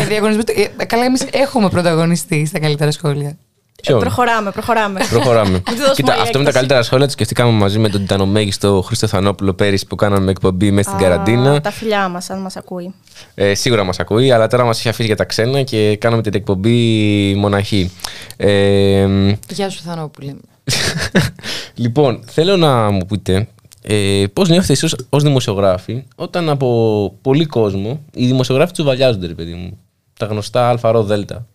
[0.00, 3.36] Ε, διαγωνισμό- ε, Καλά, εμείς έχουμε πρωταγωνιστεί στα καλύτερα σχόλια.
[3.82, 5.00] Ποιον; προχωράμε, προχωράμε.
[5.10, 5.50] Προχωράμε.
[5.52, 6.52] Μην του δώσουμε Κοίτα, άλλη αυτό με τα έκδοση.
[6.56, 10.90] καλύτερα σχόλια το σκεφτήκαμε μαζί με τον τιτανομέγιστο Χρήστο Θανόπουλο πέρυσι που κάναμε εκπομπή μέσα
[10.90, 11.60] στην Α, καραντίνα.
[11.60, 12.94] Τα φιλιά μας, αν μας ακούει.
[13.34, 16.34] Ε, σίγουρα μας ακούει, αλλά τώρα μας έχει αφήσει για τα ξένα και κάναμε την
[16.34, 17.90] εκπομπή μοναχή.
[18.36, 20.34] Ε, μ, Γεια σου, Θανόπουλε.
[21.74, 23.48] λοιπόν, θέλω να μου πείτε
[23.90, 29.52] ε, πώς νιώθετε εσεί ως δημοσιογράφοι όταν από πολύ κόσμο οι δημοσιογράφοι τσουβαλιάζονται, ρε παιδί
[29.54, 29.78] μου.
[30.18, 31.46] Τα γνωστά Α, Ρο, Δέλτα.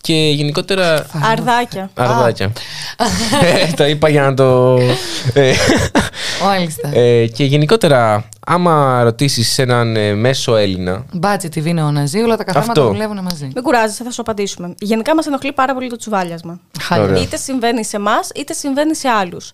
[0.00, 1.06] Και γενικότερα.
[1.30, 1.90] Αρδάκια.
[1.94, 2.52] Αρδάκια.
[3.42, 4.76] Ε, το είπα για να το.
[5.34, 5.52] ε,
[6.44, 6.88] Μάλιστα.
[6.94, 11.04] ε, και γενικότερα, άμα ρωτήσεις έναν ε, μέσο Έλληνα.
[11.12, 12.86] Μπάτσε τη βίνε ο Ναζί, όλα τα καθάματα Αυτό.
[12.92, 13.50] δουλεύουν μαζί.
[13.54, 14.74] Μην κουράζεσαι, θα σου απαντήσουμε.
[14.78, 16.60] Γενικά μας ενοχλεί πάρα πολύ το τσουβάλιασμα.
[16.80, 17.04] Χάλια.
[17.04, 17.22] Ωραία.
[17.22, 19.52] Είτε συμβαίνει σε εμάς, είτε συμβαίνει σε άλλους.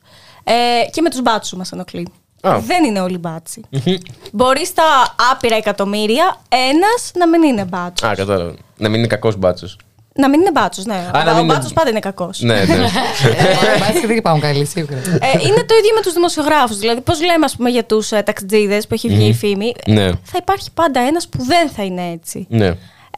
[0.48, 2.08] Ε, και με τους μπάτσους μας ενοχλεί.
[2.40, 2.58] Α.
[2.66, 3.62] Δεν είναι όλοι μπάτσι.
[4.32, 4.82] Μπορεί στα
[5.32, 8.08] άπειρα εκατομμύρια ένας να μην είναι μπάτσος.
[8.10, 8.54] Α, κατάλαβα.
[8.76, 9.78] Να μην είναι κακός μπάτσος.
[10.18, 10.94] Να μην είναι μπάτσος, ναι.
[10.94, 12.40] να Αλλά μην ο είναι- μπάτσος πάντα είναι κακός.
[12.40, 12.74] ναι, ναι.
[12.74, 14.96] Ε, Μπάτσε δεν πάμε καλή, σίγουρα.
[14.96, 16.78] Ε, είναι το ίδιο με τους δημοσιογράφους.
[16.78, 19.74] Δηλαδή, πώς λέμε, ας πούμε, για τους ε, ταξιτζίδες που έχει βγει η φήμη.
[19.86, 20.06] Ναι.
[20.10, 22.46] Θα υπάρχει πάντα ένας που δεν θα είναι έτσι.
[22.50, 22.66] ναι.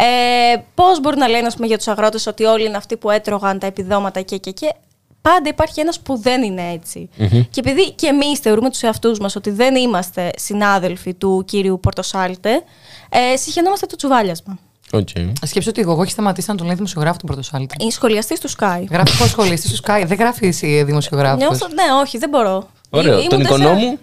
[0.00, 3.10] Ε, Πώς μπορεί να λένε ας πούμε, για τους αγρότες ότι όλοι είναι αυτοί που
[3.10, 4.74] έτρωγαν τα επιδόματα και και και.
[5.20, 7.08] Πάντα υπάρχει ένας που δεν είναι έτσι.
[7.50, 12.62] Και επειδή και εμείς θεωρούμε τους εαυτούς μας ότι δεν είμαστε συνάδελφοι του κύριου Πορτοσάλτε,
[13.08, 14.58] ε, συχαινόμαστε το τσουβάλιασμα.
[14.92, 15.08] Οκ.
[15.42, 17.74] Σκέψω ότι εγώ έχει σταματήσει να τον λέει δημοσιογράφο του Πορτοσάλτε.
[17.80, 18.84] Είναι σχολιαστής του ΣΚΑΪ.
[18.90, 21.38] Γράφει πώς σχολιαστής στο ΣΚΑΪ, δεν γράφει εσύ δημοσιογράφος.
[21.38, 22.68] Νιώθω, ναι, όχι, δεν μπορώ.
[22.90, 23.12] Ωραίο.
[23.18, 23.98] Ήμουν Τον τέσσερα- οικονόμου.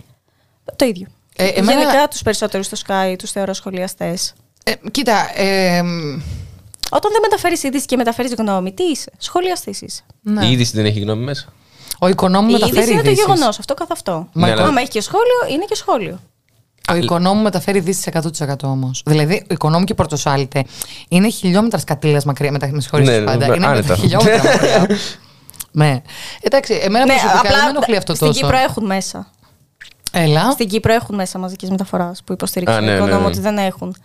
[0.75, 1.07] Το ίδιο.
[1.35, 4.33] Ε, εμένα- Γενικά τους περισσότερους στο ΣΚΑΪ τους θεωρώ σχολιαστές.
[4.63, 5.81] Ε, κοίτα, ε,
[6.91, 10.01] Όταν δεν μεταφέρεις είδηση και μεταφέρεις γνώμη, τι είσαι; Σχολιαστής είσαι.
[10.21, 10.45] ναι.
[10.45, 11.45] Η είδηση δεν έχει γνώμη μέσα.
[11.99, 13.25] ο οικονόμου Η μεταφέρει είδηση είναι το ειδήσεις.
[13.25, 14.27] γεγονός, αυτό καθ' αυτό.
[14.33, 16.19] Ναι, αλλά- Άμα έχει και σχόλιο, είναι και σχόλιο.
[16.91, 19.01] Ο οικονόμου μεταφέρει ειδήσεις 100% όμως.
[19.05, 20.63] Δηλαδή, ο οικονόμου και η Πορτοσάλτε
[21.09, 22.51] είναι χιλιόμετρας σκατήλα μακριά.
[22.51, 22.67] Μετα...
[22.71, 23.47] Με συγχωρείτε Ναι, πάντα.
[23.47, 23.95] ναι, είναι άνετα.
[23.95, 24.87] χιλιόμετρα μακριά.
[25.71, 26.01] ναι.
[26.41, 28.39] Εντάξει, εμένα προσωπικά δεν με ενοχλεί αυτό στην τόσο.
[28.39, 29.29] Κύπρο έχουν μέσα.
[30.11, 30.51] Έλα.
[30.51, 33.27] Στην Κύπρο έχουν μέσα μαζικής μεταφοράς που υποστηρίξουν Α, τον ναι, ναι, οικονόμο ναι.
[33.27, 33.95] ότι δεν έχουν.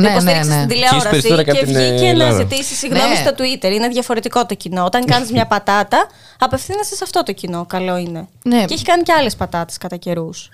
[0.00, 0.60] Ναι, να υποστηρίξει ναι, ναι.
[0.60, 2.36] την Και τηλεόραση έχεις περισσότερα και και από την βγήκε να Ελλάδα.
[2.36, 3.14] ζητήσει συγγνώμη Ναι.
[3.14, 3.72] στο Twitter.
[3.72, 4.84] Είναι διαφορετικό το κοινό.
[4.84, 6.06] Όταν κάνεις μια πατάτα,
[6.38, 7.64] απευθύνεσαι σε αυτό το κοινό.
[7.66, 8.28] Καλό είναι.
[8.44, 8.64] Ναι.
[8.64, 10.50] Και έχει κάνει και άλλες πατάτες κατά καιρούς.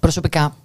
[0.00, 0.56] Προσωπικά.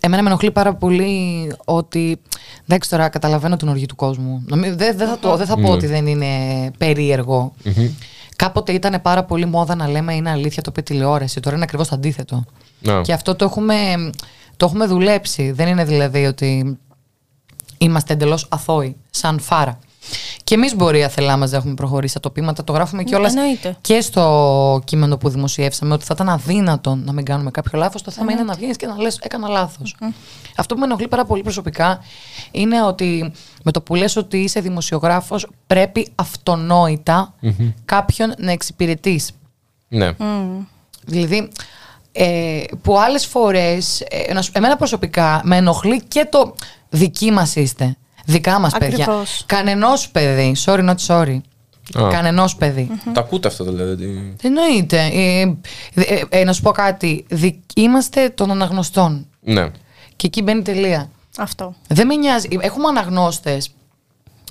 [0.00, 2.20] Εμένα με ενοχλεί πάρα πολύ ότι.
[2.68, 4.42] Εντάξει τώρα, καταλαβαίνω την οργή του κόσμου.
[4.46, 6.26] Νομι- Δεν δεν θα, το, δεν θα πω ότι δεν είναι
[6.78, 7.52] περίεργο.
[8.36, 11.40] Κάποτε ήταν πάρα πολύ μόδα να λέμε είναι αλήθεια το είπε τηλεόραση.
[11.40, 12.44] Τώρα είναι ακριβώς το αντίθετο.
[12.80, 13.00] Να.
[13.00, 13.74] Και αυτό το έχουμε,
[14.60, 15.50] το έχουμε δουλέψει.
[15.50, 16.78] Δεν είναι δηλαδή ότι
[17.78, 19.78] είμαστε εντελώς αθώοι, σαν φάρα.
[20.44, 22.64] Και εμείς μπορεί αθελά μας δεν έχουμε προχωρήσει στα τοπήματα.
[22.64, 23.76] Το γράφουμε κιόλας εννοείται.
[23.80, 28.02] και στο κείμενο που δημοσιεύσαμε ότι θα ήταν αδύνατο να μην κάνουμε κάποιο λάθος.
[28.02, 29.96] Το θέμα είναι να βγαίνεις και να λες: Έκανα λάθος.
[30.56, 32.00] Αυτό που με ενοχλεί πάρα πολύ προσωπικά
[32.50, 33.32] είναι ότι
[33.62, 37.34] με το που λες ότι είσαι δημοσιογράφος, πρέπει αυτονόητα
[37.84, 39.30] κάποιον να εξυπηρετείς.
[39.88, 40.12] Ναι.
[41.06, 41.50] Δηλαδή,
[42.12, 46.54] ε, που άλλες φορές, ε, να σου- εμένα προσωπικά, με ενοχλεί και το
[46.88, 47.96] δική μας είστε.
[48.24, 49.04] Δικά μας παιδιά.
[49.04, 49.42] Ακριβώς.
[49.46, 50.56] Κανενός παιδί.
[50.64, 51.40] Sorry, not sorry.
[51.94, 52.08] Α.
[52.10, 52.90] Κανενός παιδί.
[53.12, 53.90] Το ακούτε αυτό δηλαδή.
[53.92, 55.40] ότι- Εννοείται; Ε,
[55.94, 57.24] ε, ε, να σου πω κάτι.
[57.28, 59.26] Δι- είμαστε των αναγνωστών.
[59.40, 59.68] Ναι.
[60.16, 61.10] Και εκεί μπαίνει τελεία.
[61.38, 61.74] Αυτό.
[61.88, 62.48] Δεν με νοιάζει.
[62.60, 63.70] Έχουμε αναγνώστες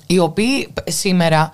[0.06, 1.50] οι οποίοι σήμερα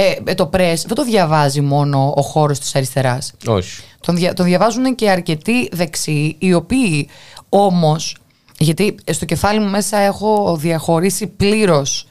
[0.00, 3.32] ε, ε, το press δεν το διαβάζει μόνο ο χώρος της αριστεράς.
[3.46, 3.82] Όχι.
[4.00, 7.08] Τον, δια, τον διαβάζουν και αρκετοί δεξιοί, οι οποίοι
[7.48, 8.16] όμως,
[8.58, 12.06] γιατί στο κεφάλι μου μέσα έχω διαχωρίσει πλήρως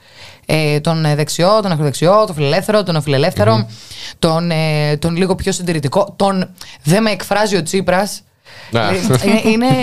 [0.45, 3.69] ε, τον ε, δεξιό, τον ακροδεξιό, τον φιλελεύθερο, τον αφιλελεύθερο,
[4.19, 8.21] τον, ε, τον λίγο πιο συντηρητικό, τον δεν με εκφράζει ο Τσίπρας.
[8.71, 8.89] Α.
[8.89, 8.97] Ε,
[9.43, 9.75] είναι, είναι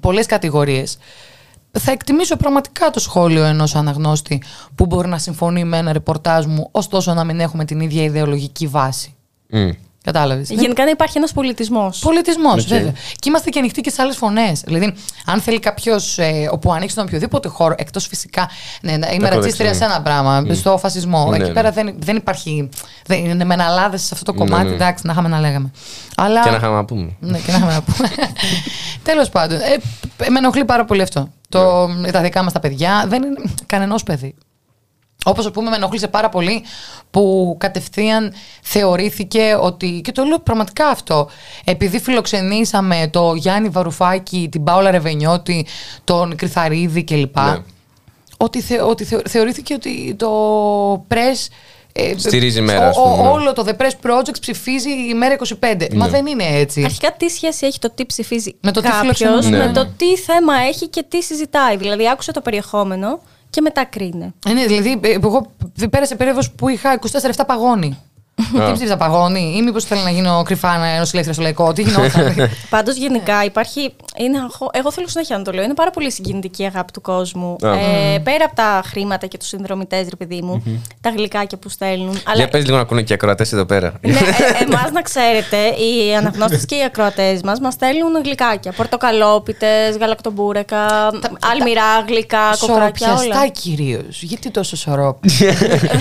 [0.00, 0.98] πολλές κατηγορίες.
[1.78, 4.42] Θα εκτιμήσω πραγματικά το σχόλιο ενός αναγνώστη
[4.74, 8.66] που μπορεί να συμφωνεί με ένα ρεπορτάζ μου, ωστόσο να μην έχουμε την ίδια ιδεολογική
[8.66, 9.14] βάση.
[9.50, 9.70] Μμ.
[10.06, 10.50] Κατάλαβες.
[10.50, 11.98] Γενικά να υπάρχει ένας πολιτισμός.
[11.98, 12.68] Πολιτισμός, Οκ.
[12.68, 12.92] βέβαια.
[12.92, 14.60] Και είμαστε και ανοιχτοί και σε άλλες φωνές.
[14.60, 14.94] Δηλαδή,
[15.26, 18.48] αν θέλει κάποιος ε, όπου ανοίξει τον οποιοδήποτε χώρο, εκτός φυσικά.
[18.82, 19.36] Ναι, ναι, είμαι Ακροδεξιό.
[19.38, 21.26] ρατσίστρια σε ένα πράγμα, στο φασισμό.
[21.30, 21.52] Ναι, Εκεί ναι.
[21.52, 22.68] πέρα δεν, δεν υπάρχει.
[23.06, 24.74] Δεν είναι με αναλάδες σε αυτό το Ναι, κομμάτι, ναι.
[24.74, 25.70] εντάξει, να είχαμε να λέγαμε.
[26.16, 27.16] Αλλά, Και να είχαμε να πούμε.
[27.20, 28.08] ναι, και να είχαμε να πούμε.
[29.02, 29.64] Τέλος πάντων, ε,
[30.24, 31.28] ε, με ενοχλεί πάρα πολύ αυτό.
[31.48, 32.10] Το, Ναι.
[32.10, 33.36] Τα δικά μας τα παιδιά δεν είναι
[33.66, 34.34] κανενός παιδί.
[35.28, 36.64] Όπως ας πούμε, με ενοχλήσε πάρα πολύ
[37.10, 40.00] που κατευθείαν θεωρήθηκε ότι.
[40.04, 41.28] και το λέω πραγματικά αυτό.
[41.64, 45.66] Επειδή φιλοξενήσαμε το Γιάννη Βαρουφάκη, την Πάολα Ρεβενιώτη,
[46.04, 47.36] τον Κρυθαρίδη κλπ.
[47.38, 47.56] Ναι.
[48.36, 50.30] Ότι, θε, ότι θε- θεωρήθηκε ότι το
[51.08, 51.46] Press.
[51.92, 53.28] ε, Στηρίζει η μέρα, ο- ας πούμε, ο- ναι.
[53.28, 55.86] Όλο το The Press Project ψηφίζει η μέρα 25.
[55.94, 56.10] Μα Ναι.
[56.10, 56.82] δεν είναι έτσι.
[56.84, 59.56] Αρχικά τι σχέση έχει το τι ψηφίζει Με το τι κάποιος φιλοξενούμε.
[59.64, 59.72] με Ναι.
[59.72, 61.76] το τι θέμα έχει και τι συζητάει.
[61.76, 63.20] Δηλαδή άκουσε το περιεχόμενο
[63.50, 64.34] και μετά κρίνε.
[64.46, 65.52] Ε, ναι, δηλαδή, ε, εγώ
[65.90, 66.98] πέρασε περίοδος που είχα
[67.36, 67.98] 24-7 παγόνι.
[68.36, 72.50] Τι ψήφιζα παγόνι, ή μήπως θέλω να γίνω κρυφά νοσηλεύτρια στο λαϊκό, τι γινόταν.
[72.70, 73.92] Πάντως γενικά υπάρχει.
[74.16, 75.64] Είναι, αγχώ- εγώ θέλω συνέχεια να το λέω.
[75.64, 77.56] Είναι πάρα πολύ συγκινητική η αγάπη του κόσμου.
[77.62, 77.72] Α.
[77.72, 80.62] Ε, πέρα από τα χρήματα και τους συνδρομητές, ρε παιδί μου,
[81.00, 82.20] τα γλυκάκια που στέλνουν.
[82.24, 83.92] Αλλά Για πες λίγο να ακούνε και οι ακροατές εδώ πέρα.
[84.00, 88.72] ναι, ε, εμάς να ξέρετε, οι αναγνώστες και οι ακροατές μας μας στέλνουν γλυκάκια.
[88.72, 90.86] Πορτοκαλόπιτες, γαλακτομπούρεκα,
[91.52, 93.16] αλμυρά, γλυκά, κοκράκια, όλα.
[93.18, 94.22] Σοροπιαστά κυρίως.
[94.22, 95.30] Γιατί τόσο σωρόπι.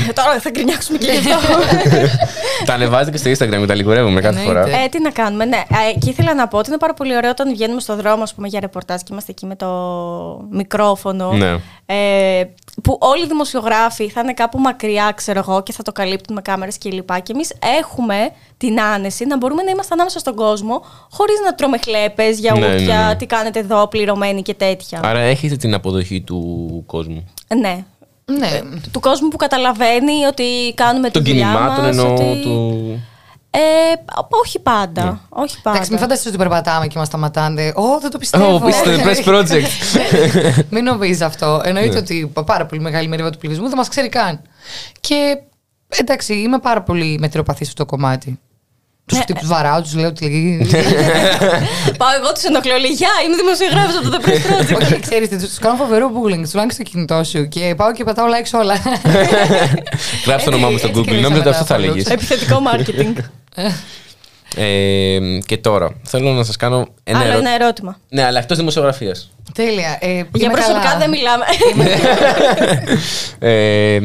[0.09, 1.55] Ε, Τώρα θα γκρινιάξουμε και γι' αυτό.
[2.65, 4.61] τα ανεβάζετε και στο Instagram και τα λιγουρεύουμε κάθε Εννοείται.
[4.61, 4.77] φορά.
[4.83, 5.57] Ε, τι να κάνουμε, ναι.
[5.57, 8.33] Ε, και ήθελα να πω ότι είναι πάρα πολύ ωραίο όταν βγαίνουμε στο δρόμο, ας
[8.33, 9.67] πούμε, για ρεπορτάζ και είμαστε εκεί με το
[10.51, 11.31] μικρόφωνο.
[11.31, 11.57] Ναι.
[11.85, 12.43] Ε,
[12.83, 16.41] που όλοι οι δημοσιογράφοι θα είναι κάπου μακριά, ξέρω εγώ, και θα το καλύπτουν με
[16.41, 17.13] κάμερες κλπ.
[17.13, 21.55] Και, και εμείς έχουμε την άνεση να μπορούμε να είμαστε ανάμεσα στον κόσμο, χωρίς να
[21.55, 23.15] τρώμε χλέπες, γιαούρτια, Ναι, ναι, ναι.
[23.15, 24.99] τι κάνετε εδώ, πληρωμένοι και τέτοια.
[25.03, 27.29] Άρα έχετε την αποδοχή του κόσμου.
[27.59, 27.85] Ναι.
[28.25, 28.61] Ναι.
[28.91, 32.13] Του κόσμου που καταλαβαίνει ότι κάνουμε Των τη δουλειά κινημάτων μας, εννοώ.
[32.13, 32.41] ότι...
[32.41, 33.03] Του...
[33.49, 33.59] Ε,
[34.43, 35.21] όχι πάντα.
[35.29, 35.75] Όχι πάντα.
[35.75, 37.71] Εντάξει, μην φανταστείτε ότι περπατάμε και μας σταματάνε.
[37.75, 38.61] Ω, δεν το πιστεύω.
[38.63, 39.69] Ω, είστε Press Project.
[40.69, 41.61] Μην νομίζεις αυτό.
[41.63, 44.41] Εννοείται ότι πάρα πολύ μεγάλη μερίδα του πληθυσμού δεν μας ξέρει καν.
[44.99, 45.37] Και
[45.87, 48.39] εντάξει, είμαι πάρα πολύ μετριοπαθής σε αυτό το κομμάτι.
[49.05, 50.27] Τους Ναι, χτύπου βαράω, τους λέω ότι.
[51.99, 52.77] Πάω εγώ τους ενοχλώ.
[52.77, 54.81] Λέει, Γεια, είμαι δημοσιογράφος από το The Press Project.
[54.81, 58.25] Όχι, ξέρεις, του κάνω φοβερό googling, τους λάγει στο κινητό σου και πάω και πατάω
[58.27, 58.73] like σε όλα.
[60.25, 61.05] Γράψτε το όνομά μου στο Έτσι Google.
[61.05, 61.83] κερδίσαμε Νόμιζα ότι αυτό τα θα follows.
[61.83, 62.13] έλεγε.
[62.13, 63.13] Επιθετικό marketing.
[64.57, 67.49] Ε, και τώρα, θέλω να σας κάνω ένα Άλλο ερώτημα.
[67.49, 67.97] ένα ερώτημα.
[68.09, 69.31] Ναι, αλλά εκτός δημοσιογραφίας.
[69.53, 69.97] Τέλεια.
[70.01, 70.97] Ε, Για είμαι προσωπικά καλά.
[70.97, 71.45] δεν μιλάμε.
[73.39, 73.99] Ε,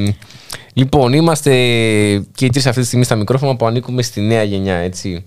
[0.72, 1.50] λοιπόν, είμαστε
[2.34, 5.24] και οι τρεις αυτή τη στιγμή στα μικρόφωνα που ανήκουμε στη νέα γενιά, έτσι.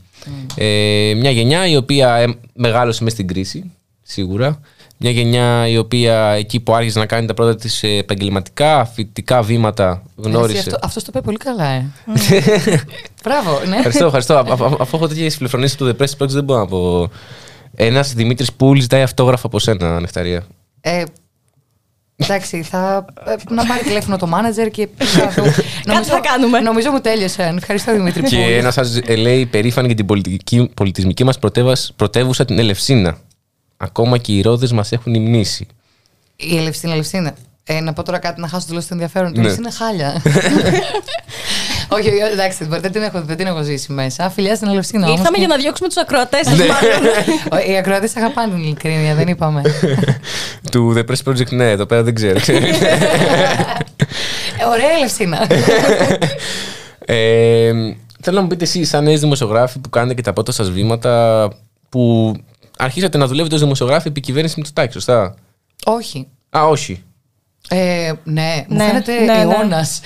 [0.55, 3.71] Ε, μια γενιά η οποία ε, μεγάλωσε μέσα στην κρίση,
[4.03, 4.59] σίγουρα.
[4.97, 9.41] Μια γενιά η οποία εκεί που άρχισε να κάνει τα πρώτα της ε, επαγγελματικά, φοιτητικά
[9.41, 10.59] βήματα, Εσύ, γνώρισε.
[10.59, 11.85] Αυτό, αυτός το είπε πολύ καλά, ε.
[13.23, 13.75] Μπράβο, ναι.
[13.75, 14.33] Ευχαριστώ, ευχαριστώ.
[14.33, 17.09] Α- α- Αφού έχω τέτοιες φιλοφρονήσει του The Press Project, δεν μπορώ να πω.
[17.75, 20.43] Ένας Δημήτρης Πούλ ζητάει αυτόγραφο από σένα, Νεκταρία.
[20.81, 21.03] Ε,
[22.23, 25.53] Εντάξει, θα ε, να πάρει τηλέφωνο το μάνατζερ και θα δούμε.
[25.83, 26.59] Κάτι θα κάνουμε.
[26.59, 27.53] Νομίζω μου τέλειωσε.
[27.57, 28.23] Ευχαριστώ Δημήτρη.
[28.23, 28.51] Και πολύ.
[28.51, 31.39] ένας σα λέει περήφανη για την πολιτική, πολιτισμική μας
[31.95, 33.17] πρωτεύουσα την Ελευσίνα.
[33.77, 35.67] Ακόμα και οι ρόδες μας έχουν υμνήσει.
[36.35, 37.35] Η Ελευσίνα, Ελευσίνα.
[37.63, 39.31] Ε, να πω τώρα κάτι να χάσω τελείω το ενδιαφέρον.
[39.35, 39.41] Ναι.
[39.41, 39.51] Ναι.
[39.51, 40.13] είναι χάλια.
[41.93, 44.29] όχι, όχι, εντάξει, δεν την, έχω, δεν την έχω ζήσει μέσα.
[44.29, 45.05] Φιλιά στην Ελευσίνα.
[45.05, 46.65] όμως Ήρθαμε και- για να διώξουμε τους ακροατές σας, Ναι.
[46.65, 47.69] μάλλον.
[47.69, 49.61] Οι ακροατές αγαπάνε την ειλικρίνεια, δεν είπαμε.
[50.71, 52.39] Του The Press Project, ναι, εδώ πέρα δεν ξέρω.
[52.47, 52.53] Ε,
[54.73, 55.47] Ωραία Ελευσίνα.
[56.99, 57.71] ε,
[58.21, 61.47] θέλω να μου πείτε εσείς, σαν νέες δημοσιογράφοι που κάνετε και τα πρώτα σας βήματα,
[61.89, 62.33] που
[62.77, 65.35] αρχίσατε να δουλεύετε ως δημοσιογράφοι επί κυβέρνηση Μητσοτάκη, σωστά;
[65.85, 66.27] όχι.
[66.57, 67.03] Α, όχι.
[67.69, 69.39] Ε, ναι, μου Ναι, φαίνεται ναι, ναι.
[69.41, 69.99] αιώνας.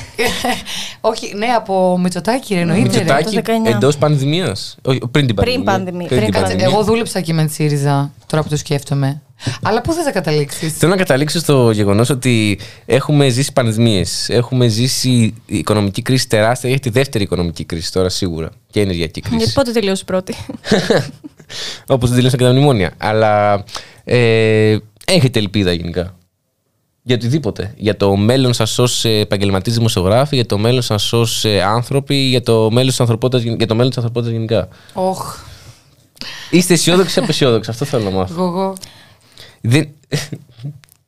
[1.00, 2.82] Όχι, ναι, από Μητσοτάκη, ρε, εννοείται.
[2.98, 2.98] ρε.
[3.04, 3.74] Μητσοτάκη το 19.
[3.74, 4.76] εντός πανδημίας.
[5.10, 5.64] Πριν την Πριν πανδημία.
[5.64, 6.64] πανδημία, Πριν πριν την Κάτσε, πανδημία.
[6.74, 9.22] εγώ δούλεψα και με τη ΣΥΡΙΖΑ, τώρα που το σκέφτομαι.
[9.62, 14.28] Αλλά πού θες να καταλήξεις; Θέλω να καταλήξω στο γεγονός ότι έχουμε ζήσει πανδημίες.
[14.28, 16.70] Έχουμε ζήσει οικονομική κρίση τεράστια.
[16.70, 18.48] Έχει τη δεύτερη οικονομική κρίση τώρα σίγουρα.
[18.70, 19.52] Και ενεργειακή Γιατί κρίση.
[19.54, 20.34] πότε τελείωσε η πρώτη;
[21.86, 22.92] Όπως δεν τελείωσαν και τα μνημόνια.
[22.98, 23.64] Αλλά
[24.04, 24.76] ε,
[25.06, 26.14] έχετε ελπίδα γενικά.
[27.02, 27.74] Για οτιδήποτε.
[27.76, 32.70] Για το μέλλον σας ως επαγγελματή δημοσιογράφοι, για το μέλλον σας ως άνθρωποι, για το
[32.70, 34.68] μέλλον της ανθρωπότητας για το μέλλον της ανθρωπότητας γενικά.
[34.92, 35.36] Όχ,
[36.50, 37.70] Είστε αισιόδοξοι ή απεσιόδοξοι.
[37.70, 38.34] Αυτό θέλω να μάθω.
[38.34, 38.74] εγώ, εγώ.
[39.60, 39.88] Δεν...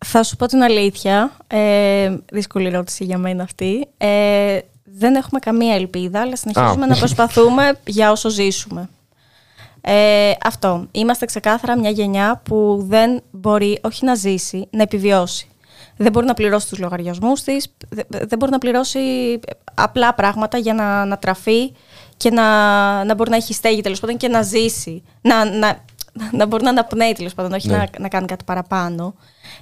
[0.06, 1.36] Θα σου πω την αλήθεια.
[1.46, 3.86] Ε, δύσκολη ερώτηση για μένα αυτή.
[3.96, 6.86] Ε, δεν έχουμε καμία ελπίδα, αλλά συνεχίζουμε Α.
[6.86, 8.88] να προσπαθούμε για όσο ζήσουμε.
[9.80, 10.86] Ε, αυτό.
[10.90, 15.48] Είμαστε ξεκάθαρα μια γενιά που δεν μπορεί όχι να ζήσει, να επιβιώσει.
[15.96, 19.00] Δεν μπορεί να πληρώσει τους λογαριασμούς της, δε- δεν μπορεί να πληρώσει
[19.74, 21.72] απλά πράγματα για να, να τραφεί
[22.16, 22.44] και να,
[23.04, 25.02] να μπορεί να έχει στέγη τέλος πάντων και να ζήσει.
[25.20, 25.84] Να, να,
[26.32, 27.76] να μπορεί να αναπνέει τέλος πάντων, όχι Ναι.
[27.76, 29.14] να, να κάνει κάτι παραπάνω.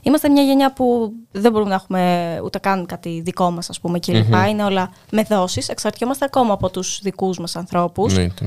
[0.02, 3.98] Είμαστε μια γενιά που δεν μπορούμε να έχουμε ούτε καν κάτι δικό μας ας πούμε
[3.98, 4.34] κλπ.
[4.48, 5.68] Είναι όλα με δόσεις.
[5.68, 8.16] Εξαρτιόμαστε ακόμα από τους δικούς μας ανθρώπους.
[8.16, 8.44] Ναι, το-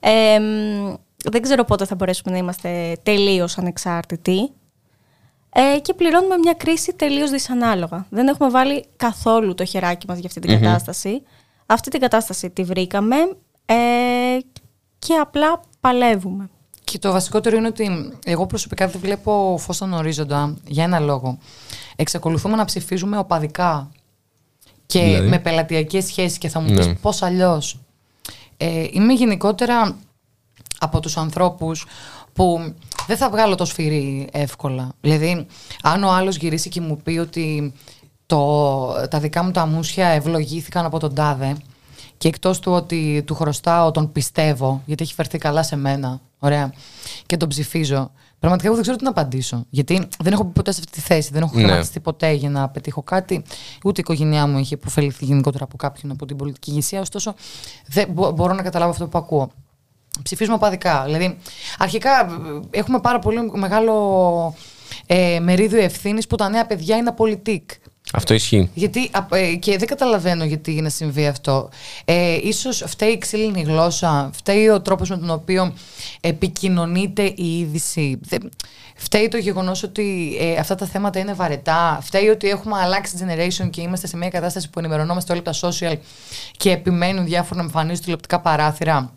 [0.00, 0.94] Ε, μ,
[1.30, 4.50] δεν ξέρω πότε θα μπορέσουμε να είμαστε τελείως ανεξάρτητοι.
[5.54, 8.06] Ε, και πληρώνουμε μια κρίση τελείως δυσανάλογα.
[8.10, 11.22] Δεν έχουμε βάλει καθόλου το χεράκι μας για αυτή την κατάσταση.
[11.66, 13.16] Αυτή την κατάσταση τη βρήκαμε
[13.66, 13.74] ε,
[14.98, 16.50] και απλά παλεύουμε.
[16.84, 21.38] Και το βασικότερο είναι ότι εγώ προσωπικά δεν βλέπω φως στον ορίζοντα για ένα λόγο.
[21.96, 23.90] Εξακολουθούμε να ψηφίζουμε οπαδικά
[24.86, 26.76] και Δηλαδή; με πελατειακές σχέσεις και θα μου Ναι.
[26.76, 27.80] πεις πώς αλλιώς.
[28.56, 29.96] Ε, είμαι γενικότερα
[30.78, 31.86] από τους ανθρώπους
[32.32, 32.74] που
[33.06, 34.92] δεν θα βγάλω το σφυρί εύκολα.
[35.00, 35.46] Δηλαδή,
[35.82, 37.72] αν ο άλλος γυρίσει και μου πει ότι
[38.26, 41.56] το, τα δικά μου τα μουσια ευλογήθηκαν από τον τάδε
[42.18, 46.72] και εκτός του ότι του χρωστάω τον πιστεύω, γιατί έχει φερθεί καλά σε μένα, ωραία,
[47.26, 49.64] και τον ψηφίζω, πραγματικά εγώ δεν ξέρω τι να απαντήσω.
[49.70, 51.62] Γιατί δεν έχω μπει ποτέ σε αυτή τη θέση, δεν έχω Ναι.
[51.62, 53.42] χρηματιστεί ποτέ για να πετύχω κάτι,
[53.84, 57.34] ούτε η οικογένειά μου έχει υποφεληθεί γενικότερα από κάποιον από την πολιτική ηγεσία, ωστόσο
[57.86, 59.50] δεν μπο- μπορώ να καταλάβω αυτό που ακούω
[60.22, 61.02] ψηφίζουμε οπαδικά.
[61.04, 61.38] Δηλαδή,
[61.78, 64.54] αρχικά ε, έχουμε πάρα πολύ μεγάλο
[65.06, 67.70] ε, μερίδιο ευθύνης που τα νέα παιδιά είναι απολυτικ.
[68.14, 68.70] Αυτό ισχύει.
[68.74, 71.68] Γιατί, απ- ε, και δεν καταλαβαίνω γιατί να συμβεί αυτό.
[72.04, 75.72] Ε, ίσως φταίει η ξύλινη γλώσσα, φταίει ο τρόπος με τον οποίο
[76.20, 78.18] επικοινωνείται η είδηση.
[78.22, 78.50] Δεν-
[78.96, 81.98] Φταίει το γεγονός ότι ε, αυτά τα θέματα είναι βαρετά.
[82.02, 85.68] Φταίει ότι έχουμε αλλάξει generation και είμαστε σε μια κατάσταση που ενημερωνόμαστε όλοι από τα
[85.68, 85.96] social
[86.56, 89.12] και επιμένουν διάφορα να εμφανίζουν τηλεοπτικά παράθυρα.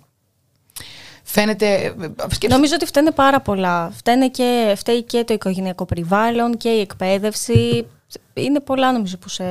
[1.28, 1.66] Φαίνεται.
[1.76, 3.92] ε, σκέψτε- Νομίζω ότι φταίνε πάρα πολλά.
[3.96, 7.86] Φταίνε και, φταίει και το οικογενειακό περιβάλλον και η εκπαίδευση.
[8.34, 9.44] Είναι πολλά νομίζω που σε,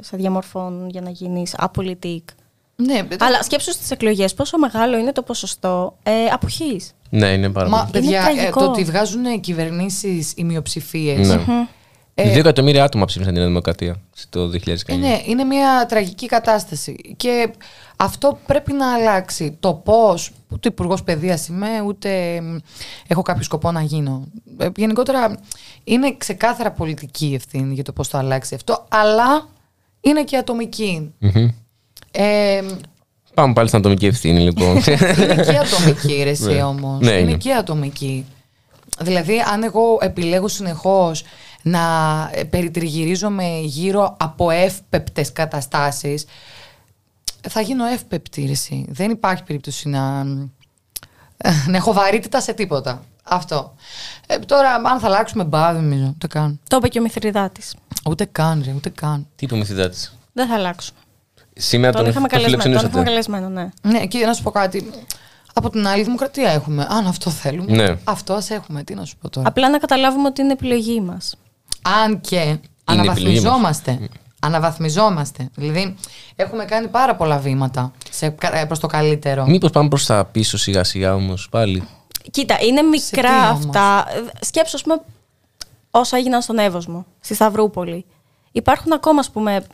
[0.00, 2.28] σε διαμορφώνουν για να γίνεις απολυτικ.
[2.76, 6.92] Ναι, Αλλά σκέψου στις εκλογές πόσο μεγάλο είναι το ποσοστό ε, αποχής.
[7.10, 7.90] Ναι, είναι πάρα Μα πολύ.
[7.90, 8.60] παιδιά, ε, τραγικό.
[8.60, 11.16] το ότι βγάζουν κυβερνήσεις οι μειοψηφίε.
[11.16, 11.40] Ναι.
[12.14, 13.96] Ε, Δύο εκατομμύρια άτομα ψήφισαν την Νέα Δημοκρατία
[14.30, 14.56] το 2019.
[14.86, 16.96] Ε, ναι, είναι μια τραγική κατάσταση.
[17.16, 17.50] Και
[17.96, 19.56] αυτό πρέπει να αλλάξει.
[19.60, 22.56] Το πώς, ούτε υπουργός παιδείας είμαι, ούτε μ,
[23.06, 24.24] έχω κάποιο σκοπό να γίνω.
[24.58, 25.38] Ε, γενικότερα
[25.84, 29.48] είναι ξεκάθαρα πολιτική η ευθύνη για το πώς θα αλλάξει αυτό, αλλά
[30.00, 31.12] είναι και ατομική.
[31.18, 31.48] Μμμ.
[32.10, 32.62] Ε,
[33.34, 34.76] Πάμε πάλι στην ατομική ευθύνη, λοιπόν.
[34.76, 36.62] είναι και ατομική ρε εσύ Ναι.
[36.62, 37.00] όμως.
[37.00, 37.36] Ναι, είναι, είναι.
[37.38, 38.26] και ατομική.
[39.00, 41.22] Δηλαδή, αν εγώ επιλέγω συνεχώς
[41.62, 41.80] να
[42.32, 46.24] ε, περιτριγυρίζομαι γύρω από εύπεπτες καταστάσεις,
[47.48, 48.86] θα γίνω εύπεπτη ρε εσύ.
[48.88, 50.24] Δεν υπάρχει περίπτωση να,
[51.66, 53.04] να έχω βαρύτητα σε τίποτα.
[53.24, 53.74] Αυτό.
[54.26, 56.12] Ε, τώρα, αν θα αλλάξουμε μπα, δεν νομίζω.
[56.14, 56.60] Ούτε καν.
[56.68, 57.74] Το είπε και ο Μηθριδάτης.
[58.08, 59.26] Ούτε καν, ρε, ούτε καν.
[59.36, 59.96] Τι είπε ο Μυθιδάτη.
[60.32, 60.98] Δεν θα αλλάξουμε.
[61.56, 63.38] Σήμερα Τον τον, είχαμε τον καλεσμένο, τον είχαμε φιλοξενούσατε.
[63.38, 63.98] καλεσμένο, ναι.
[63.98, 64.90] Ναι, και να σου πω κάτι.
[65.52, 66.86] Από την άλλη, δημοκρατία έχουμε.
[66.90, 67.72] Αν αυτό θέλουμε.
[67.76, 67.96] Ναι.
[68.04, 68.82] Αυτό ας έχουμε.
[68.82, 69.48] Τι να σου πω τώρα.
[69.48, 71.34] Απλά να καταλάβουμε ότι είναι επιλογή μας.
[72.04, 74.08] Αν και αναβαθμιζόμαστε.
[74.44, 75.48] Αναβαθμιζόμαστε.
[75.54, 75.94] Δηλαδή,
[76.36, 77.92] έχουμε κάνει πάρα πολλά βήματα
[78.66, 79.46] προς το καλύτερο.
[79.46, 81.88] Μήπως πάμε προς τα πίσω σιγά σιγά όμως πάλι;
[82.30, 84.06] Κοίτα, είναι μικρά αυτά.
[84.40, 85.00] Σκέψω, πούμε,
[85.90, 88.04] όσα έγιναν στον Εύωσμο, στη Σταυρούπολη.
[88.52, 89.66] Υπάρχουν ακόμα, ας πούμε,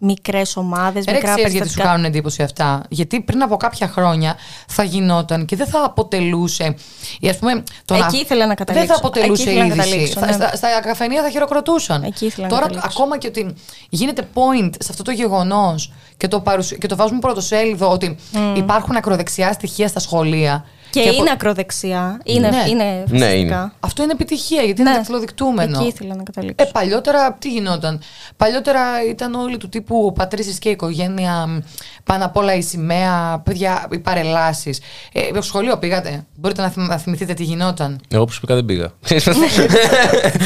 [0.00, 1.48] μικρές ομάδες, μικρά παιδιά.
[1.48, 2.82] γιατί σου κάνουν εντύπωση αυτά.
[2.88, 4.36] Γιατί πριν από κάποια χρόνια
[4.66, 6.74] θα γινόταν και δεν θα αποτελούσε.
[7.20, 8.18] Ή ας πούμε, το Εκεί να...
[8.18, 8.86] ήθελα να καταλήξω.
[8.86, 10.06] Δεν θα αποτελούσε είδηση.
[10.06, 10.32] Θα, ναι.
[10.32, 12.02] στα, στα καφενεία θα χειροκροτούσαν.
[12.02, 13.54] Εκεί ήθελα Τώρα, να ακόμα και ότι
[13.88, 16.42] γίνεται point σε αυτό το γεγονός και, το
[16.78, 18.38] και το βάζουμε πρωτοσέλιδο ότι mm.
[18.56, 20.64] υπάρχουν ακροδεξιά στοιχεία στα σχολεία.
[20.90, 21.30] Και, και είναι από...
[21.30, 22.20] ακροδεξιά.
[22.24, 22.64] Είναι, ναι.
[22.68, 23.72] είναι ναι, είναι.
[23.80, 24.88] Αυτό είναι επιτυχία γιατί ναι.
[24.88, 25.78] είναι δακτυλοδεικτούμενο.
[25.78, 26.66] Εκεί ήθελα να καταλήξω.
[26.68, 28.00] Ε, παλιότερα τι γινόταν;
[28.36, 31.62] Παλιότερα ήταν όλοι του τύπου πατρίσει και οικογένεια,
[32.04, 34.80] πάνω απ' όλα η σημαία, παιδιά, οι παρελάσεις.
[35.12, 38.92] Ε, στο σχολείο πήγατε; Μπορείτε να, θυμηθείτε τι γινόταν; Εγώ πήγα δεν πήγα.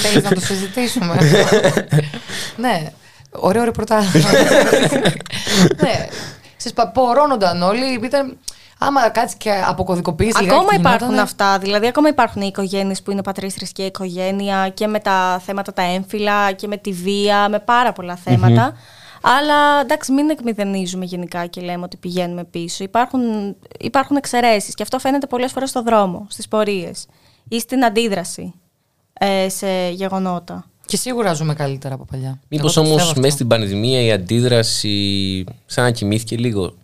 [0.02, 1.16] Θέλεις να το συζητήσουμε.
[2.56, 2.92] ναι.
[3.30, 4.04] Ωραίο ρεπορτάζ.
[5.82, 6.06] ναι.
[6.56, 8.00] Συσπαπορώνονταν όλοι.
[8.04, 8.38] Ήταν
[8.86, 11.58] άμα κάτσει και αποκωδικοποιήσει Ακόμα υπάρχουν αυτά.
[11.58, 15.82] Δηλαδή, ακόμα υπάρχουν οι οικογένειες που είναι πατρί θρησκεία οικογένεια και με τα θέματα τα
[15.82, 18.18] έμφυλα και με τη βία, με πάρα πολλά
[19.22, 22.84] Αλλά εντάξει, μην εκμηδενίζουμε γενικά και λέμε ότι πηγαίνουμε πίσω.
[22.84, 23.20] Υπάρχουν,
[23.78, 27.06] υπάρχουν εξαιρέσεις και αυτό φαίνεται πολλές φορές στο δρόμο, στις πορείες
[27.48, 28.54] ή στην αντίδραση
[29.12, 30.66] ε, σε γεγονότα.
[30.86, 32.40] Και σίγουρα ζούμε καλύτερα από παλιά.
[32.48, 36.74] Μήπως όμως μέσα στην πανδημία η αντίδραση σαν να κοιμήθηκε λίγο.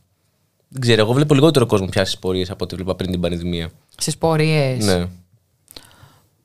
[0.68, 3.70] Δεν ξέρω, εγώ βλέπω λιγότερο κόσμο πια στι πορείες από ό,τι βλέπα πριν την πανδημία.
[3.96, 4.84] Στις πορείες.
[4.84, 5.06] Ναι.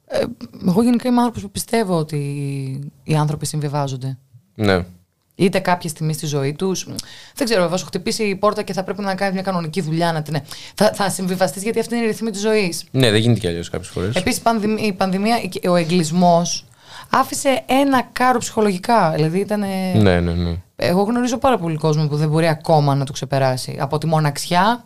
[0.05, 0.23] Ε,
[0.67, 2.17] εγώ γενικά είμαι άνθρωπος που πιστεύω ότι
[3.03, 4.17] οι άνθρωποι συμβιβάζονται.
[4.55, 4.85] Ναι.
[5.35, 6.87] Είτε κάποια στιγμή στη ζωή τους.
[7.35, 10.11] Δεν ξέρω, θα σου χτυπήσει η πόρτα και θα πρέπει να κάνεις μια κανονική δουλειά.
[10.11, 10.37] Να την...
[10.75, 12.83] Θα, θα συμβιβαστείς γιατί αυτή είναι η ρυθμή της ζωής.
[12.91, 14.15] Ναι, δεν γίνεται κι αλλιώς κάποιες φορές.
[14.15, 14.41] Επίσης,
[14.79, 15.35] η πανδημία,
[15.69, 16.65] ο εγκλισμός
[17.13, 19.11] άφησε ένα κάρο ψυχολογικά.
[19.15, 19.59] Δηλαδή ήταν.
[19.59, 20.55] Ναι, ναι, ναι.
[20.75, 23.77] Εγώ γνωρίζω πάρα πολύ κόσμο που δεν μπορεί ακόμα να το ξεπεράσει.
[23.79, 24.83] Από τη μοναξιά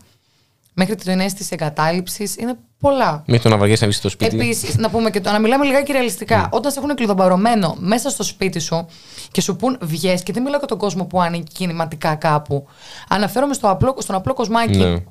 [0.73, 3.23] μέχρι την αίσθηση εγκατάλειψης είναι πολλά.
[3.27, 4.35] Μέχρι το να βαριέσαι να βγεις στο σπίτι.
[4.35, 6.45] Επίσης, να πούμε και το να μιλάμε λιγάκι ρεαλιστικά.
[6.45, 6.51] Mm.
[6.51, 8.87] Όταν σε έχουν κλειδομπαρωμένο μέσα στο σπίτι σου
[9.31, 12.67] και σου πούν βγες και δεν μιλάω για τον κόσμο που ανήκει κινηματικά κάπου.
[13.07, 14.77] Αναφέρομαι στο απλό, στον απλό κοσμάκι.
[14.77, 15.03] Ναι.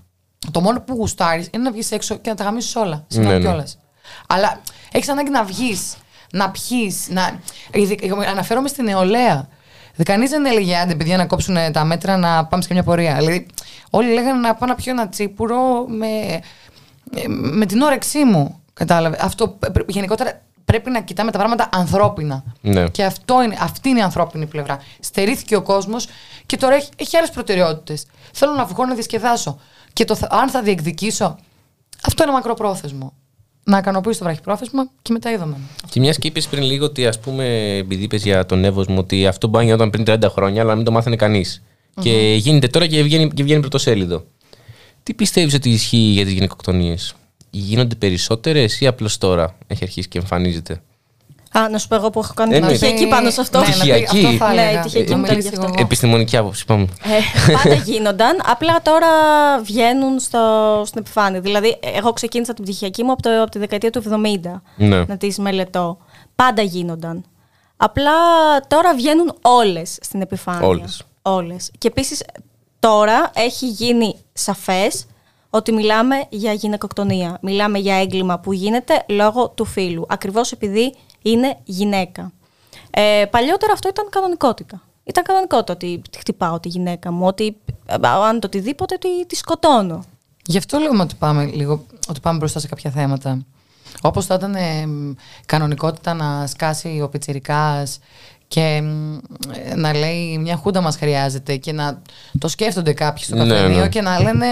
[0.51, 3.05] Το μόνο που γουστάρεις είναι να βγεις έξω και να τα γαμίσεις όλα.
[3.07, 3.63] Συγγνώμη ναι, ναι.
[4.27, 4.61] Αλλά
[4.93, 5.97] έχεις ανάγκη να βγεις
[6.37, 7.09] να πιεις.
[7.09, 7.41] Να...
[8.31, 9.49] Αναφέρομαι στην νεολαία.
[10.05, 13.15] Κανείς δεν έλεγε άντε παιδιά να κόψουν τα μέτρα να πάμε σε μια πορεία.
[13.15, 13.47] Δηλαδή,
[13.91, 16.41] όλοι λέγανε να πάω να πιω ένα τσίπουρο με,
[17.29, 18.61] με την όρεξή μου.
[18.73, 19.19] Κατάλαβε.
[19.21, 22.45] Αυτό γενικότερα πρέπει να κοιτάμε τα πράγματα ανθρώπινα.
[22.61, 22.89] Ναι.
[22.89, 24.79] Και αυτό είναι, αυτή είναι η ανθρώπινη πλευρά.
[25.01, 26.09] Στερήθηκε ο κόσμος
[26.47, 28.07] και τώρα έχει, έχει άλλες προτεραιότητες.
[28.33, 29.59] Θέλω να βγω να διασκεδάσω.
[29.93, 31.39] Και το, αν θα διεκδικήσω,
[32.07, 33.13] αυτό είναι μακροπρόθεσμο
[33.67, 35.57] να ικανοποιήσει το βραχυπρόθεσμα και μετά είδαμε.
[35.91, 39.27] Και μιας και είπες πριν λίγο ότι, ας πούμε, επειδή είπες για τον Εύωσμο, ότι
[39.27, 41.63] αυτό μπορεί να γινόταν πριν 30 χρόνια, αλλά να μην το μάθανε κανείς.
[41.63, 42.03] Mm-hmm.
[42.03, 44.25] Και γίνεται τώρα και βγαίνει, και βγαίνει πρωτοσέλιδο.
[45.03, 47.15] Τι πιστεύεις ότι ισχύει για τις γυναικοκτονίες,
[47.51, 50.83] Γίνονται περισσότερες ή απλώς τώρα έχει αρχίσει και εμφανίζεται;
[51.59, 53.59] Α, να σου πω εγώ που έχω κάνει την πτυχιακή πάνω σε αυτό.
[53.59, 54.39] Ναι, πτυχιακή.
[54.55, 56.83] Ναι, πτυχιακή Επιστημονική άποψη, πάμε.
[56.83, 58.43] Ε, πάντα γίνονταν.
[58.47, 59.09] Απλά τώρα
[59.63, 61.41] βγαίνουν στο, στην επιφάνεια.
[61.41, 65.05] Δηλαδή, εγώ ξεκίνησα την πτυχιακή μου από, το, από τη δεκαετία του 70 ναι.
[65.05, 65.99] να τι μελετώ.
[66.35, 67.25] Πάντα γίνονταν.
[67.77, 68.13] Απλά
[68.69, 70.67] τώρα βγαίνουν όλες στην επιφάνεια.
[70.69, 71.03] Όλες.
[71.23, 71.71] Όλες.
[71.79, 72.23] Και επίσης
[72.79, 75.07] τώρα έχει γίνει σαφές
[75.51, 77.39] ότι μιλάμε για γυναικοκτονία.
[77.43, 80.07] Μιλάμε για έγκλημα που γίνεται λόγω του φίλου.
[80.09, 80.95] Ακριβώς επειδή
[81.31, 82.33] είναι γυναίκα.
[82.91, 84.83] Ε, παλιότερα αυτό ήταν κανονικότητα.
[85.05, 87.57] Ήταν κανονικότητα ότι χτυπάω τη γυναίκα μου, ότι
[88.29, 90.05] αν το οτιδήποτε τη, τη σκοτώνω.
[90.47, 93.39] Γι' αυτό λέμε ότι πάμε, λίγο, ότι πάμε μπροστά σε κάποια θέματα.
[94.03, 94.89] Όπως θα ήταν ε,
[95.47, 97.99] κανονικότητα να σκάσει ο πιτσιρικάς
[98.49, 98.83] και
[99.77, 102.03] να λέει μια χούντα μας χρειάζεται και να
[102.39, 103.89] το σκέφτονται κάποιοι στο ναι, καφενείο ναι.
[103.89, 104.47] και να λένε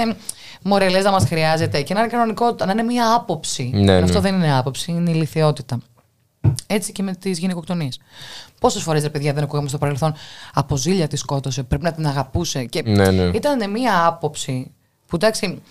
[0.63, 3.71] μορελέζα μας χρειάζεται και να είναι κανονικότητα, να είναι μια άποψη.
[3.75, 5.79] Ναι, Αυτό δεν είναι άποψη, είναι ηλικιότητα.
[6.67, 8.01] Έτσι και με τις γυναικοκτονίες.
[8.61, 10.15] Πόσες φορές, ρε παιδιά, δεν ακούγαμε στο παρελθόν
[10.55, 12.65] από ζήλια τη σκότωσε, πρέπει να την αγαπούσε.
[12.65, 13.23] Και ναι, ναι.
[13.23, 14.71] ήταν μια άποψη
[15.07, 15.63] που εντάξει,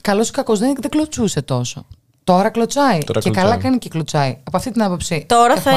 [0.00, 1.86] καλός ή κακός δεν, δεν κλωτσούσε τόσο.
[2.24, 2.98] Τώρα κλωτσάει.
[3.04, 3.44] Τώρα και κλωτσάει.
[3.44, 4.38] καλά κάνει και κλωτσάει.
[4.44, 5.24] Από αυτή την άποψη.
[5.28, 5.72] Τώρα θα,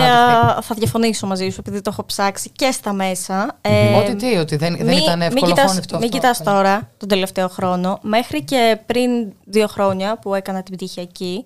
[0.61, 3.57] θα διαφωνήσω μαζί σου, επειδή το έχω ψάξει και στα μέσα.
[3.61, 5.97] Ε, ότι τι, ότι δεν, δεν ήταν εύκολο μην αυτό.
[5.97, 7.99] Μην κοιτάς τώρα, τον τελευταίο χρόνο.
[8.01, 11.45] Μέχρι και πριν δύο χρόνια που έκανα την πτυχιακή,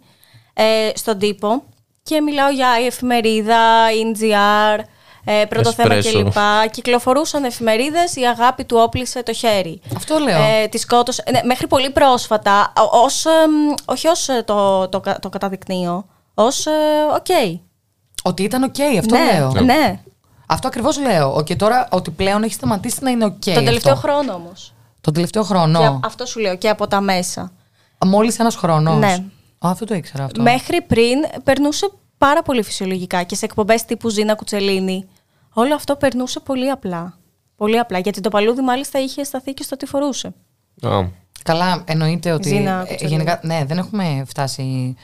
[0.54, 0.64] ε,
[0.94, 1.64] στον τύπο,
[2.10, 3.58] και μιλάω για η εφημερίδα,
[4.12, 4.84] in.gr,
[5.24, 6.34] ε, πρώτο θέμα κλπ.
[6.72, 9.82] Κυκλοφορούσαν εφημερίδες, η αγάπη του όπλισε το χέρι.
[9.96, 10.42] Αυτό λέω.
[10.42, 11.24] Ε, τη σκότωσε.
[11.32, 13.26] Ναι, μέχρι πολύ πρόσφατα, ως,
[13.86, 16.66] όχι ως ε, το, το, το, καταδεικνύω, ως
[17.16, 17.56] οκ.
[18.24, 19.52] Ότι ήταν οκ, αυτό ναι, λέω.
[19.64, 20.00] ναι.
[20.46, 21.44] Αυτό ακριβώς λέω.
[21.44, 23.44] Και τώρα ότι πλέον έχει σταματήσει να είναι οκ.
[23.44, 24.08] Τον τελευταίο αυτό.
[24.08, 24.74] χρόνο όμως.
[25.02, 25.80] Τον τελευταίο χρόνο.
[25.80, 27.52] Και αυτό σου λέω και από τα μέσα.
[28.06, 29.00] Μόλις ένας χρόνος.
[29.00, 29.24] Ναι.
[29.60, 30.42] Α, αυτό το ήξερα αυτό.
[30.42, 35.06] Μέχρι πριν περνούσε πάρα πολύ φυσιολογικά και σε εκπομπές τύπου Ζήνα Κουτσελίνη.
[35.54, 37.18] Όλο αυτό περνούσε πολύ απλά.
[37.56, 38.00] Πολύ απλά.
[38.00, 40.34] Γιατί το παλούδι μάλιστα είχε σταθεί και στο τι φορούσε.
[40.82, 40.90] Α,
[41.44, 42.48] Καλά, εννοείται ότι.
[42.48, 43.08] Ζήνα ε, Κουτσελίδη.
[43.08, 44.96] γενικά, ναι, δεν έχουμε φτάσει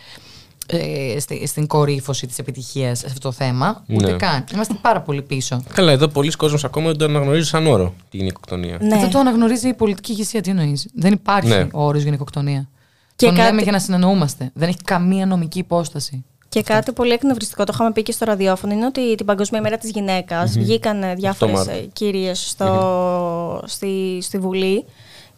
[0.68, 3.84] ε, στη- στην κορύφωση της επιτυχίας σε αυτό το θέμα.
[3.90, 4.18] Ούτε Ναι.
[4.18, 4.44] καν.
[4.54, 5.64] Είμαστε πάρα πολύ πίσω.
[5.74, 8.78] Καλά, εδώ πολλοί κόσμος ακόμα δεν το αναγνωρίζει σαν όρο τη γυναικοκτονία.
[8.82, 8.96] Ναι.
[8.96, 10.42] Αυτό το αναγνωρίζει η πολιτική ηγεσία.
[10.42, 11.68] Τι εννοείς; Δεν υπάρχει Ναι.
[11.74, 12.70] ο όρος γυναικοκτονία.
[13.16, 14.52] Και Τον κάτι- λέμε για να συνεννοούμαστε.
[14.54, 16.26] Δεν έχει καμία νομική υπόσταση.
[16.50, 19.78] Και κάτι πολύ εκνευριστικό, το είχαμε πει και στο ραδιόφωνο, είναι ότι την Παγκοσμία Μέρα
[19.78, 21.74] της γυναικας βγήκαν διάφορες Μάρτιο.
[21.76, 24.86] ε, κυρίες στο, στη, στη Βουλή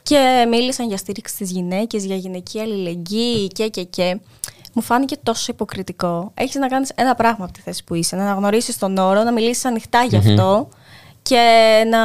[0.03, 4.19] και μίλησαν για στήριξη στις γυναίκες, για γυναική αλληλεγγύη και και και.
[4.73, 6.31] Μου φάνηκε τόσο υποκριτικό.
[6.33, 9.31] Έχεις να κάνεις ένα πράγμα από τη θέση που είσαι, να αναγνωρίσεις τον όρο, να
[9.31, 10.67] μιλήσεις ανοιχτά γι' αυτό
[11.23, 12.01] και να,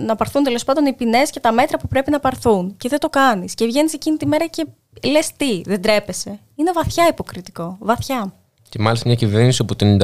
[0.00, 2.76] να πάρθουν τέλος πάντων οι ποινές και τα μέτρα που πρέπει να πάρθουν.
[2.76, 3.54] Και δεν το κάνεις.
[3.54, 4.64] Και βγαίνεις εκείνη τη μέρα και
[5.10, 6.38] λες τι, δεν τρέπεσαι.
[6.54, 7.76] Είναι βαθιά υποκριτικό.
[7.80, 8.34] Βαθιά.
[8.68, 9.96] Και μάλιστα μια κυβέρνηση όπου το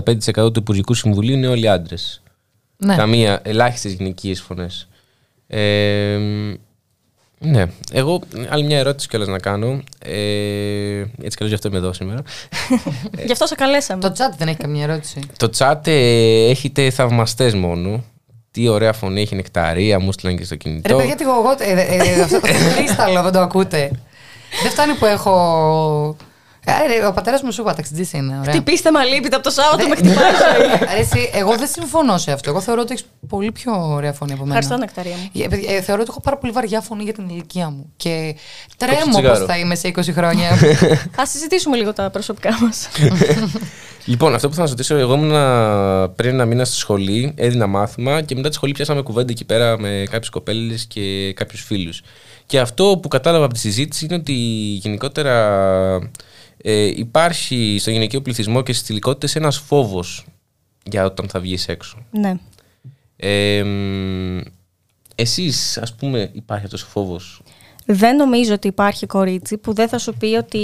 [0.45, 2.23] 95% του Υπουργικού Συμβουλίου είναι όλοι άντρες.
[2.77, 2.97] Ναι.
[2.97, 4.89] Καμία, ελάχιστες γυναικείες φωνές.
[5.47, 6.19] Ε,
[7.39, 7.65] ναι.
[7.93, 9.83] Εγώ άλλη μια ερώτηση κιόλας να κάνω.
[9.99, 12.23] Ε, έτσι κι αλλιώς γι' αυτό είμαι εδώ σήμερα.
[13.27, 14.03] Γι' αυτό σε καλέσαμε.
[14.03, 15.21] Το chat δεν έχει καμία ερώτηση.
[15.37, 18.05] Το chat ε, έχετε θαυμαστές μόνο.
[18.51, 20.97] Τι ωραία φωνή έχει η νεκταρία, μου στείλαν και στο Ρε κινητό.
[20.97, 23.91] παιδιά, τι εγώ, ε, ε, ε, αυτό το κρίσταλο δεν το ακούτε.
[24.63, 26.17] Δεν φτάνει που έχω.
[26.85, 28.39] Ε, ρε, ο πατέρας μου σου είπα, ταξιτζή είναι.
[28.41, 28.53] Ωραία.
[28.55, 30.33] Χτυπήστε με αλίπητα από το Σάββατο Δεν- με χτυπάει.
[30.95, 32.51] Ρε, εσύ, εγώ δεν συμφωνώ σε αυτό.
[32.51, 34.59] Εγώ θεωρώ ότι έχεις πολύ πιο ωραία φωνή από μένα.
[34.59, 35.43] Ευχαριστώ, νεκταρία μου.
[35.45, 37.93] Ε, παιδιά, ε, θεωρώ ότι έχω πάρα πολύ βαριά φωνή για την ηλικία μου.
[37.97, 38.35] Και
[38.79, 39.39] Κόψε τρέμω τσιγάρο.
[39.39, 40.51] πώ θα είμαι σε 20 χρόνια.
[41.21, 42.89] Α συζητήσουμε λίγο τα προσωπικά μας.
[44.05, 45.31] Λοιπόν, αυτό που θα σας ρωτήσω, εγώ ήμουν
[46.17, 49.79] πριν ένα μήνα στη σχολή, έδινα μάθημα και μετά τη σχολή πιάσαμε κουβέντα εκεί πέρα
[49.79, 52.03] με κάποιες κοπέλες και κάποιους φίλους.
[52.47, 54.33] Και αυτό που κατάλαβα από τη συζήτηση είναι ότι
[54.83, 55.35] γενικότερα
[56.63, 60.27] ε, υπάρχει στο γυναικείο πληθυσμό και στις ηλικότητε ένας φόβος
[60.85, 61.99] για όταν θα βγει έξω.
[62.11, 62.35] ναι.
[63.17, 64.41] Ε, μ,
[65.15, 67.43] εσείς, ας πούμε, υπάρχει αυτός ο φόβος;
[67.91, 70.61] Δεν νομίζω ότι υπάρχει κορίτσι που δεν θα σου πει ότι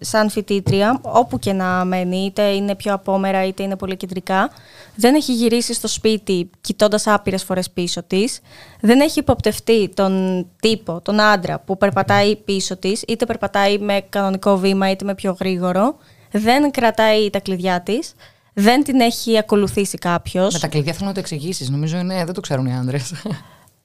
[0.00, 4.50] σαν φοιτήτρια, όπου και να μένει, είτε είναι πιο απόμερα είτε είναι πολύ κεντρικά,
[4.94, 8.40] δεν έχει γυρίσει στο σπίτι κοιτώντας άπειρες φορές πίσω της,
[8.80, 14.56] δεν έχει υποπτευτεί τον τύπο, τον άντρα που περπατάει πίσω της, είτε περπατάει με κανονικό
[14.56, 15.96] βήμα είτε με πιο γρήγορο,
[16.30, 18.14] δεν κρατάει τα κλειδιά της,
[18.52, 20.52] δεν την έχει ακολουθήσει κάποιος.
[20.52, 21.70] με τα κλειδιά θέλω να το εξηγήσεις.
[21.70, 23.12] Νομίζω είναι, δεν το ξέρουν οι άντρες.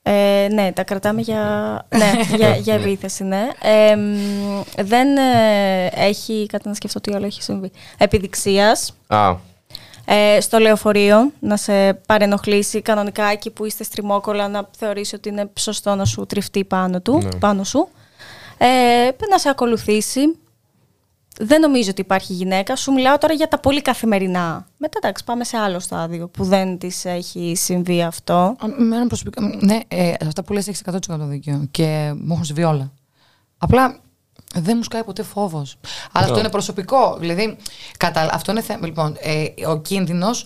[0.05, 1.41] Ε, ναι, τα κρατάμε για,
[1.97, 3.47] ναι, για, για επίθεση, ναι.
[3.61, 8.93] Ε, μ, δεν ε, έχει, κάτι να σκεφτώ τι άλλο έχει συμβεί, επιδειξίας.
[9.07, 9.35] Α,
[10.05, 15.49] Ε, στο λεωφορείο να σε παρενοχλήσει κανονικά εκεί που είστε στριμόκολα να θεωρήσει ότι είναι
[15.59, 17.35] σωστό να σου τριφτεί πάνω, του, Ναι.
[17.39, 17.87] πάνω σου.
[18.57, 18.65] Ε,
[19.29, 20.21] να σε ακολουθήσει.
[21.39, 22.75] Δεν νομίζω ότι υπάρχει γυναίκα.
[22.75, 24.67] Σου μιλάω τώρα για τα πολύ καθημερινά.
[24.77, 28.55] Μετά εντάξει, πάμε σε άλλο στάδιο που δεν της έχει συμβεί αυτό.
[28.77, 29.41] Με έναν προσωπικό.
[29.59, 31.67] Ναι, ε, αυτά που λες έχεις 100% δίκιο.
[31.71, 32.91] Και μου έχουν συμβεί όλα.
[33.57, 33.97] Απλά
[34.55, 35.77] δεν μου σκάει ποτέ φόβος.
[36.11, 36.39] Αλλά αυτό Ναι.
[36.39, 37.17] είναι προσωπικό.
[37.19, 37.57] Δηλαδή,
[37.97, 38.29] κατα...
[38.33, 38.85] αυτό είναι θέμα.
[38.87, 40.45] Λοιπόν, ε, ο κίνδυνος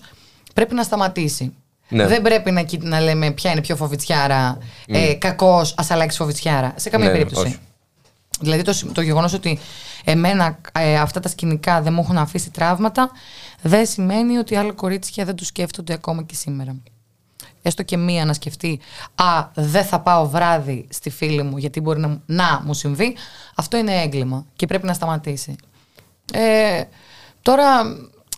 [0.54, 1.54] πρέπει να σταματήσει.
[1.88, 2.06] Ναι.
[2.06, 6.72] Δεν πρέπει να, κοι- να λέμε ποια είναι πιο φοβητσιάρα, ε, κακός, ας αλλάξεις φοβητσιάρα.
[6.76, 7.46] Σε καμία Ναι, περίπτωση.
[7.46, 7.58] όχι.
[8.40, 9.58] Δηλαδή το, το γεγονός ότι
[10.04, 13.10] εμένα ε, αυτά τα σκηνικά δεν μου έχουν αφήσει τραύματα
[13.62, 16.76] δεν σημαίνει ότι άλλα κορίτσια δεν τους σκέφτονται ακόμα και σήμερα.
[17.62, 18.80] Έστω και μία να σκεφτεί
[19.14, 23.16] «Α, δεν θα πάω βράδυ στη φίλη μου γιατί μπορεί να, μου- να μου συμβεί»,
[23.54, 25.56] αυτό είναι έγκλημα και πρέπει να σταματήσει.
[26.32, 26.82] Ε,
[27.42, 27.66] τώρα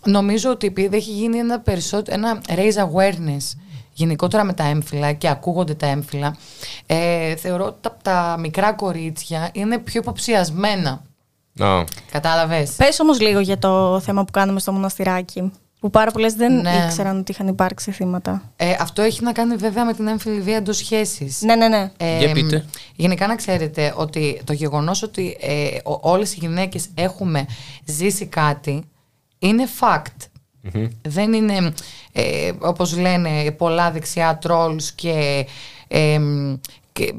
[0.05, 3.59] νομίζω ότι επειδή έχει γίνει ένα, περισσότερο, ένα raise awareness
[4.01, 6.37] γενικότερα με τα έμφυλα και ακούγονται τα έμφυλα,
[6.87, 11.03] ε, θεωρώ ότι τα, τα μικρά κορίτσια είναι πιο υποψιασμένα.
[11.59, 15.53] α, Κατάλαβες; Πες όμως λίγο για το θέμα που κάνουμε στο μοναστηράκι.
[15.81, 16.85] Που πάρα πολλές δεν Ναι.
[16.87, 18.43] ήξεραν ότι είχαν υπάρξει θύματα.
[18.57, 21.41] Ε, αυτό έχει να κάνει βέβαια με την έμφυλη βία εντός σχέσης.
[21.43, 21.91] Ναι, ναι, ναι.
[21.97, 22.65] Ε, Για πείτε.
[22.97, 27.47] Γενικά να ξέρετε ότι το γεγονός ότι ε, ο- όλες οι γυναίκες έχουμε
[27.85, 28.83] ζήσει κάτι
[29.39, 30.27] είναι fact.
[31.03, 31.73] Δεν είναι
[32.13, 35.47] ε, όπως λένε πολλά δεξιά trolls και,
[35.89, 36.21] ε,
[36.93, 37.15] και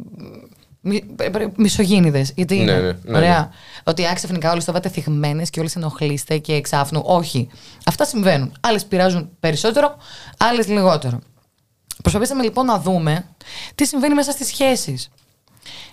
[0.82, 2.32] μι, πρέ- πρέ- μισογίνηδες.
[2.36, 2.72] Γιατί Ναι, είναι.
[2.82, 3.40] ναι, ναι, Ωραία.
[3.40, 3.50] ναι.
[3.84, 7.02] Ότι α, ξαφνικά όλες θα πάτε θυγμένες και όλες ενοχλείστε και εξάφνου.
[7.06, 7.48] Όχι.
[7.86, 8.54] Αυτά συμβαίνουν.
[8.60, 9.96] Άλλες πειράζουν περισσότερο,
[10.38, 11.20] άλλες λιγότερο.
[12.02, 13.26] Προσπαθήσαμε λοιπόν να δούμε
[13.76, 15.10] τι συμβαίνει μέσα στις σχέσεις.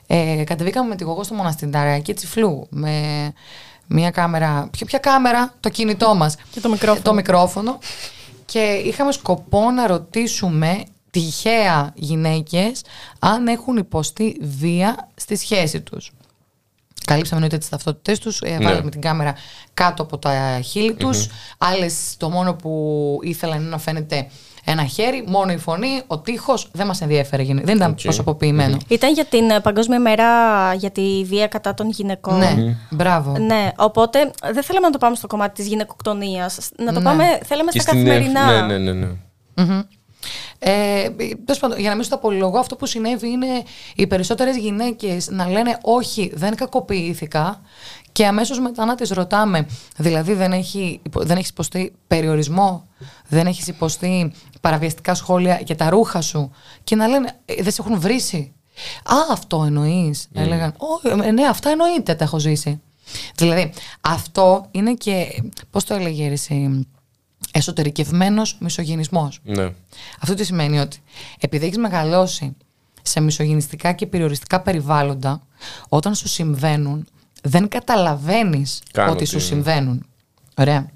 [0.06, 3.32] Ε, κατεβήκαμε με τη γογό στο μοναστηράκι Τσιφλού με,
[3.88, 7.02] μία κάμερα, ποια, ποια κάμερα, το κινητό μας Και το μικρόφωνο.
[7.02, 7.78] το μικρόφωνο
[8.44, 12.82] και είχαμε σκοπό να ρωτήσουμε τυχαία γυναίκες
[13.18, 16.12] αν έχουν υποστεί βία στη σχέση τους.
[17.06, 19.34] Καλύψαμε εννοείται τις ταυτότητες τους, ε, βάλαμε την κάμερα
[19.74, 21.28] κάτω από τα χείλη τους.
[21.58, 24.28] Άλλες το μόνο που ήθελαν είναι να φαίνεται
[24.70, 27.42] ένα χέρι, μόνο η φωνή, ο ήχος, δεν μας ενδιέφερε.
[27.42, 28.00] γενι- Δεν ήταν Οκ.
[28.02, 28.76] προσωποποιημένο.
[28.88, 30.24] Ήταν για την ε, Παγκόσμια Μέρα
[30.74, 32.38] για τη βία κατά των γυναικών.
[32.38, 32.54] Ναι,
[32.90, 33.38] μπράβο.
[33.38, 36.58] Ναι, οπότε δεν θέλαμε να το πάμε στο κομμάτι της γυναικοκτονίας.
[36.76, 37.04] Να το Ναι.
[37.04, 38.66] πάμε, θέλαμε Και στα στην- καθημερινά.
[38.66, 39.06] Ναι, ναι, ναι.
[39.54, 39.82] ναι.
[40.58, 41.08] Ε,
[41.44, 43.46] τέλος πάντων, για να μην σου το απολογώ, αυτό που συνέβη είναι
[43.94, 47.60] οι περισσότερες γυναίκες να λένε όχι, δεν κακοποιήθηκα
[48.18, 49.66] και αμέσως μετά να τις ρωτάμε,
[49.96, 52.86] δηλαδή δεν, έχει, υπο- δεν έχεις υποστεί περιορισμό,
[53.28, 56.50] δεν έχεις υποστεί παραβιαστικά σχόλια για τα ρούχα σου
[56.84, 58.52] και να λένε «Ε, δεν σε έχουν βρήσει.
[59.04, 60.28] Α, αυτό εννοείς.
[60.32, 62.80] Έλεγαν, «Ω, ε, ναι, αυτά εννοείται, τα έχω ζήσει.
[63.36, 66.86] Δηλαδή, αυτό είναι και, πώς το έλεγε η Ρίση,
[67.52, 69.40] εσωτερικευμένος μισογενισμός.
[69.42, 69.72] ναι.
[70.20, 70.98] Αυτό τι σημαίνει ότι
[71.40, 72.56] επειδή έχεις μεγαλώσει
[73.02, 75.42] σε μισογενιστικά και περιοριστικά περιβάλλοντα,
[75.88, 77.06] όταν σου συμβαίνουν,
[77.42, 79.44] δεν καταλαβαίνεις Κάνω ότι τι σου είναι.
[79.44, 80.06] συμβαίνουν.
[80.56, 80.90] Ωραία.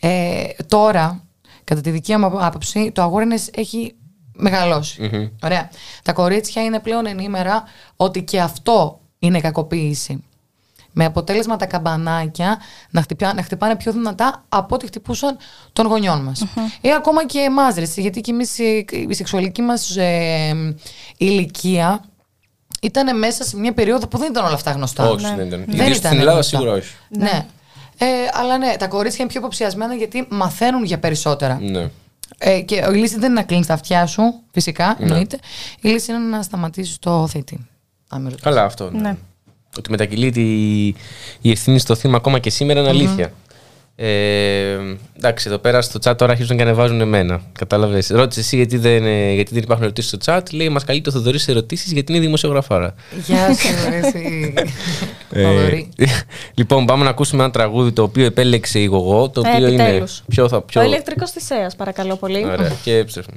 [0.00, 1.22] Ε, τώρα,
[1.64, 3.94] κατά τη δική μου άποψη, το awareness έχει
[4.32, 5.30] μεγαλώσει.
[5.42, 5.70] Ωραία.
[6.02, 7.64] Τα κορίτσια είναι πλέον ενήμερα
[7.96, 10.24] ότι και αυτό είναι κακοποίηση.
[10.98, 12.58] Με αποτέλεσμα τα καμπανάκια
[12.90, 15.36] να, χτυπιά, να χτυπάνε πιο δυνατά από ό,τι χτυπούσαν
[15.72, 16.44] των γονιών μας.
[16.80, 20.74] Ή ακόμα και εμάς, ρε, γιατί και εμείς η, η σεξουαλική μας ε,
[21.16, 22.04] ηλικία
[22.86, 25.08] ήταν μέσα σε μια περίοδο που δεν ήταν όλα αυτά γνωστά.
[25.08, 25.48] Όχι, δεν ήταν.
[25.48, 26.56] Δεν Ιδίως ήταν στην Ελλάδα γνωστά.
[26.56, 26.92] σίγουρα όχι.
[27.08, 27.46] Ναι.
[27.98, 31.58] Ε, αλλά ναι, τα κορίτσια είναι πιο υποψιασμένα γιατί μαθαίνουν για περισσότερα.
[31.62, 31.90] Ναι.
[32.38, 34.22] Ε, και η λύση δεν είναι να κλείνεις τα αυτιά σου,
[34.52, 35.38] φυσικά, εννοείται.
[35.80, 37.66] Η λύση είναι να σταματήσεις το θήτη.
[38.08, 38.42] Αν με ρωτάς.
[38.44, 38.90] Καλά αυτό.
[38.90, 39.00] Ναι.
[39.00, 39.16] Ναι.
[39.78, 40.86] Ότι μετακυλείται η,
[41.40, 43.32] η ευθύνη στο θύμα ακόμα και σήμερα είναι αλήθεια.
[43.98, 44.76] Ε,
[45.16, 47.40] εντάξει, εδώ πέρα στο chat τώρα αρχίζουν και ανεβάζουν εμένα.
[47.58, 48.08] Κατάλαβες.
[48.08, 50.40] Ρώτησε εσύ γιατί δεν, ε, γιατί δεν υπάρχουν ερωτήσεις στο chat.
[50.52, 52.94] Λέει μας καλεί το Θοδωρής σε ερωτήσεις γιατί είναι δημοσιογραφάρα.
[53.26, 54.54] Γεια σου, ρε, εσύ.
[55.32, 55.88] Ε, Θοδωρή.
[56.54, 59.28] λοιπόν, πάμε να ακούσουμε ένα τραγούδι το οποίο επέλεξε η Γογό.
[59.30, 59.82] Το Ε, οποίο είναι.
[59.82, 60.22] επιτέλους.
[60.28, 60.62] Ποιο θα.
[60.62, 60.80] Ποιο...
[60.80, 62.44] Ο ηλεκτρικός της ΕΑΣ, παρακαλώ πολύ.
[62.44, 63.34] Ωραία, και έψεχνε.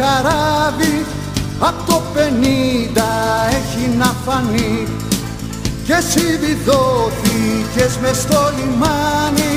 [0.00, 1.04] Καράβι
[1.58, 3.10] Απ' το πενήντα
[3.58, 4.86] έχει να φανεί.
[5.86, 9.54] Και εσύ βιδώθηκες μες στο λιμάνι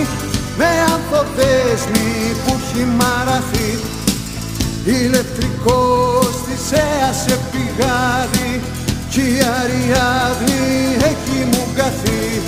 [0.57, 2.11] Με ανθοδέσμη
[2.45, 3.71] που έχει μαραθεί.
[4.85, 8.61] Ηλεκτρικός της έασε πηγάδι
[9.09, 12.41] Κι η Αριάδνη έχει μου καθεί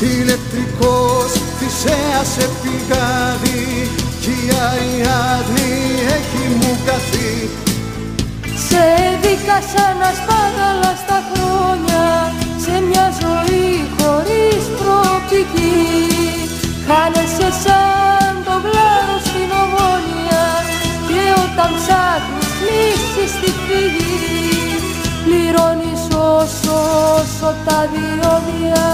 [0.00, 3.90] Ηλεκτρικός της έασε πηγάδι
[4.28, 5.72] Κι η Αριάδνη
[6.16, 7.34] έχει μου καθεί.
[8.68, 8.84] Σε
[9.22, 12.06] δίκασα να σπάγαλα στα χρόνια
[12.64, 15.76] Σε μια ζωή χωρίς προοπτική.
[16.86, 20.46] Χάνεσαι σαν το βλάρο στην ομόνια
[21.08, 24.18] Και όταν ψάχνεις λύση στη φυγή
[25.24, 26.02] Πληρώνεις
[26.36, 26.76] όσο
[27.18, 28.86] όσο τα διόδια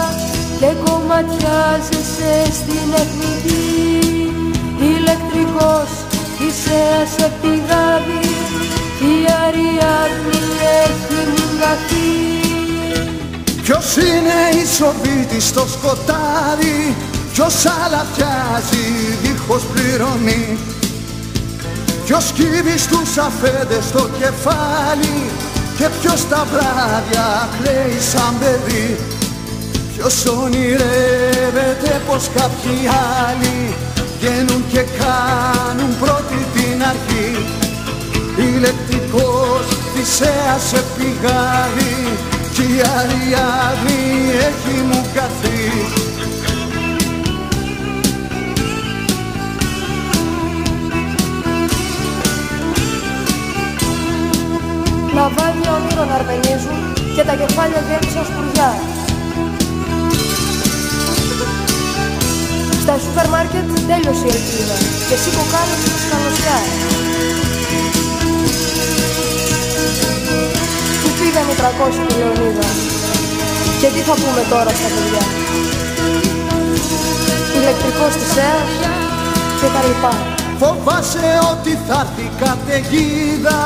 [0.61, 3.94] Και κομματιάζεσαι στην εθνική
[5.35, 5.91] Ηλεκτρικός
[6.47, 6.83] είσαι
[7.17, 8.29] σε πηγάδι
[8.99, 10.41] Κι η Αριάδνη
[10.85, 12.13] έχει μουγαθεί
[13.63, 16.95] Ποιος είναι η σοβίτη στο σκοτάδι
[17.33, 17.55] Ποιος
[17.85, 18.87] αλαθιάζει
[19.23, 20.59] δίχως πληρωμή
[22.05, 25.17] Ποιος κύβει στους αφέντες στο κεφάλι
[25.79, 28.99] Και ποιος τα βράδια κλαίει σαν παιδί.
[29.97, 32.89] Ποιος ονειρεύεται πως κάποιοι
[33.27, 33.75] άλλοι
[34.27, 37.29] Βγαίνουν και κάνουν πρώτη την αρχή
[38.37, 41.97] Ηλεκτρικός της έασε πηγάδι
[42.55, 44.03] Κι η Αριάδνη
[44.49, 45.71] έχει μου καθεί
[55.15, 59.04] Λαβάνια ονείρων αρμενίζουν και τα κεφάλια γέμισαν σπουργιά.
[62.85, 66.59] Στα σούπερ μάρκετ τέλειωσε η ελπίδα και εσύ κοκάλωσε τη σκαλωσιά.
[71.03, 72.69] Τι πήγαν οι 300 τη Λεωνίδα
[73.81, 75.25] και τι θα πούμε τώρα στα παιδιά.
[77.59, 78.73] Ηλεκτρικός της ΕΑΣ
[79.59, 80.13] και τα λοιπά.
[80.61, 83.61] Φοβάσαι ότι θα έρθει καταιγίδα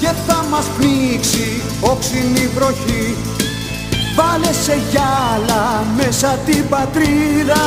[0.00, 1.46] και θα μας πνίξει
[1.92, 3.16] όξινη βροχή
[4.16, 7.62] Βάλε σε γυάλα μέσα την πατρίδα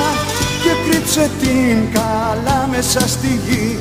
[0.63, 3.77] και κρύψε την καλά μέσα στη γη.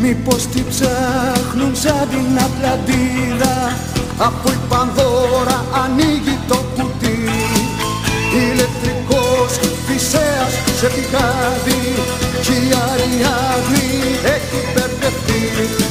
[0.00, 3.56] Μήπως την ψάχνουν σαν την Ατλαντίδα.
[4.18, 7.18] Αφού η Πανδώρα ανοίγει το κουτί.
[8.42, 9.50] Ηλεκτρικός
[9.86, 11.82] φυσέας σε πηγάδι.
[12.42, 13.90] Κι η Αριάδνη
[14.34, 15.87] έχει μπερδευτεί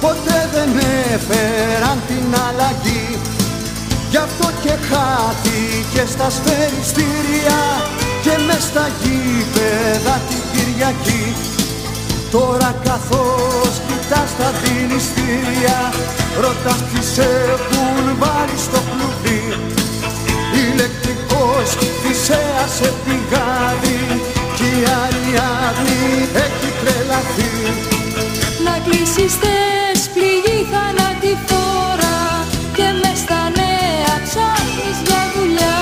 [0.00, 0.70] ποτέ δεν
[1.14, 3.08] έφεραν την αλλαγή.
[4.10, 7.60] Γι' αυτό και χάθηκε στα σφαιριστήρια
[8.24, 11.24] και μες στα γήπεδα την Κυριακή.
[12.30, 15.78] Τώρα καθώς κοιτάς τα δινηστήρια
[16.42, 19.42] ρωτάς ποιοι σε έχουν βάλει στο κλουβί.
[20.64, 21.68] Ηλεκτρικός
[22.00, 24.00] θυσέας σε πηγάδι
[24.56, 26.06] κι η Αριάδνη
[26.44, 27.52] έχει τρελαθεί.
[28.64, 29.34] Να κλείσεις
[30.14, 32.18] πληγή θανατηφόρα
[32.76, 35.80] και μες στα νέα ψάχνεις για δουλειά.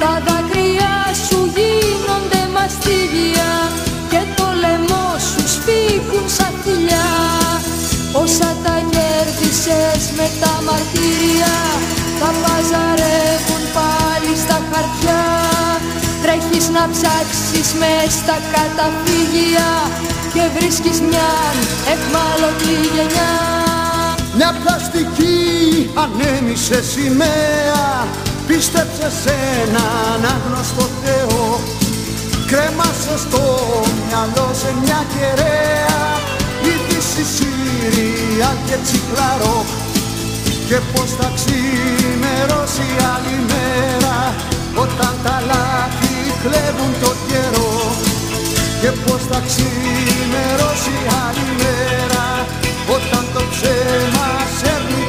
[0.00, 0.94] Τα δάκρυα
[1.26, 3.52] σου γίνονται μαστίγια
[4.12, 7.08] και το λαιμό σου σφίγγουν σαν φιλιά
[8.22, 11.56] όσα τα κέρδισες με τα μαρτύρια
[12.20, 15.22] τα παζαρεύουν πάλι στα χαρτιά.
[16.22, 19.70] Τρέχεις να ψάξεις μες στα καταφύγια
[20.34, 21.30] και βρίσκεις μια
[21.92, 23.34] εχμάλωτη γενιά.
[24.36, 25.38] Μια πλαστική
[26.04, 27.84] ανέμισε σημαία
[28.46, 31.60] Πίστεψε σε έναν άγνωστο Θεό.
[32.50, 33.42] Κρέμασε στο
[34.06, 36.02] μυαλό σε μια κεραία
[36.66, 39.64] Είδηση Σύρια και τσικλαρό.
[40.68, 44.16] Και πως θα ξημερώσει άλλη μέρα
[44.84, 47.63] Όταν τα λάθη κλέβουν το καιρό
[48.84, 52.26] και πως θα ξημερώσει άλλη μέρα
[52.96, 54.28] όταν το ψέμα
[54.58, 55.04] σέρνει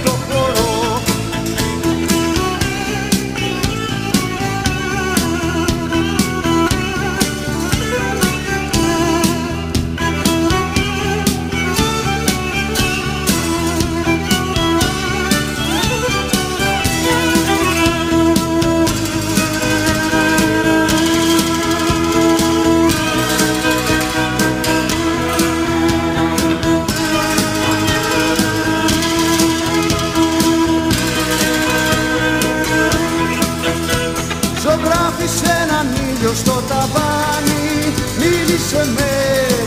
[38.75, 39.11] μίλησε με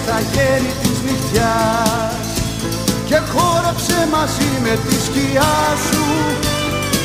[0.07, 2.29] τα γέννη της νυχτιάς
[3.09, 5.55] και χόρεψε μαζί με τη σκιά
[5.87, 6.05] σου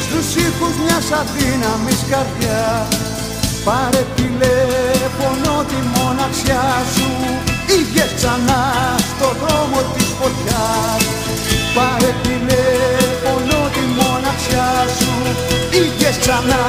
[0.04, 2.94] στους ήχους μιας αδύναμης καρδιάς.
[3.66, 6.66] Πάρε τηλέφωνο τη μοναξιά
[6.96, 7.10] σου
[7.76, 8.64] Είχες ξανά
[9.12, 11.04] στο δρόμο της φωτιάς.
[11.76, 15.12] Πάρε τηλέφωνο τη μοναξιά σου
[15.80, 16.64] Είχες ξανά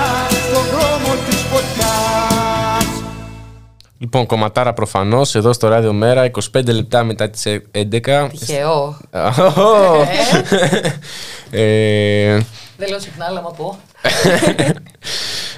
[0.47, 2.34] στο δρόμο της φωτιάς
[4.05, 8.29] Λοιπόν, κομματάρα προφανώς εδώ στο ράδιο Μέρα, 25 λεπτά μετά τις 11.
[8.39, 8.97] Τυχαίο.
[11.51, 12.39] ε,
[12.77, 13.79] Δεν λέω συχνά, αλλά πω.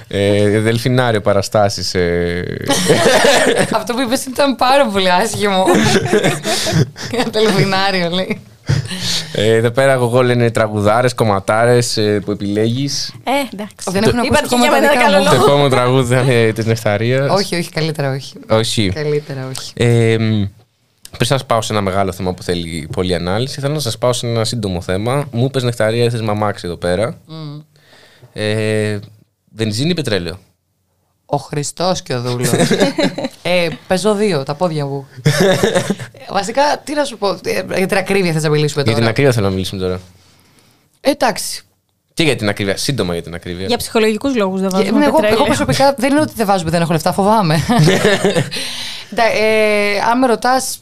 [0.07, 1.93] ε, δελφινάριο παραστάσεις.
[1.93, 2.43] Ε.
[3.73, 5.65] Αυτό που είπες ήταν πάρα πολύ άσχημο.
[7.31, 8.41] Δελφινάριο, λέει.
[9.33, 13.13] Ε, εδώ πέρα εγώ λένε τραγουδάρες, κομματάρες ε, που επιλέγεις.
[13.23, 13.91] Ε, εντάξει.
[13.91, 15.29] Δεν έχουν ακούσει Υπάρχει ακόμα για τα μένα δικά καλό μου.
[15.29, 17.29] Το επόμενο τραγούδι θα είναι της Νεκταρία.
[17.29, 18.33] Όχι, όχι, καλύτερα όχι.
[18.49, 18.91] Όχι.
[18.93, 19.71] Καλύτερα όχι.
[19.75, 20.43] Ε, μ,
[21.11, 24.13] πριν σας πάω σε ένα μεγάλο θέμα που θέλει πολλή ανάλυση, θέλω να σας πάω
[24.13, 25.27] σε ένα σύντομο θέμα.
[25.31, 27.17] Μου είπες Νεκταρία, ήρθε μαμάξι εδώ πέρα.
[28.33, 28.99] Ε,
[29.55, 30.39] βενζίνη ή πετρέλαιο.
[31.29, 32.49] Ο Χριστός και ο Δούλος.
[33.41, 35.07] ε, παίζω δύο, τα πόδια μου.
[35.23, 35.55] Ε,
[36.33, 37.29] Βασικά, τι να σου πω.
[37.29, 38.97] ε, Για την ακρίβεια θες να μιλήσουμε Για τώρα.
[39.03, 39.99] την ακρίβεια θέλω να μιλήσουμε τώρα.
[41.01, 41.61] Ε, εντάξει.
[42.13, 43.65] Και για την ακρίβεια, σύντομα για την ακρίβεια.
[43.65, 45.37] Για ψυχολογικούς λόγους δεν Και- βάζουμε ναι, εγώ, πετρέλαιο.
[45.37, 47.55] εγώ προσωπικά δεν είναι ότι δεν βάζω, δεν έχω λεφτά, φοβάμαι.
[49.15, 50.79] Ντα- ε, αν με ρωτάς,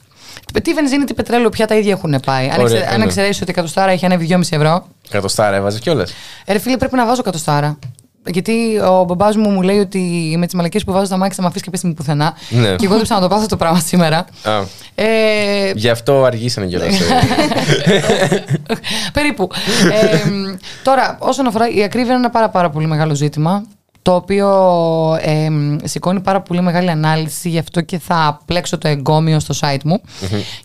[0.64, 2.50] τι βενζίνη, τι πετρέλαιο, πια τα ίδια έχουν πάει.
[2.50, 3.06] Αν, Ωραία, εξε, αν ναι.
[3.06, 4.88] εξαιρέσεις ότι η εκατοστάρα έχει ανέβει 2,5 ευρώ.
[5.10, 6.14] Κατοστάρα έβαζες κιόλας.
[6.46, 7.78] Ε, ρε φίλε, πρέπει να βάζω εκατοστάρα.
[8.28, 11.42] Γιατί ο μπαμπάς μου μου λέει ότι με τις μαλακίες που βάζω στα μάξι θα
[11.42, 12.34] με αφήσει κάποια στιγμή πουθενά.
[12.50, 12.76] Ναι.
[12.76, 14.18] Και εγώ δεν να το πάθω το πράγμα σήμερα.
[14.44, 14.62] Α,
[14.96, 16.96] Ε, γι' αυτό αργήσανε κιόλας.
[19.14, 19.50] Περίπου.
[19.92, 20.30] Ε,
[20.84, 23.64] τώρα, όσον αφορά η ακρίβεια, είναι ένα πάρα, πάρα πολύ μεγάλο ζήτημα.
[24.02, 24.50] Το οποίο
[25.22, 25.48] ε,
[25.84, 30.02] σηκώνει πάρα πολύ μεγάλη ανάλυση, γι' αυτό και θα πλέξω το εγκόμιο στο site μου.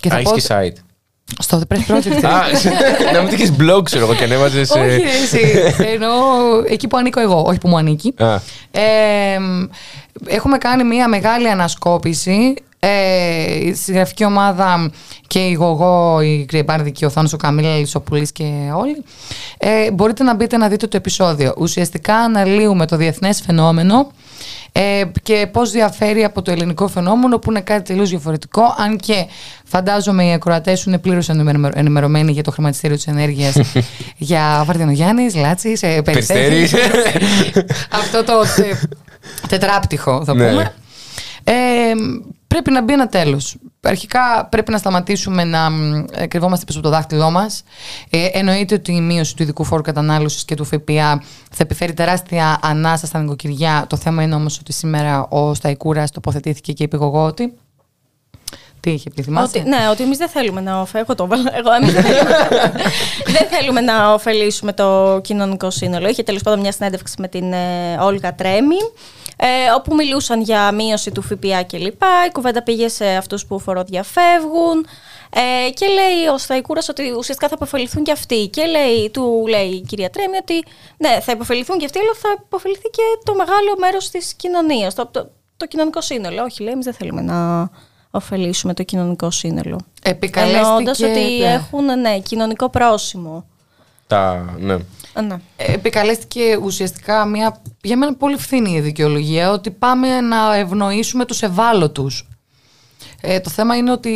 [0.01, 0.31] και θα Α, πω.
[0.31, 0.83] έχεις και site.
[1.39, 2.25] Στο The Press Project.
[2.25, 2.41] Α,
[3.13, 4.61] να μην τύχει blog, ξέρω εγώ, και ανέβαζε.
[4.61, 5.75] όχι, ρε, εσύ.
[5.93, 6.11] Εννοώ
[6.69, 8.15] εκεί που ανήκω εγώ, όχι που μου ανήκει.
[8.19, 8.35] Α,
[8.71, 9.39] Ε,
[10.27, 12.55] έχουμε κάνει μια μεγάλη ανασκόπηση.
[12.83, 14.91] Ε, η συγγραφική ομάδα
[15.27, 18.45] και η Γογό, η Κρυεμπάρδη και ο Θάνος ο Καμίλα Λισοπουλής και
[18.77, 19.05] όλοι
[19.59, 21.55] ε, μπορείτε να μπείτε να δείτε το επεισόδιο.
[21.59, 24.11] Ουσιαστικά αναλύουμε το διεθνές φαινόμενο
[24.73, 29.27] ε, και πώς διαφέρει από το ελληνικό φαινόμενο που είναι κάτι τελείως διαφορετικό αν και
[29.65, 33.57] φαντάζομαι οι ακροατές σου είναι πλήρως ενημερω- ενημερωμένοι για το χρηματιστήριο της ενέργειας
[34.17, 37.53] για Βαρδινογιάννης, Λάτσης, ε, Περιστέρης Περιστέρης.
[38.03, 38.65] αυτό το τε,
[39.49, 40.49] τετράπτυχο θα Ναι.
[40.51, 40.73] πούμε.
[41.45, 41.93] Ε,
[42.47, 43.57] πρέπει να μπει ένα τέλος.
[43.83, 47.63] Αρχικά πρέπει να σταματήσουμε να μ, ε, κρυβόμαστε πίσω από το δάχτυλό μας.
[48.11, 52.59] Ε, εννοείται ότι η μείωση του ειδικού φόρου κατανάλωσης και του ΦΠΑ θα επιφέρει τεράστια
[52.63, 53.85] ανάσα στα νοικοκυριά.
[53.89, 57.53] Το θέμα είναι όμως ότι σήμερα ο Σταϊκούρας τοποθετήθηκε και είπε εγώ ότι...
[58.81, 61.01] Τι είχε πει, θυμάσαι; Ότι, ναι, ότι εμείς δεν θέλουμε να ωφελήσουμε.
[61.01, 61.57] Εγώ το έβαλα.
[61.57, 62.83] Εγώ, εμείς δεν, θέλουμε,
[63.39, 66.09] δεν θέλουμε να ωφελήσουμε το κοινωνικό σύνολο.
[66.09, 68.77] Είχε τέλος πάντων μια συνέντευξη με την ε, Όλγα Τρέμι,
[69.43, 72.03] ε, όπου μιλούσαν για μείωση του ΦΠΑ κλπ.
[72.29, 74.87] Η κουβέντα πήγε σε αυτούς που φοροδιαφεύγουν.
[75.31, 78.49] Ε, και λέει ο Σταϊκούρας ότι ουσιαστικά θα υποφεληθούν και αυτοί.
[78.49, 80.65] Και λέει, του λέει η κυρία Τρέμι ότι
[80.97, 85.07] ναι, θα υποφεληθούν και αυτοί, αλλά θα υποφεληθεί και το μεγάλο μέρος της κοινωνίας, το,
[85.07, 86.43] το, το κοινωνικό σύνολο.
[86.43, 87.71] Όχι, λέει, εμείς δεν θέλουμε να
[88.11, 89.81] ωφελήσουμε το κοινωνικό σύνολο.
[90.03, 90.65] Επικαλέστηκε...
[90.65, 91.53] Εννοώντας ότι ναι.
[91.53, 93.45] έχουν ναι, κοινωνικό πρόσημο.
[94.07, 94.77] τα, ναι.
[95.13, 95.37] Α, ναι.
[95.57, 102.29] επικαλέστηκε ουσιαστικά μια, για μένα πολύ φθηνή δικαιολογία ότι πάμε να ευνοήσουμε τους ευάλωτους.
[103.21, 104.09] Ε, το θέμα είναι ότι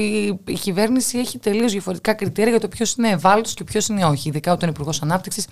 [0.47, 4.29] η κυβέρνηση έχει τελείως διαφορετικά κριτήρια για το ποιος είναι ευάλωτος και ποιος είναι όχι.
[4.29, 5.47] Ειδικά όταν ο Υπουργός Ανάπτυξης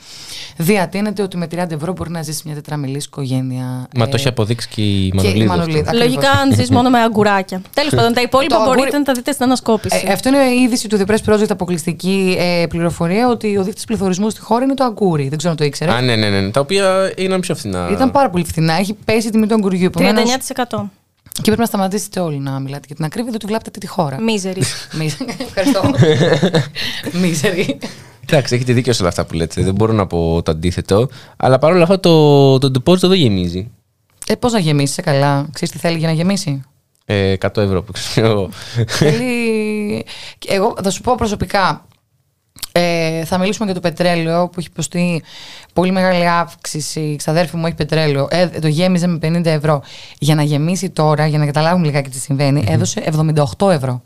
[0.57, 3.65] διατείνεται ότι με 30 ευρώ μπορεί να ζήσει μια τετραμελή οικογένεια.
[3.97, 5.47] Μα Ε, το έχει αποδείξει και η η Μανολίδου.
[5.47, 5.79] Μανολίδου.
[5.79, 5.91] αυτό.
[5.91, 6.09] Ακριβώς.
[6.15, 7.63] Λογικά αν ζεις μόνο με αγκουράκια.
[7.75, 10.03] Τέλος πάντων, τα υπόλοιπα Το αγκούρι- μπορείτε να τα δείτε στην ανασκόπηση.
[10.07, 13.85] Ε, αυτό είναι η είδηση του The Press Project αποκλειστική ε, πληροφορία ότι ο δείκτης
[13.85, 15.29] πληθωρισμού στη χώρα είναι το αγκούρι.
[15.29, 15.95] Δεν ξέρω αν το ήξερες.
[15.95, 16.51] Α, ναι, ναι, ναι.
[16.51, 17.89] Τα οποία είναι πιο φθηνά.
[17.93, 18.75] Ήταν πάρα πολύ φθηνά.
[18.75, 19.85] Έχει πέσει η τιμή του αγκουριού.
[19.85, 20.91] επομένως- 39%.
[21.33, 24.21] Και πρέπει να σταματήσετε όλοι να μιλάτε για την ακρίβεια, διότι βλάπτετε τη χώρα.
[24.21, 24.63] Μίζερη.
[24.99, 25.81] Μη- Ευχαριστώ.
[27.21, 27.79] Μίζερη.
[28.29, 29.63] Εντάξει, έχετε δίκιο σε όλα αυτά που λέτε.
[29.63, 31.09] Δεν μπορώ να πω το αντίθετο.
[31.37, 33.71] Αλλά παρόλα αυτά το, το deposit δεν γεμίζει.
[34.27, 35.49] Ε, πώς να γεμίσει, σε καλά.
[35.53, 36.63] Ξέρεις τι θέλει για να γεμίσει;
[37.05, 38.49] Ε, 100 ευρώ που ξέρω εγώ.
[38.87, 40.05] θέλει.
[40.39, 41.87] και Εγώ θα σου πω προσωπικά.
[42.73, 45.23] Ε, θα μιλήσουμε για το πετρέλαιο που έχει υποστεί
[45.73, 47.01] πολύ μεγάλη αύξηση.
[47.01, 48.29] Η ξαδέρφη μου έχει πετρέλαιο.
[48.31, 49.83] Ε, το γέμιζε με 50 ευρώ.
[50.19, 53.05] Για να γεμίσει τώρα, για να καταλάβουμε λιγάκι τι συμβαίνει, έδωσε
[53.59, 54.03] 78 ευρώ.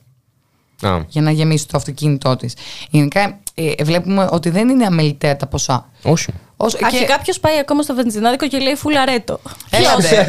[0.83, 2.55] Α, για να γεμίσει το αυτοκίνητό της.
[2.91, 5.91] Γενικά ε, βλέπουμε ότι δεν είναι αμεληταία τα ποσά.
[6.03, 6.33] όχι.
[6.57, 9.41] Όσο, Αχ, και κάποιος πάει ακόμα στο βενζινάδικο και λέει φουλαρέτο.
[9.71, 10.25] Έλατε.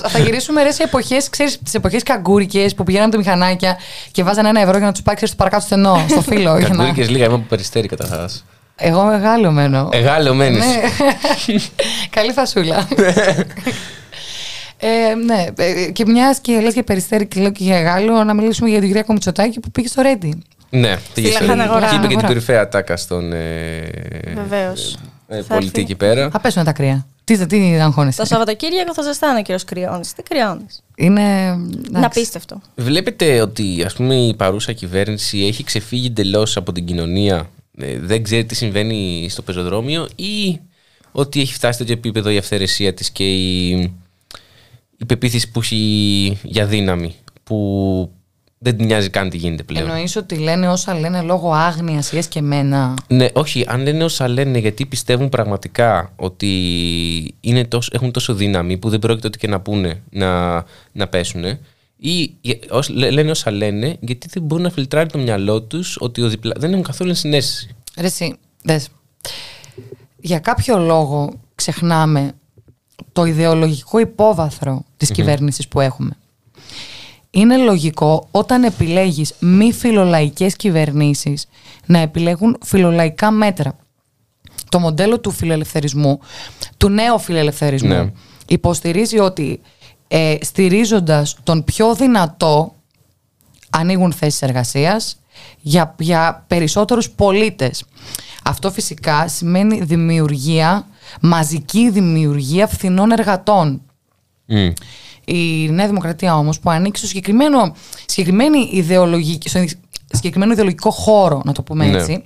[0.00, 3.78] θα, θα γυρίσουμε ρε σε εποχές, ξέρεις, τις εποχές καγκούρικες που πηγαίναμε με τα μηχανάκια
[4.10, 6.58] και βάζανε ένα ευρώ για να τους πάει ξέρεις, στο παρακάτω στενό, στο φύλλο.
[6.58, 6.74] για να...
[6.74, 8.30] Κακούρικες λίγα, είμαι από περιστέρι καταρχά.
[8.76, 9.88] Εγώ μεγάλο μένω.
[9.92, 10.56] Εγάλεο μένει.
[10.56, 10.80] Ναι.
[12.16, 12.88] Καλή φασούλα.
[14.78, 18.34] Ε, ναι, ε, και μιας και λες για περιστέρι και λέω και για Γάλλο, να
[18.34, 20.42] μιλήσουμε για την κυρία Κομιτσοτάκη που πήγε στο Ρέντι.
[20.70, 21.88] Ναι, πήγε στο Λαχαναγορά.
[21.88, 22.26] Και είπε και την Αγορά.
[22.26, 23.90] κορυφαία τάκα στον ε,
[24.34, 24.98] Βεβαίως.
[25.28, 25.80] Ε, Θα πολιτή έρθει.
[25.80, 26.30] εκεί πέρα.
[26.30, 27.06] Θα πέσουν τα κρύα.
[27.24, 28.20] Τι, τι αγχώνεσαι.
[28.20, 30.04] Το Σαββατοκύριακο θα ζεστάνε ο κύριο Κρυώνη.
[30.16, 31.20] Τι κρυώνεις; Είναι.
[31.90, 32.20] Να εντάξει.
[32.20, 32.60] πίστευτο.
[32.74, 38.22] Βλέπετε ότι ας πούμε, η παρούσα κυβέρνηση έχει ξεφύγει εντελώς από την κοινωνία, ε, δεν
[38.22, 40.60] ξέρει τι συμβαίνει στο πεζοδρόμιο ή
[41.12, 43.70] ότι έχει φτάσει σε τέτοιο επίπεδο η αυθαιρεσία της και η,
[44.96, 48.10] η πεποίθηση που έχει για δύναμη που
[48.58, 49.88] δεν την νοιάζει καν τι γίνεται πλέον.
[49.88, 52.94] Εννοείς ότι λένε όσα λένε λόγω άγνοιας ή και εμένα.
[53.08, 56.48] Ναι, όχι, αν λένε όσα λένε γιατί πιστεύουν πραγματικά ότι
[57.40, 60.54] είναι τόσο, έχουν τόσο δύναμη που δεν πρόκειται ότι και να πούνε να,
[60.92, 61.44] να πέσουν
[61.96, 65.96] ή για- ως- λέ- λένε όσα λένε γιατί δεν μπορούν να φιλτράρει το μυαλό τους
[66.00, 66.52] ότι ο διπλα...
[66.56, 67.68] δεν έχουν καθόλου συνέστηση.
[67.98, 68.88] Ρε εσύ, δες.
[70.20, 72.32] Για κάποιο λόγο ξεχνάμε
[73.12, 76.10] το ιδεολογικό υπόβαθρο της κυβέρνησης που έχουμε.
[77.30, 81.46] Είναι λογικό όταν επιλέγεις μη φιλολαϊκές κυβερνήσεις
[81.86, 83.76] να επιλέγουν φιλολαϊκά μέτρα.
[84.68, 86.20] το μοντέλο του φιλελευθερισμού,
[86.76, 88.12] του νέου φιλελευθερισμού, Ναι.
[88.48, 89.60] υποστηρίζει ότι
[90.08, 92.74] ε, στηρίζοντας τον πιο δυνατό
[93.70, 95.16] ανοίγουν θέσεις εργασίας
[95.60, 97.84] για, για περισσότερους πολίτες.
[98.44, 100.86] Αυτό φυσικά σημαίνει δημιουργία,
[101.20, 103.82] μαζική δημιουργία φθηνών εργατών.
[104.46, 104.68] Μμ.
[105.28, 107.74] Η Νέα Δημοκρατία όμως που ανήκει στο συγκεκριμένο,
[108.06, 109.64] συγκεκριμένη ιδεολογική, στο
[110.12, 111.98] συγκεκριμένο ιδεολογικό χώρο, να το πούμε Ναι.
[111.98, 112.24] έτσι,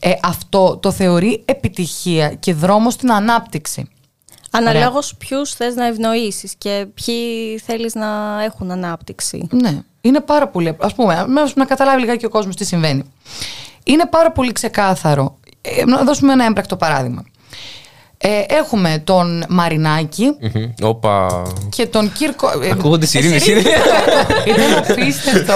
[0.00, 3.88] ε, αυτό το θεωρεί επιτυχία και δρόμο στην ανάπτυξη.
[4.50, 8.06] Αναλόγως ποιους θες να ευνοήσεις και ποιοι θέλεις να
[8.44, 9.48] έχουν ανάπτυξη.
[9.50, 10.68] Ναι, είναι πάρα πολύ.
[10.68, 13.02] Α πούμε, να- να καταλάβει λιγάκι ο κόσμος τι συμβαίνει.
[13.84, 15.38] Είναι πάρα πολύ ξεκάθαρο.
[15.60, 17.24] Ε, να δώσουμε ένα έμπρακτο παράδειγμα.
[18.26, 20.64] Ε, έχουμε τον Μαρινάκη Μμμ.
[20.82, 21.42] Όπα.
[21.76, 22.48] και τον Κύρκο.
[22.62, 23.60] ε, Ακούγονται σιρήνες, είναι.
[24.44, 25.52] Ήταν απίστευτο.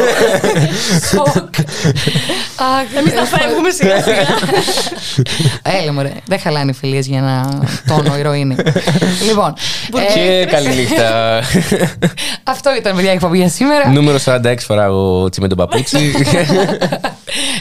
[1.11, 1.55] Σοκ.
[2.99, 4.27] Εμείς θα φεύγουμε σιγά σιγά.
[5.83, 8.57] Έλα μωρέ, δεν χαλάνε οι φιλίες για ένα τόνο ηρωίνη.
[9.29, 9.55] λοιπόν,
[10.09, 11.41] ε, Και καλή νύχτα.
[12.43, 13.89] αυτό ήταν παιδιά η εκπομπή για σήμερα.
[13.89, 16.13] Νούμερο 46 φοράω τσιμέντο παπούτσι.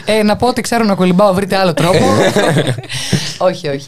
[0.04, 1.98] Ε, να πω ότι ξέρω να κολυμπάω, βρείτε άλλο τρόπο.
[3.48, 3.86] όχι, όχι.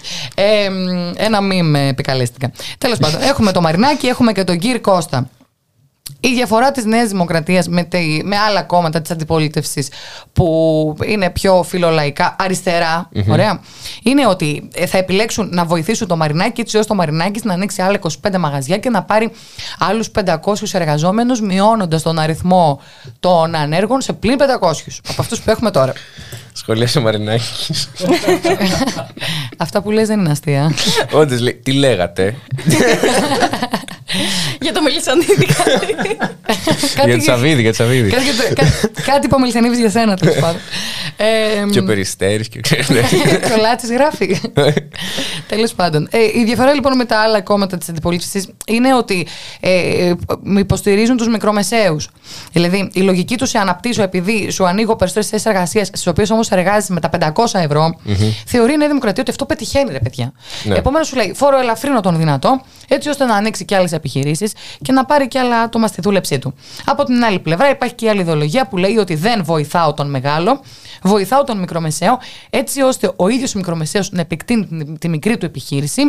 [1.16, 2.52] Ε, μ, ένα μη με επικαλέστηκα.
[2.78, 5.28] Τέλος πάντων, έχουμε το Μαρινάκι, έχουμε και τον Κύρ Κώστα.
[6.20, 9.88] Η διαφορά της Νέας Δημοκρατίας με, τη- με άλλα κόμματα της αντιπολίτευσης
[10.32, 13.60] που είναι πιο φιλολαϊκά, αριστερά, ωραία,
[14.02, 17.82] είναι ότι ε, θα επιλέξουν να βοηθήσουν το Μαρινάκι έτσι ώστε το Μαρινάκι να ανοίξει
[17.82, 19.30] άλλα 25 μαγαζιά και να πάρει
[19.78, 20.36] άλλους 500
[20.72, 22.80] εργαζόμενους μειώνοντας τον αριθμό
[23.20, 24.44] των ανέργων σε πλην 500
[25.08, 25.92] από αυτούς που έχουμε τώρα.
[26.52, 27.90] Σχολίασε ο Μαρινάκης.
[29.56, 30.72] Αυτά που λες δεν είναι αστεία.
[31.12, 32.34] Όντως λέει, τι λέγατε;
[34.60, 35.94] Για το Μελισανίδη κάτι.
[37.04, 38.10] Για τη Σαββίδη, για τη Σαββίδη.
[38.10, 40.60] κάτι, για το- κα- κάτι είπα Μελισανίδης για σένα τέλος πάντων.
[41.16, 44.40] Ε, Και ο Περιστέρης και Και ο Λάτσης γράφει.
[45.48, 46.08] Τέλος πάντων.
[46.10, 49.26] Ε, η διαφορά λοιπόν με τα άλλα κόμματα της αντιπολίτευσης είναι ότι
[49.60, 49.70] ε,
[50.08, 50.14] ε,
[50.58, 52.08] υποστηρίζουν τους μικρομεσαίους.
[52.52, 56.50] Δηλαδή, η λογική του σε αναπτύσσω επειδή σου ανοίγω περισσότερες θέσεις εργασίας, στις οποίες όμως
[56.50, 57.98] εργάζεσαι με τα 500 ευρώ,
[58.46, 60.32] θεωρεί η Νέα Δημοκρατία ότι αυτό πετυχαίνει, ρε παιδιά.
[60.64, 60.74] Ναι.
[60.74, 64.52] Επομένως, σου λέει φόρο ελαφρύνω τον δυνατό, έτσι ώστε να ανοίξει και άλλες επιχειρήσεις
[64.82, 66.54] και να πάρει και άλλα άτομα στη δούλεψή του.
[66.84, 70.10] Από την άλλη πλευρά, υπάρχει και η άλλη ιδεολογία που λέει ότι δεν βοηθάω τον
[70.10, 70.60] μεγάλο,
[71.02, 72.18] βοηθάω τον μικρομεσαίο,
[72.50, 76.02] έτσι ώστε ο ίδιος ο μικρομεσαίος να επεκτείνει τη- τη μικρή του επιχείρηση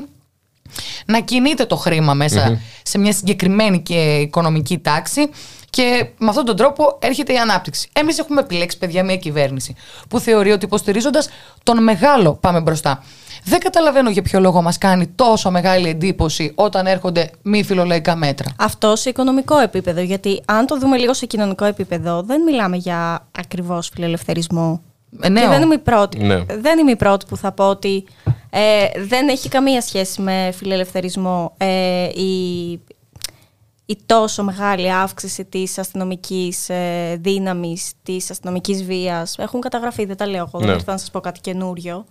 [1.05, 2.39] να κινείται το χρήμα μέσα
[2.83, 5.29] σε μια συγκεκριμένη και οικονομική τάξη
[5.69, 7.89] και με αυτόν τον τρόπο έρχεται η ανάπτυξη.
[7.93, 9.75] Εμείς έχουμε επιλέξει, παιδιά, μια κυβέρνηση
[10.09, 11.29] που θεωρεί ότι υποστηρίζοντας
[11.63, 13.03] τον μεγάλο πάμε μπροστά.
[13.43, 18.51] Δεν καταλαβαίνω για ποιο λόγο μας κάνει τόσο μεγάλη εντύπωση όταν έρχονται μη φιλολαϊκά μέτρα.
[18.57, 20.01] Αυτό σε οικονομικό επίπεδο.
[20.01, 24.81] Γιατί αν το δούμε λίγο σε κοινωνικό επίπεδο, δεν μιλάμε για ακριβώς φιλελευθερισμό.
[25.21, 25.43] Ε, νέο.
[25.43, 26.43] Και δεν είμαι, η πρώτη, Ναι.
[26.45, 28.05] δεν είμαι η πρώτη που θα πω ότι
[28.49, 28.59] ε,
[29.05, 32.69] δεν έχει καμία σχέση με φιλελευθερισμό ε, η,
[33.85, 39.35] η τόσο μεγάλη αύξηση της αστυνομικής ε, δύναμης, της αστυνομικής βίας.
[39.37, 40.73] Έχουν καταγραφεί, δεν τα λέω εγώ, δεν Ναι.
[40.73, 42.05] ήρθα να σας πω κάτι καινούριο.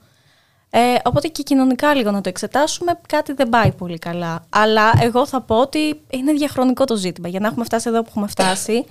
[0.72, 4.44] Ε, οπότε και κοινωνικά λίγο να το εξετάσουμε, κάτι δεν πάει πολύ καλά.
[4.48, 7.28] Αλλά εγώ θα πω ότι είναι διαχρονικό το ζήτημα.
[7.28, 8.84] Για να έχουμε φτάσει εδώ που έχουμε φτάσει,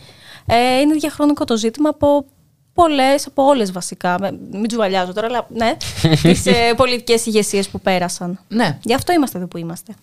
[0.46, 2.26] ε, είναι διαχρονικό το ζήτημα από
[2.74, 4.18] πολλές, από όλες βασικά.
[4.20, 5.78] με- Μην τζουβαλιάζω τώρα, αλλά ναι,
[6.22, 8.40] τις ε, πολιτικές ηγεσίες που πέρασαν.
[8.48, 8.78] Ναι.
[8.84, 9.94] Γι' αυτό είμαστε εδώ που είμαστε.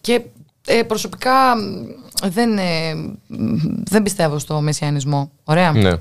[0.00, 0.20] Και
[0.66, 1.60] ε, προσωπικά μ,
[2.28, 2.94] δεν, ε,
[3.26, 5.30] μ, δεν πιστεύω στο μεσιανισμό.
[5.44, 5.72] Ωραία.
[5.72, 5.92] Ναι.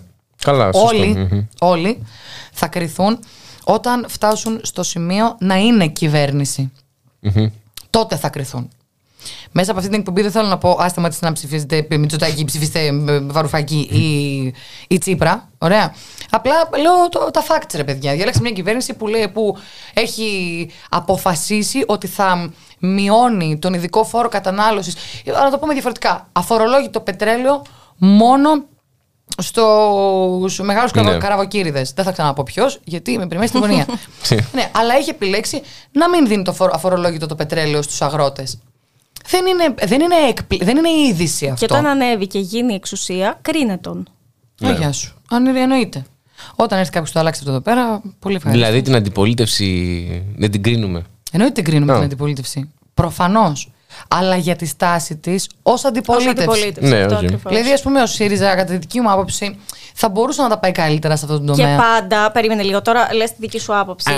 [0.44, 0.88] Καλά, σωστό.
[0.88, 1.42] όλοι, Μμμ.
[1.60, 2.04] όλοι
[2.52, 3.20] θα κριθούν
[3.64, 6.72] όταν φτάσουν στο σημείο να είναι κυβέρνηση.
[7.20, 7.48] Μμμ.
[7.90, 8.70] Τότε θα κριθούν.
[9.52, 12.80] Μέσα από αυτή την εκπομπή δεν θέλω να πω άστε σταματήστε να ψηφίζετε Μητσοτάκη, ψηφίστε
[12.86, 14.54] ε, Βαρουφάκη ή,
[14.88, 15.50] ή Τσίπρα.
[15.58, 15.94] Ωραία.
[16.30, 18.14] Απλά λέω το, τα facts ρε παιδιά.
[18.14, 19.58] Διάλεξε μια κυβέρνηση που, λέει, που
[19.94, 24.96] έχει αποφασίσει ότι θα μειώνει τον ειδικό φόρο κατανάλωσης.
[25.24, 26.28] Ε, Να το πούμε διαφορετικά.
[26.32, 27.62] Αφορολόγητο πετρέλαιο
[27.98, 28.64] μόνο
[29.38, 31.18] στου μεγάλου Ναι.
[31.18, 31.92] καραβοκύριδες.
[31.94, 33.86] Δεν θα ξαναπώ ποιος, γιατί με περιμένει στην γωνία.
[34.56, 35.62] ναι, αλλά έχει επιλέξει
[35.92, 38.58] να μην δίνει το φορο- αφορολόγητο το πετρέλαιο στους αγρότες.
[39.28, 40.60] Δεν είναι, δεν, είναι εκπλη...
[40.64, 41.66] δεν είναι είδηση αυτό.
[41.66, 44.08] Και όταν ανέβει και γίνει εξουσία, κρίνε τον.
[44.66, 45.14] Α, γεια σου.
[45.30, 46.06] Αν είναι, εννοείται.
[46.56, 48.66] Όταν έρθει κάποιος το αλλάξει αυτό εδώ πέρα, πολύ ευχαριστώ.
[48.66, 51.04] Δηλαδή την αντιπολίτευση δεν την κρίνουμε.
[51.32, 51.96] Εννοείται την κρίνουμε Α.
[51.96, 52.70] την αντιπολίτευση.
[52.94, 53.72] Προφανώς.
[54.08, 56.40] Αλλά για τη στάση της ως Ως αντιπολίτευσης.
[56.48, 56.92] αντιπολίτευσης.
[56.92, 57.26] Ναι, αυτό όχι.
[57.26, 57.54] ακριβώς.
[57.54, 59.60] Δηλαδή, ας πούμε, ο ΣΥΡΙΖΑ, κατά τη δική μου άποψη,
[59.94, 61.78] θα μπορούσε να τα πάει καλύτερα σε αυτόν τον Και τομέα.
[61.78, 64.12] πάντα, περίμενε λίγο, τώρα λες τη δική σου άποψη.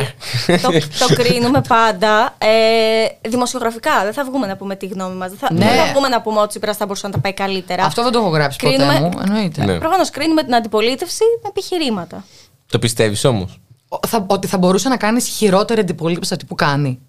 [0.48, 0.70] το,
[1.08, 4.04] το κρίνουμε πάντα ε, δημοσιογραφικά.
[4.04, 5.30] Δεν θα βγούμε να πούμε τη γνώμη μας.
[5.30, 5.66] Δεν θα, Ναι.
[5.66, 7.84] δεν θα βγούμε να πούμε ότι ο Τσίπρας θα μπορούσε να τα πάει καλύτερα.
[7.84, 9.10] Αυτό δεν το έχω γράψει ποτέ Κρίνουμε- μου.
[9.28, 9.66] Εννοείται.
[9.66, 9.78] Ναι.
[9.78, 12.24] Προφανώς κρίνουμε την αντιπολίτευση με επιχειρήματα.
[12.72, 13.60] Το πιστεύεις όμως;
[14.08, 17.00] θα, ότι θα μπορούσε να κάνεις χειρότερη αντιπολίτευση από αυτή που κάνει.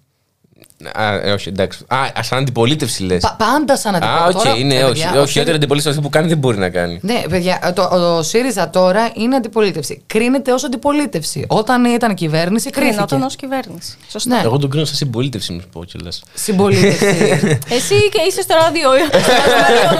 [0.93, 1.85] Α, ε, όχι, εντάξει.
[1.87, 3.33] Α, σαν αντιπολίτευση λες.
[3.37, 4.47] πάντα σαν αντιπολίτευση.
[4.47, 5.17] Α, όχι, είναι, όχι.
[5.17, 6.99] όχι, χειρότερη αντιπολίτευση αυτή που κάνει δεν μπορεί να κάνει.
[7.01, 10.01] Ναι, παιδιά, το, ο ΣΥΡΙΖΑ τώρα είναι αντιπολίτευση.
[10.07, 11.45] Κρίνεται ως αντιπολίτευση.
[11.47, 13.01] Όταν ήταν κυβέρνηση, κρίνεται.
[13.01, 13.97] Όταν ως κυβέρνηση.
[14.09, 14.35] Σωστά.
[14.35, 14.41] Ναι.
[14.43, 16.23] Εγώ τον κρίνω σαν συμπολίτευση, μου πω κιόλας.
[16.33, 17.05] Συμπολίτευση.
[17.77, 18.89] Εσύ και είσαι στο ράδιο.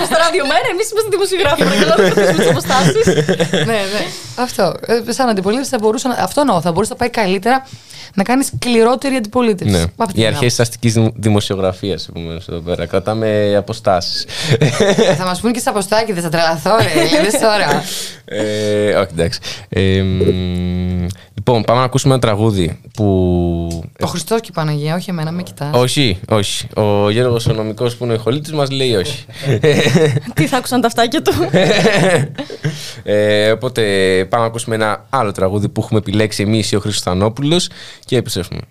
[0.05, 1.63] στο ράδιο μέρα, εμείς είμαστε δημοσιογράφοι.
[1.63, 3.05] Παρακαλώ, να τις αποστάσεις.
[3.51, 4.05] Ναι, ναι.
[4.35, 4.75] Αυτό.
[4.85, 6.13] Ε, σαν αντιπολίτευση θα μπορούσε να.
[6.13, 6.61] Αυτό εννοώ.
[6.61, 7.65] Θα μπορούσε να πάει καλύτερα
[8.13, 9.75] να κάνει σκληρότερη αντιπολίτευση.
[9.75, 10.05] Ναι.
[10.13, 12.85] Οι αρχές τη αστικής δημοσιογραφίας, επομένω, εδώ πέρα.
[12.85, 14.25] Κρατάμε αποστάσεις.
[15.17, 17.37] θα μας πούνε και στα αποστάκια, δεν θα τρελαθώ, ρε.
[17.39, 17.83] τώρα.
[18.25, 19.39] ε, όχι, εντάξει.
[19.69, 20.03] Ε,
[21.33, 23.05] λοιπόν, πάμε να ακούσουμε ένα τραγούδι που.
[24.01, 25.69] Ο Χριστός και η Παναγία, όχι εμένα, με κοιτάς.
[25.73, 26.67] Όχι, όχι.
[26.75, 29.25] Ο Γιώργος ο νομικός που είναι ο ηχολήτης μας λέει όχι.
[30.33, 31.33] Τι θα άκουσαν τα αυτάκια του;
[33.03, 33.81] ε, οπότε
[34.29, 37.61] πάμε να ακούσουμε ένα άλλο τραγούδι που έχουμε επιλέξει εμείς ο Χριστανόπουλο
[38.05, 38.61] και επιστρέφουμε.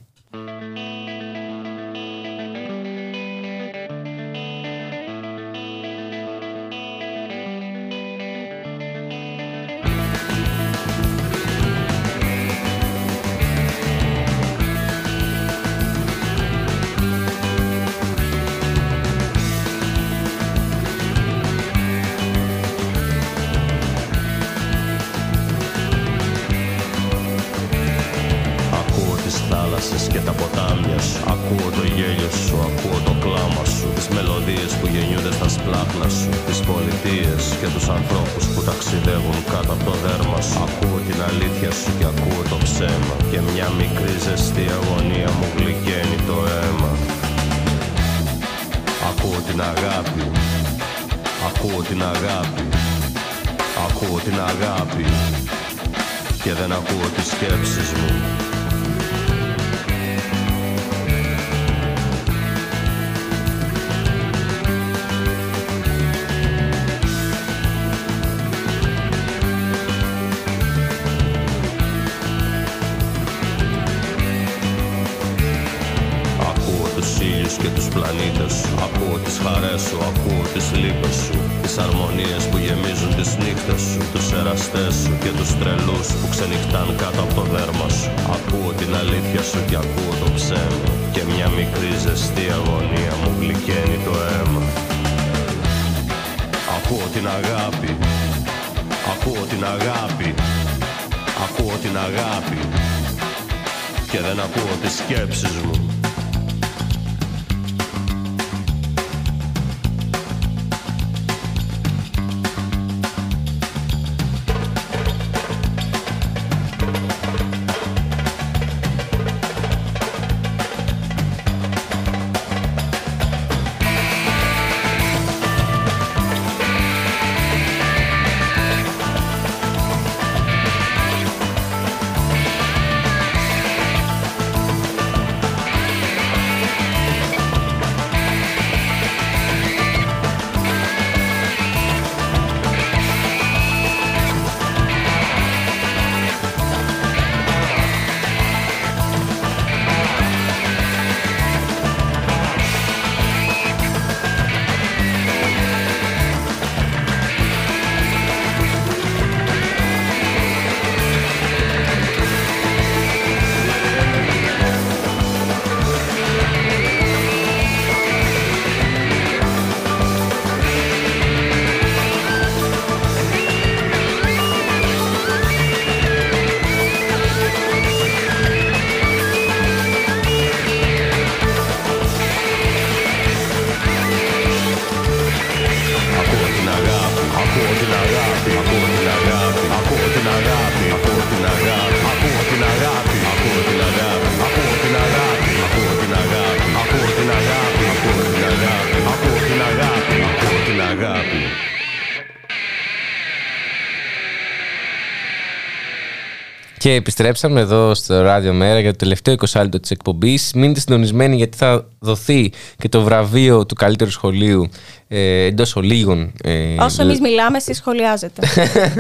[206.87, 210.53] Και επιστρέψαμε εδώ στο Ράδιο Μέρα για το τελευταίο 20 λεπτό της εκπομπής.
[210.55, 214.69] Μείνετε συντονισμένοι γιατί θα δοθεί και το βραβείο του καλύτερου σχολείου
[215.09, 216.33] ε, εντός ολίγων.
[216.43, 218.47] Ε, Όσο εμείς μιλάμε, εσείς σχολιάζετε.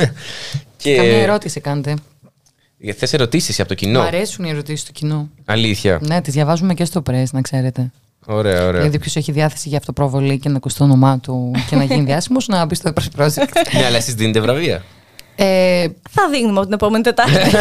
[0.77, 0.97] και...
[0.97, 1.95] Καμία ερώτηση κάντε.
[2.97, 5.31] Θες ερωτήσεις από το κοινό; Μ' αρέσουν οι ερωτήσεις του κοινού.
[5.45, 5.99] Αλήθεια.
[6.03, 7.91] Ναι, τις διαβάζουμε και στο press, να ξέρετε.
[8.27, 8.81] Ωραία, ωραία.
[8.81, 12.05] Δηλαδή, ποιο έχει διάθεση για αυτοπροβολή και να ακουστεί το όνομά του και να γίνει
[12.11, 13.53] διάσημος, να μπει στο press project.
[13.73, 14.83] ναι, αλλά εσείς δίνετε βραβεία.
[15.37, 17.57] Ε, θα δίνουμε την επόμενη Τετάρτη.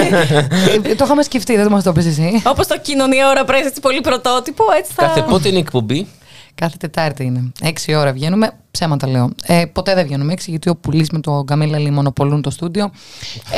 [0.83, 2.41] Ε, το είχαμε σκεφτεί, δεν μας το πεις εσύ.
[2.45, 5.05] Όπως το κοινωνία ώρα πρέσβη, έτσι πολύ πρωτότυπο, έτσι θα.
[5.05, 6.07] Κάθε πότε είναι η εκπομπή;
[6.55, 7.51] Κάθε Τετάρτη είναι.
[7.61, 8.51] Έξι ώρα βγαίνουμε.
[8.71, 9.29] Ψέματα λέω.
[9.45, 12.91] Ε, ποτέ δεν βγαίνουμε έξι, γιατί ο Πουλή με το Καμίλα Λί μονοπολούν το στούντιο.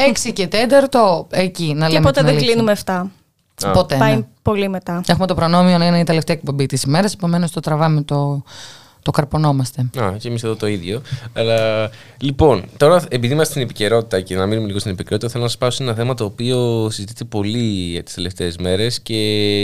[0.10, 1.99] Έξι και τέταρτο, εκεί να λέμε.
[1.99, 3.02] Και ποτέ δεν κλείνουμε 7.
[3.73, 3.95] Ποτέ.
[3.95, 4.27] Πάει ναι.
[4.41, 5.02] πολύ μετά.
[5.07, 8.44] Έχουμε το προνόμιο να είναι η τελευταία εκπομπή της ημέρας, επομένως το τραβάμε το,
[9.01, 9.89] το καρπονόμαστε.
[9.99, 11.01] Α, και εμείς εδώ το ίδιο.
[11.33, 15.49] Αλλά λοιπόν, τώρα επειδή είμαστε στην επικαιρότητα και να μείνουμε λίγο στην επικαιρότητα, θέλω να
[15.49, 19.13] σας πάω σε ένα θέμα το οποίο συζητείται πολύ τις τελευταίες μέρες και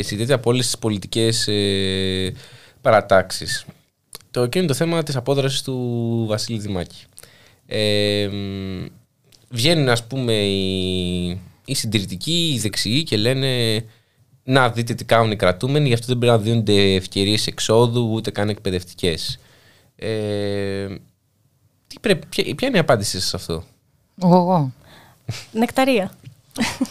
[0.04, 2.34] συζητείται από όλες τις πολιτικές ε,
[2.82, 3.66] παρατάξεις.
[4.32, 7.04] Το εκείνο είναι το θέμα της απόδρασης του Βασίλη Δημάκη.
[7.66, 8.30] Ε,
[9.50, 11.28] βγαίνουν, ας πούμε, οι,
[11.66, 13.84] οι συντηρητικοί, οι δεξιοί και λένε
[14.44, 18.32] να δείτε τι κάνουν οι κρατούμενοι, γι' αυτό δεν πρέπει να δίνονται ευκαιρίες εξόδου ούτε
[18.32, 19.40] καν εκπαιδευτικές.
[19.96, 20.88] Ε,
[21.88, 23.64] τι πρέπει, ποια, ποια είναι η απάντηση σε αυτό,
[24.24, 24.72] Εγώ.
[25.52, 26.12] Νεκταρία.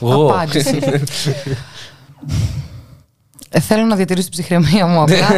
[0.01, 0.31] Εγώ.
[0.31, 0.79] Απάντηση.
[3.55, 5.29] Ε, θέλω να διατηρήσω την ψυχραιμία μου απλά.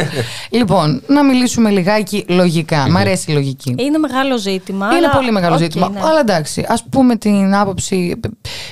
[0.49, 2.89] λοιπόν, να μιλήσουμε λιγάκι λογικά.
[2.89, 3.75] Μ' αρέσει η λογική.
[3.77, 4.85] Είναι μεγάλο ζήτημα.
[4.85, 5.89] Είναι αλλά- πολύ μεγάλο οκ, ζήτημα.
[5.89, 5.99] ναι.
[6.03, 8.19] Αλλά εντάξει, ας πούμε την άποψη.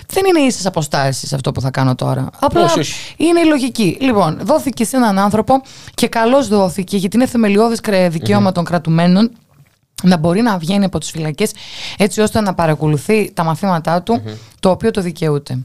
[0.07, 2.29] Δεν είναι ίσες αποστάσεις αυτό που θα κάνω τώρα.
[2.39, 2.93] Απλά Όχι, όχι.
[3.17, 3.97] είναι η λογική.
[4.01, 5.61] Λοιπόν, δόθηκε σε έναν άνθρωπο
[5.93, 7.79] και καλώς δόθηκε γιατί είναι θεμελιώδες
[8.09, 9.31] δικαίωμα των κρατουμένων
[10.03, 11.51] να μπορεί να βγαίνει από τις φυλακές
[11.97, 14.21] έτσι ώστε να παρακολουθεί τα μαθήματά του
[14.59, 15.57] το οποίο το δικαιούται.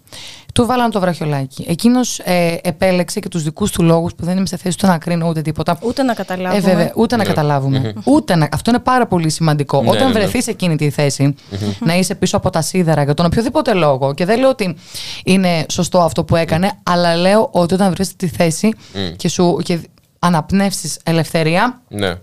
[0.58, 1.64] Του βάλαν το βραχιολάκι.
[1.68, 4.98] Εκείνος ε, επέλεξε και τους δικούς του λόγους που δεν είμαι σε θέση ούτε να
[4.98, 5.78] κρίνω ούτε τίποτα.
[5.82, 6.56] Ούτε να καταλάβουμε.
[6.56, 7.92] Ε, βέβαια, ούτε να καταλάβουμε.
[8.04, 8.48] Ούτε να...
[8.52, 9.82] Αυτό είναι πάρα πολύ σημαντικό.
[9.82, 10.12] Ναι, Όταν ναι, ναι.
[10.12, 11.34] βρεθείς σε εκείνη τη θέση,
[11.80, 14.14] να είσαι πίσω από τα σίδερα για τον οποιοδήποτε λόγο.
[14.14, 14.76] Και δεν λέω ότι
[15.24, 18.74] είναι σωστό αυτό που έκανε, αλλά λέω ότι όταν βρεθεί τη θέση
[19.16, 19.80] και σου και
[20.18, 22.14] αναπνεύσεις ελευθερία, ναι.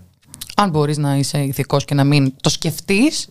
[0.56, 3.28] αν μπορείς να είσαι ηθικός και να μην το σκεφτείς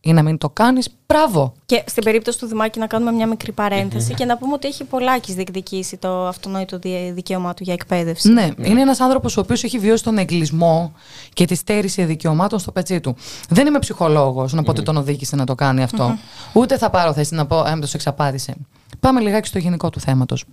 [0.00, 1.52] ή να μην το κάνεις, μπράβο.
[1.66, 4.84] Και στην περίπτωση του Δημάκη να κάνουμε μια μικρή παρένθεση και να πούμε ότι έχει
[4.84, 8.32] πολλάκις διεκδικήσει το αυτονόητο δι- δικαίωμά του για εκπαίδευση.
[8.32, 10.92] Ναι, είναι ένας άνθρωπος ο οποίος έχει βιώσει τον εγκλισμό
[11.32, 13.16] και τη στέρηση δικαιωμάτων στο πετσί του.
[13.48, 16.18] Δεν είμαι ψυχολόγος να πω ότι τον οδήγησε να το κάνει αυτό.
[16.52, 18.54] Ούτε θα πάρω θέση να πω, έμπτω εξαπάτησε.
[19.00, 20.44] Πάμε λιγάκι στο γενικό του θέματος.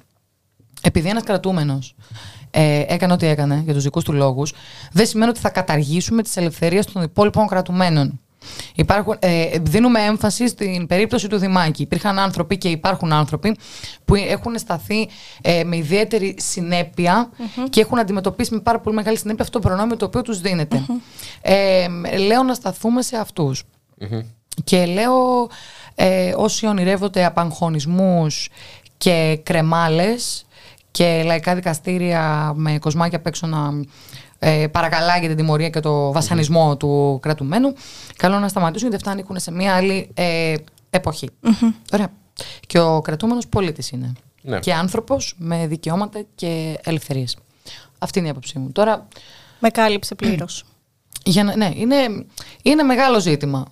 [0.81, 1.95] Επειδή ένας κρατούμενος
[2.51, 4.53] ε, έκανε ό,τι έκανε για τους δικούς του λόγους,
[4.91, 8.19] δεν σημαίνει ότι θα καταργήσουμε τις ελευθερίες των υπόλοιπων κρατουμένων.
[8.75, 11.81] Υπάρχουν, ε, δίνουμε έμφαση στην περίπτωση του Δημάκη.
[11.81, 13.57] Υπήρχαν άνθρωποι και υπάρχουν άνθρωποι
[14.05, 15.09] που έχουν σταθεί
[15.41, 17.29] ε, με ιδιαίτερη συνέπεια
[17.69, 20.85] και έχουν αντιμετωπίσει με πάρα πολύ μεγάλη συνέπεια αυτό το προνόμιο το οποίο τους δίνεται.
[21.41, 21.87] Ε,
[22.27, 23.63] λέω να σταθούμε σε αυτούς.
[24.63, 25.49] Και λέω
[25.95, 28.49] ε, όσοι ονειρεύονται απαγχωνισμούς
[28.97, 30.45] και κρεμάλες
[30.91, 33.71] και λαϊκά δικαστήρια με κοσμάκια απ' έξω να
[34.39, 37.73] ε, παρακαλά για την τιμωρία και το βασανισμό του κρατουμένου,
[38.15, 40.53] καλό να σταματήσουν γιατί αυτά ανήκουν σε μια άλλη ε,
[40.89, 41.29] εποχή.
[41.93, 42.07] Ωραία.
[42.67, 44.11] Και ο κρατούμενος πολίτης είναι.
[44.41, 44.59] Ναι.
[44.59, 47.37] Και άνθρωπος με δικαιώματα και ελευθερίες.
[47.99, 48.71] Αυτή είναι η άποψή μου.
[48.71, 49.07] Τώρα,
[49.59, 50.63] Με κάλυψε πλήρως.
[51.23, 51.95] για να, ναι, είναι,
[52.61, 53.65] είναι μεγάλο ζήτημα.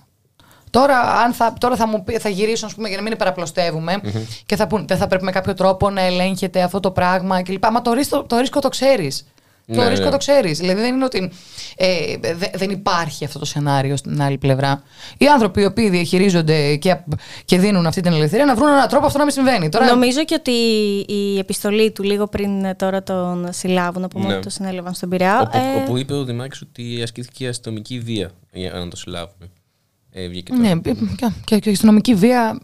[0.69, 4.01] Τώρα, αν θα, τώρα θα, μου, πει- θα γυρίσουν, ας πούμε, για να μην υπεραπλωστεύουμε
[4.45, 7.65] και θα πούν δεν θα πρέπει με κάποιο τρόπο να ελέγχεται αυτό το πράγμα κλπ.
[7.71, 9.25] Μα το ρίσκο το, ρίσκο το ξέρεις.
[9.67, 10.11] Το Ναι, ρίσκο ναι.
[10.11, 10.59] το ξέρεις.
[10.59, 11.31] Δηλαδή δεν είναι ότι
[11.77, 14.83] ε, δε- δεν υπάρχει αυτό το σενάριο στην άλλη πλευρά.
[15.17, 16.95] Οι άνθρωποι οι οποίοι διαχειρίζονται και,
[17.45, 19.69] και δίνουν αυτή την ελευθερία να βρουν έναν τρόπο αυτό να μην συμβαίνει.
[19.69, 20.51] Τώρα, Νομίζω και ότι
[21.13, 24.33] η επιστολή του λίγο πριν ε, τώρα τον συλλάβουν, να πούμε Ναι.
[24.33, 25.39] ότι το συνέλαβαν στον Πειραιά.
[25.41, 29.49] Όπου, ε, όπου είπε ο Δημάκης ότι ασκήθηκε η αστυνομική βία για να το συλλάβουμε.
[30.11, 30.95] Ε, βγήκε το- Ναι, και,
[31.45, 32.59] και, και η αστυνομική βία.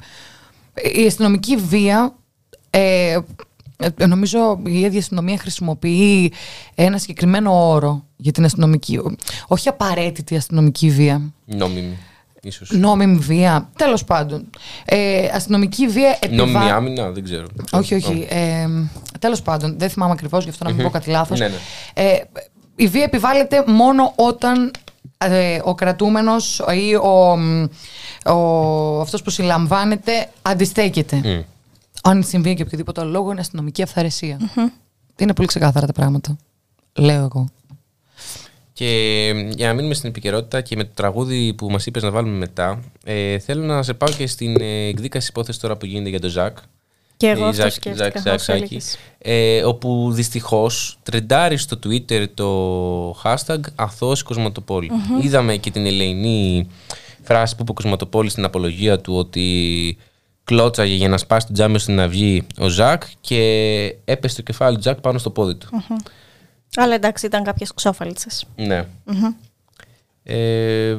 [1.03, 2.15] Η αστυνομική βία.
[2.69, 3.19] Ε, ε,
[4.07, 6.33] νομίζω η ίδια αστυνομία χρησιμοποιεί
[6.75, 8.99] ένα συγκεκριμένο όρο για την αστυνομική.
[9.47, 11.21] Όχι απαραίτητη αστυνομική βία.
[11.45, 11.97] Νόμιμη,
[12.41, 12.71] ίσως.
[12.71, 13.69] Νόμιμη βία.
[13.77, 14.49] Τέλος πάντων.
[14.85, 16.51] Ε, αστυνομική βία επιβάλλει.
[16.51, 17.45] Νόμιμη άμυνα, δεν ξέρω.
[17.71, 18.27] Όχι, όχι.
[18.29, 18.67] Ε,
[19.19, 21.39] Τέλος πάντων, δεν θυμάμαι ακριβώς, γι' αυτό να μην πω κάτι λάθος.
[21.39, 21.55] Ναι, ναι.
[21.93, 22.19] Ε,
[22.75, 24.71] η βία επιβάλλεται μόνο όταν
[25.17, 27.37] ε, ο κρατούμενος ή ο,
[28.33, 31.15] ο, αυτός που συλλαμβάνεται αντιστέκεται.
[31.15, 31.41] Μμ.
[32.03, 34.37] Αν συμβεί και οποιοδήποτε άλλο λόγο, είναι αστυνομική αυθαιρεσία.
[35.17, 36.37] Είναι πολύ ξεκάθαρα τα πράγματα.
[36.93, 37.47] Λέω εγώ.
[38.73, 42.37] Και για να μείνουμε στην επικαιρότητα και με το τραγούδι που μας είπες να βάλουμε
[42.37, 46.19] μετά, ε, θέλω να σε πάω και στην ε, εκδίκαση υπόθεση τώρα που γίνεται για
[46.19, 46.57] τον Ζακ.
[47.17, 48.97] Και εγώ Η αυτό Ζακ- σκέφτηκα, Ζακ- όσο Ζακ Σάκη, έλεγες.
[49.17, 54.91] ε, όπου δυστυχώς τρεντάρει στο Twitter το hashtag αθώος Κοσματοπόλη.
[55.21, 56.67] Είδαμε και την ελεηνή
[57.21, 59.97] φράση που είπε ο Κοσματοπόλης στην απολογία του ότι
[60.51, 63.39] κλώτσαγε για να σπάσει το τζάμιο στην αυγή ο Ζακ και
[64.05, 65.83] έπεσε το κεφάλι του Ζακ πάνω στο πόδι του.
[66.75, 68.27] Αλλά εντάξει, ήταν κάποιες ξόφαλτσε.
[68.55, 68.85] Ναι.
[70.23, 70.97] Ε,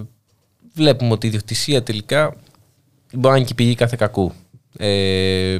[0.75, 2.35] βλέπουμε ότι η ιδιοκτησία τελικά
[3.13, 4.33] μπορεί να είναι και η πηγή κάθε κακού.
[4.77, 5.59] Ε,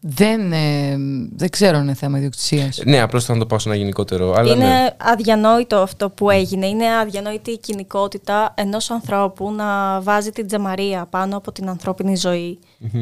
[0.00, 0.96] δεν, ε,
[1.36, 2.80] δεν ξέρω αν είναι θέμα ιδιοκτησίας.
[2.84, 4.32] ναι, απλώς θα το πάω σε ένα γενικότερο.
[4.32, 4.88] Αλλά είναι ναι.
[4.96, 6.66] αδιανόητο αυτό που έγινε.
[6.66, 12.58] Είναι αδιανόητη η κοινικότητα ενός ανθρώπου να βάζει την τζαμαρία πάνω από την ανθρώπινη ζωή.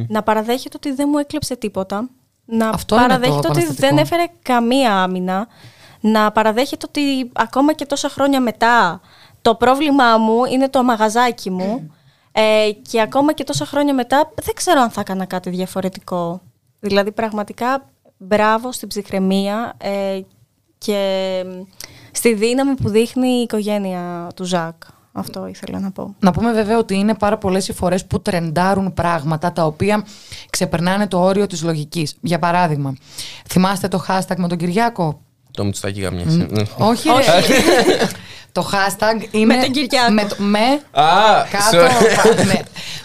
[0.09, 2.09] Να παραδέχεται ότι δεν μου έκλεψε τίποτα.
[2.45, 3.87] Να Αυτό είναι το παραδέχεται ότι επαναστατικό.
[3.87, 5.47] δεν έφερε καμία άμυνα.
[6.01, 9.01] Να παραδέχεται ότι ακόμα και τόσα χρόνια μετά
[9.43, 11.91] το πρόβλημά μου είναι το μαγαζάκι μου.
[12.33, 16.41] Ε, και ακόμα και τόσα χρόνια μετά δεν ξέρω αν θα έκανα κάτι διαφορετικό.
[16.81, 20.21] Δηλαδή πραγματικά μπράβο στην ψυχραιμία ε,
[20.79, 21.45] και
[22.13, 24.75] στη δύναμη που δείχνει η οικογένεια του Ζακ.
[25.13, 26.15] Αυτό ήθελα να πω.
[26.21, 30.05] Να πούμε βέβαια ότι είναι πάρα πολλές οι φορές που τρεντάρουν πράγματα τα οποία
[30.51, 32.17] ξεπερνάνε το όριο της λογικής.
[32.21, 32.95] Για παράδειγμα,
[33.49, 36.47] θυμάστε το hashtag με τον Κυριάκο; Το Μητσοτάκι γαμιέσαι.
[36.51, 36.63] Ναι.
[36.79, 38.07] Όχι, ρε.
[38.53, 39.57] το hashtag είναι.
[39.57, 40.13] Με τον Κυριάκο.
[40.13, 40.59] Με, το- με
[41.03, 42.35] Α, κάτω, sorry.
[42.37, 42.61] πα- ναι.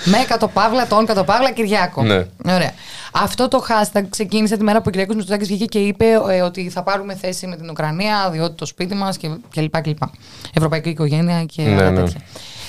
[0.05, 2.03] με κατοπαύλα, τον κατοπαύλα Κυριάκο.
[2.03, 2.25] Ναι.
[2.45, 2.71] Ωραία.
[3.13, 6.69] Αυτό το hashtag ξεκίνησε τη μέρα που ο Κυριάκος Μητσοτάκης βγήκε και είπε ε, ότι
[6.69, 10.11] θα πάρουμε θέση με την Ουκρανία, διότι το σπίτι μας και, και λοιπά και λοιπά.
[10.53, 11.99] Ευρωπαϊκή οικογένεια και Ναι, άλλα ναι.
[12.03, 12.21] τέτοια.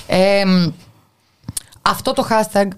[0.06, 0.68] Ε, μ,
[1.82, 2.68] αυτό το hashtag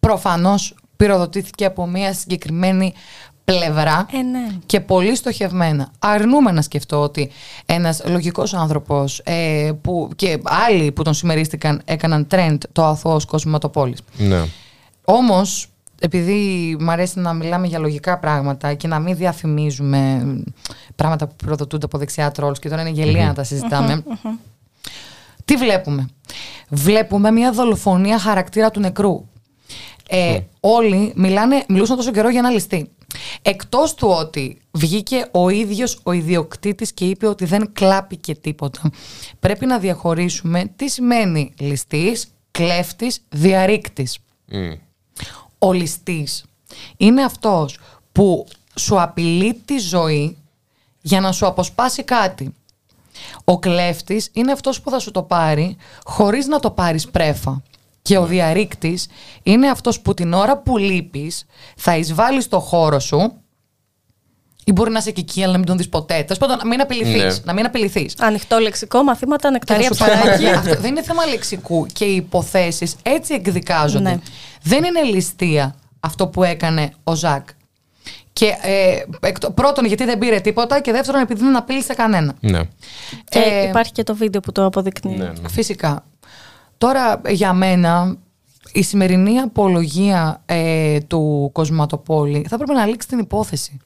[0.00, 2.94] προφανώς πυροδοτήθηκε από μια συγκεκριμένη
[3.46, 4.48] πλευρά Ε, ναι.
[4.66, 5.90] και πολύ στοχευμένα.
[5.98, 7.30] Αρνούμε να σκεφτώ ότι
[7.66, 13.98] ένας λογικός άνθρωπος ε, που, και άλλοι που τον συμμερίστηκαν έκαναν trend το αθώος κοσματοπόλης.
[14.16, 14.44] Ναι.
[15.04, 15.68] Όμως,
[16.00, 20.42] επειδή μου αρέσει να μιλάμε για λογικά πράγματα και να μην διαφημίζουμε μ,
[20.96, 24.02] πράγματα που προδοτούνται από δεξιά τρόλς και τώρα είναι γελία να τα συζητάμε,
[25.44, 26.08] τι βλέπουμε;
[26.68, 29.24] Βλέπουμε μια δολοφονία χαρακτήρα του νεκρού.
[30.08, 32.90] Ε, Όλοι μιλάνε, μιλούσαν τόσο καιρό για ένα ληστή.
[33.42, 38.90] Εκτός του ότι βγήκε ο ίδιος ο ιδιοκτήτης και είπε ότι δεν κλάπηκε τίποτα.
[39.40, 44.18] Πρέπει να διαχωρίσουμε τι σημαίνει ληστής, κλέφτης, διαρρήκτης.
[44.46, 44.72] Μμ.
[45.58, 46.44] Ο ληστής
[46.96, 47.78] είναι αυτός
[48.12, 50.36] που σου απειλεί τη ζωή
[51.00, 52.54] για να σου αποσπάσει κάτι.
[53.44, 57.62] Ο κλέφτης είναι αυτός που θα σου το πάρει χωρίς να το πάρεις πρέφα.
[58.06, 59.06] Και ο διαρρήκτης
[59.42, 61.44] είναι αυτός που την ώρα που λείπεις
[61.76, 63.32] θα εισβάλλεις στο χώρο σου
[64.64, 66.14] ή μπορεί να είσαι και εκεί αλλά να μην τον δεις ποτέ.
[66.22, 67.22] Τέλος πάντων, να μην απειληθείς.
[67.38, 67.44] Ναι.
[67.44, 68.14] Να μην απειληθείς.
[68.18, 70.46] Ανοιχτό λεξικό, μαθήματα, Και θα νεκταρία σου πω ένα ψαράκι.
[70.46, 74.10] Αυτό δεν είναι θέμα λεξικού και οι υποθέσεις έτσι εκδικάζονται.
[74.10, 74.18] Ναι.
[74.62, 77.48] Δεν είναι ληστεία αυτό που έκανε ο Ζακ.
[78.32, 82.34] Και ε, εκτο- πρώτον γιατί δεν πήρε τίποτα και δεύτερον επειδή δεν απείλησε κανένα.
[82.40, 82.60] Ναι.
[83.28, 85.16] Και Ε, υπάρχει και το βίντεο που το αποδεικνύει.
[85.16, 85.48] Ναι, ναι.
[85.48, 86.04] Φυσικά.
[86.78, 88.16] Τώρα για μένα
[88.72, 93.80] η σημερινή απολογία ε, του Κοσματοπόλη θα πρέπει να λήξει την υπόθεση.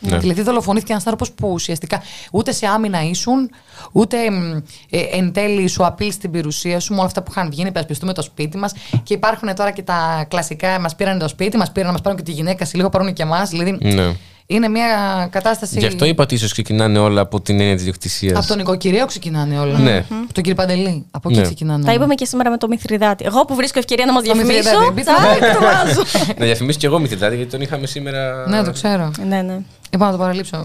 [0.00, 0.18] Ναι.
[0.18, 2.02] Δηλαδή δολοφονήθηκε ένας άνθρωπος που ουσιαστικά
[2.32, 3.50] ούτε σε άμυνα ήσουν,
[3.92, 4.56] ούτε μ,
[4.90, 7.68] ε, εν τέλει σου απείλησε την περιουσία σου με όλα αυτά που είχαν βγει, να
[7.68, 8.72] υπερασπιστούμε το σπίτι μας.
[9.02, 12.18] Και υπάρχουν τώρα και τα κλασικά, μας πήραν το σπίτι, μας πήραν να μας πάρουν
[12.18, 13.48] και τη γυναίκα, σε λίγο πάρουν και εμάς.
[13.50, 14.16] Δηλαδή Ναι.
[14.50, 14.86] Είναι μια
[15.30, 15.78] κατάσταση.
[15.78, 18.36] Γι' αυτό είπα ότι ίσως ξεκινάνε όλα από την έννοια της ιδιοκτησία.
[18.38, 19.78] Από τον νοικοκυρέο ξεκινάνε όλα.
[19.78, 19.96] Ναι.
[19.96, 21.06] Από τον κύριο Παντελή.
[21.10, 21.44] Από εκεί Ναι.
[21.44, 21.78] ξεκινάνε.
[21.84, 21.96] Τα όλα.
[21.96, 23.24] είπαμε και σήμερα με το Μηθριδάτη.
[23.24, 25.12] Εγώ που βρίσκω ευκαιρία να μας Το διαφημίσω, Μηθριδάτη, μπείτε.
[25.38, 26.02] τσακ, το βάζω.
[26.38, 28.48] Να διαφημίσω κι εγώ Μηθριδάτη, γιατί τον είχαμε σήμερα.
[28.48, 29.10] Ναι, το ξέρω.
[29.26, 29.58] ναι, ναι.
[29.90, 30.64] Είπα να το παραλείψω.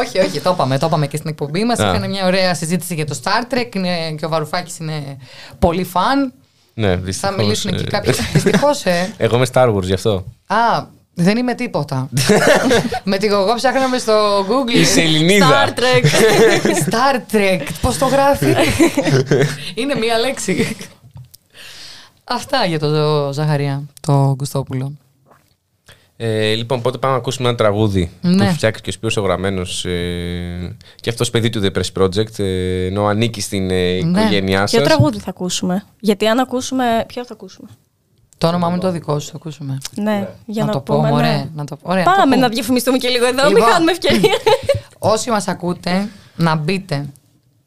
[0.00, 0.78] όχι, όχι, το είπαμε.
[0.78, 1.78] Το είπαμε και στην εκπομπή μας.
[1.78, 1.94] Α.
[1.94, 5.16] Είχαν μια ωραία συζήτηση για το Star Trek είναι, και ο Βαρουφάκης είναι
[5.58, 6.32] πολύ φαν.
[6.74, 8.12] Ναι, Θα δυστυχώς, μιλήσουν ε, εκεί κάποιοι.
[8.32, 9.12] Δυστυχώς, ε.
[9.16, 10.24] Εγώ είμαι Star Wars γι' αυτό.
[10.46, 10.84] Α,
[11.14, 12.08] δεν είμαι τίποτα.
[13.04, 14.74] Με τη γογό ψάχναμε στο Google.
[14.76, 15.46] Είσαι Ελληνίδα.
[15.66, 16.04] Star Trek.
[16.90, 17.60] Star Trek.
[17.80, 18.54] Πώς το γράφει;
[19.80, 20.76] είναι μία λέξη.
[22.24, 24.92] Αυτά για το Ζαχαρία, το Γκουστόπουλο.
[26.16, 28.36] Ε, λοιπόν, πότε πάμε να ακούσουμε ένα τραγούδι Ναι.
[28.36, 32.02] που έχει φτιάξει και ο Σπύρος ο Γραμμένος ε, και αυτός παιδί του The Press
[32.02, 34.20] Project ε, ενώ ανήκει στην ε, Ναι.
[34.20, 34.88] οικογένειά Ποιο σας.
[34.88, 37.04] τραγούδι θα ακούσουμε; Γιατί αν ακούσουμε.
[37.06, 37.68] Ποιο θα ακούσουμε;
[38.38, 39.78] Το όνομά μου είναι το δικό σου, το ακούσουμε.
[39.94, 41.08] Ναι, για να, να, το πω, πούμε.
[41.08, 41.26] μωρέ.
[41.26, 41.48] ναι.
[41.54, 41.78] Να το...
[41.82, 42.36] Ωραία, το Πάμε πούμε.
[42.36, 43.70] να διαφημιστούμε και λίγο εδώ, μην Λοιπόν.
[43.70, 44.38] χάνουμε ευκαιρία.
[44.98, 47.06] Όσοι μας ακούτε, να μπείτε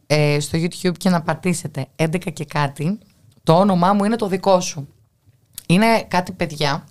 [0.07, 2.99] ε, στο YouTube και να πατήσετε 11 και κάτι.
[3.43, 4.87] Το όνομά μου είναι το δικό σου.
[5.69, 6.83] Είναι κάτι παιδιά,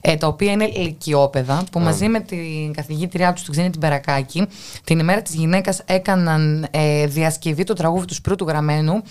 [0.00, 4.46] ε, τα οποία είναι ηλικιόπαιδα, που μαζί με την καθηγήτριά τους, την Ξένη την Περακάκη,
[4.84, 9.02] την ημέρα της γυναίκας έκαναν ε, διασκευή το τραγούδι του Σπύρου του Γραμμένου.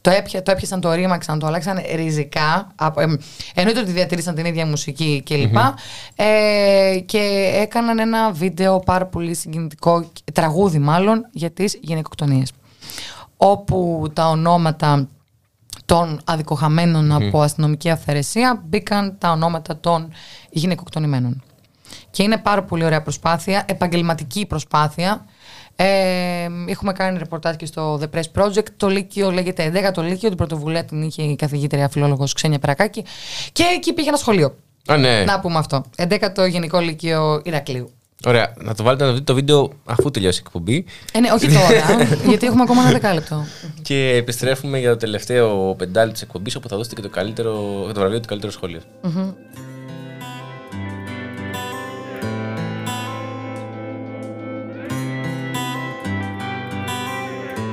[0.00, 2.72] Το, έπια, το έπιασαν, το ρήμαξαν, το αλλάξαν ριζικά.
[2.74, 3.18] Από, ε,
[3.54, 5.56] εννοείται ότι διατηρήσαν την ίδια μουσική κλπ.
[6.14, 12.52] Ε, και έκαναν ένα βίντεο πάρα πολύ συγκινητικό, τραγούδι μάλλον, για τις γυναικοκτονίες.
[13.36, 15.08] Όπου τα ονόματα
[15.90, 20.12] των αδικοχαμένων από αστυνομική αυθαιρεσία μπήκαν τα ονόματα των
[20.50, 21.42] γυναικοκτονημένων.
[22.10, 25.24] Και είναι πάρα πολύ ωραία προσπάθεια, επαγγελματική προσπάθεια.
[25.76, 25.86] Ε,
[26.66, 28.66] έχουμε κάνει ρεπορτάζ και στο The Press Project.
[28.76, 30.28] Το Λύκειο λέγεται 11ο Λύκειο.
[30.28, 33.04] Την πρωτοβουλία την είχε η καθηγήτρια φιλόλογος Ξένια Περακάκη.
[33.52, 34.56] Και εκεί πήγε ένα σχολείο.
[34.86, 35.24] Α, ναι.
[35.24, 35.84] Να πούμε αυτό.
[35.96, 37.90] 11ο Γενικό Λύκειο Ηρακλείου.
[38.26, 38.52] Ωραία.
[38.56, 40.84] Να το βάλετε να δείτε το βίντεο αφού τελειώσει η εκπομπή.
[41.12, 43.46] Ε, ναι, όχι τώρα, γιατί έχουμε ακόμα ένα δεκάλεπτο.
[43.82, 47.52] Και επιστρέφουμε για το τελευταίο πεντάλεπτο της εκπομπής όπου θα δώσετε και το, καλύτερο,
[47.94, 48.80] το βραβείο του καλύτερου σχολείου.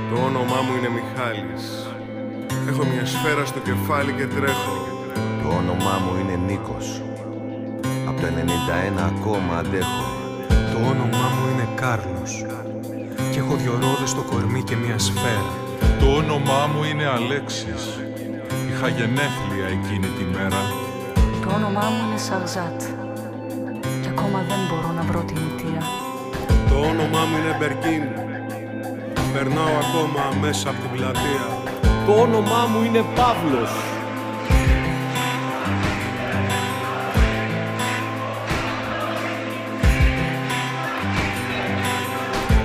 [0.09, 1.63] Το όνομά μου είναι Μιχάλης
[2.69, 4.87] Έχω μια σφαίρα στο κεφάλι και τρέχω
[5.43, 7.01] Το όνομά μου είναι Νίκος
[8.07, 8.27] Από το
[8.97, 10.26] 91 ακόμα αντέχω
[10.77, 12.45] Το όνομά μου είναι Κάρλος.
[13.31, 15.53] Και έχω δυο ρόδες στο κορμί και μια σφαίρα.
[15.99, 17.83] Το όνομά μου είναι Αλέξης.
[18.69, 20.61] Είχα γενέθλια εκείνη τη μέρα.
[21.43, 22.79] Το όνομά μου είναι Σαρζάτ.
[24.01, 25.83] Και ακόμα δεν μπορώ να βρω την αιτία
[26.69, 28.03] Το όνομά μου είναι Μπερκίν.
[29.33, 31.45] Περνάω ακόμα μέσα από την πλατεία.
[32.05, 33.73] Το όνομά μου είναι Παύλος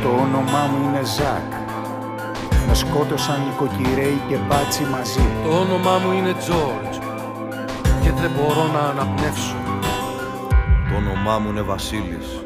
[0.03, 1.51] Το όνομά μου είναι Ζακ.
[2.69, 5.27] Με σκότωσαν νοικοκυρέοι και μπάτσι μαζί.
[5.45, 6.97] Το όνομά μου είναι George
[8.03, 9.57] Και δεν μπορώ να αναπνεύσω.
[10.89, 12.43] Το όνομά μου είναι Βασίλης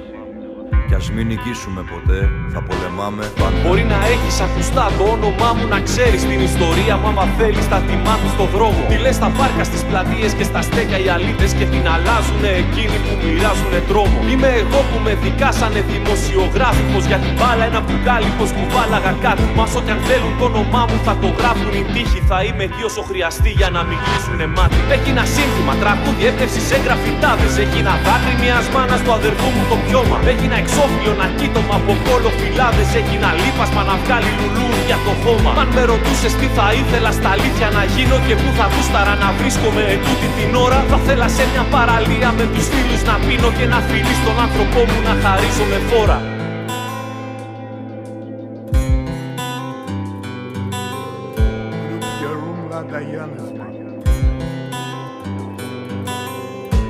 [0.89, 2.21] κι ας μην νικήσουμε ποτέ,
[2.53, 3.59] θα πολεμάμε πάντα.
[3.65, 7.79] Μπορεί να έχεις ακουστά το όνομά μου να ξέρεις την ιστορία μου άμα θέλεις θα
[7.87, 8.81] τη μάθεις στο δρόμο.
[8.91, 12.97] Τι λες στα πάρκα, στις πλατείες και στα στέκια οι αλήτες και την αλλάζουνε εκείνοι
[13.05, 14.19] που μοιράζουνε τρόμο.
[14.31, 19.45] Είμαι εγώ που με δικάσανε δημοσιογράφικος για την μπάλα ένα μπουκάλι πως κουβάλαγα κάτι.
[19.59, 22.21] Μας ό,τι αν θέλουν το όνομά μου θα το γράφουν οι τύχοι.
[22.31, 26.61] Θα είμαι εκεί όσο χρειαστεί για να μην κλείσουνε μάτι Έχει ένα σύνθημα, τραγούδι, έμπνευση
[26.71, 30.17] σε γραφιτάδες Έχει ένα δάκρυ μιας μάνας του αδερφού μου το πιώμα.
[30.33, 32.89] Έχει ένα εξώφυλλο να κοίτωμα από κόλλο φυλάδες.
[33.01, 35.51] Έχει ένα λίπασμα να βγάλει λουλούδια το χώμα.
[35.63, 39.29] Αν με ρωτούσες τι θα ήθελα στα αλήθεια να γίνω Και πού θα γούσταρα να
[39.39, 43.67] βρίσκομαι ετούτη την ώρα Θα θέλα σε μια παραλία με τους φίλους να πίνω Και
[43.73, 46.19] να φιλεί στον άνθρωπό μου να χαρίζω με φόρα.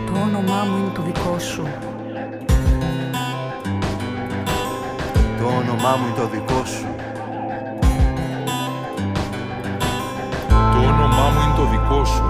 [0.09, 1.65] Το όνομά μου είναι το δικό σου
[5.69, 6.87] όνομά μου είναι το δικό σου.
[10.73, 12.23] Το όνομά μου είναι το δικό σου.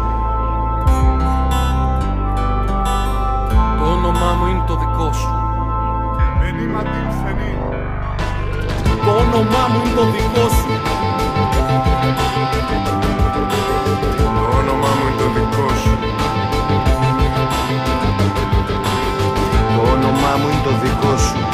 [3.79, 5.31] Το όνομά μου είναι το δικό σου.
[9.05, 10.69] Το όνομά μου είναι το δικό σου.
[14.39, 15.99] Το όνομά μου είναι το δικό σου.
[19.77, 21.47] Το όνομά μου είναι το δικό σου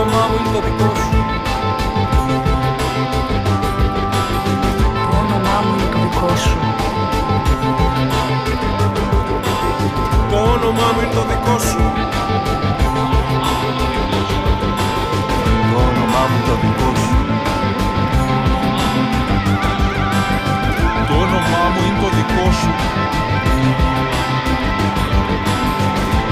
[0.00, 1.10] όνομά μου είναι το δικό σου.
[5.10, 6.58] Το όνομά μου είναι το δικό σου.
[10.30, 11.78] Το όνομά μου είναι το δικό σου.
[15.70, 17.14] Το όνομά μου είναι το δικό σου.
[21.08, 22.70] Το όνομά μου είναι το δικό σου.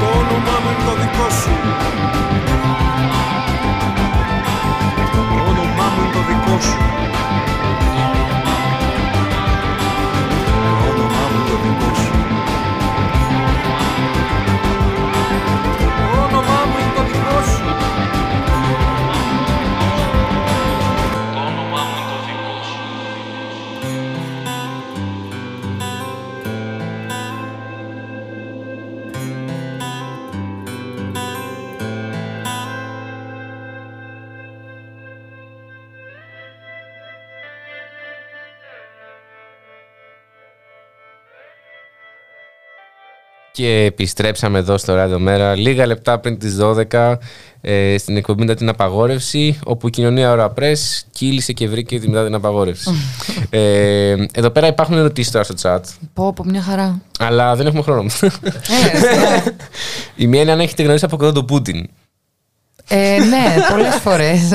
[0.01, 1.64] Το όνομά μου είναι το δικό σου
[6.47, 8.23] Marcos.
[43.56, 46.56] Και επιστρέψαμε εδώ στο Ράδιο Μέρα λίγα λεπτά πριν τις
[46.90, 47.14] 12
[47.60, 52.09] ε, στην εκπομπή μετά την απαγόρευση όπου η κοινωνία ώρα πρες κύλησε και βρήκε τη
[52.09, 52.90] μετά την απαγόρευση.
[53.51, 55.81] ε, εδώ πέρα υπάρχουν ερωτήσεις τώρα στο chat
[56.14, 57.01] Πω, πω, μια χαρά.
[57.18, 58.10] αλλά δεν έχουμε χρόνο.
[60.16, 61.89] η μία είναι αν έχετε γνωρίσει από κοντά τον Πούτιν.
[62.89, 64.55] Ε, ναι, πολλές φορές.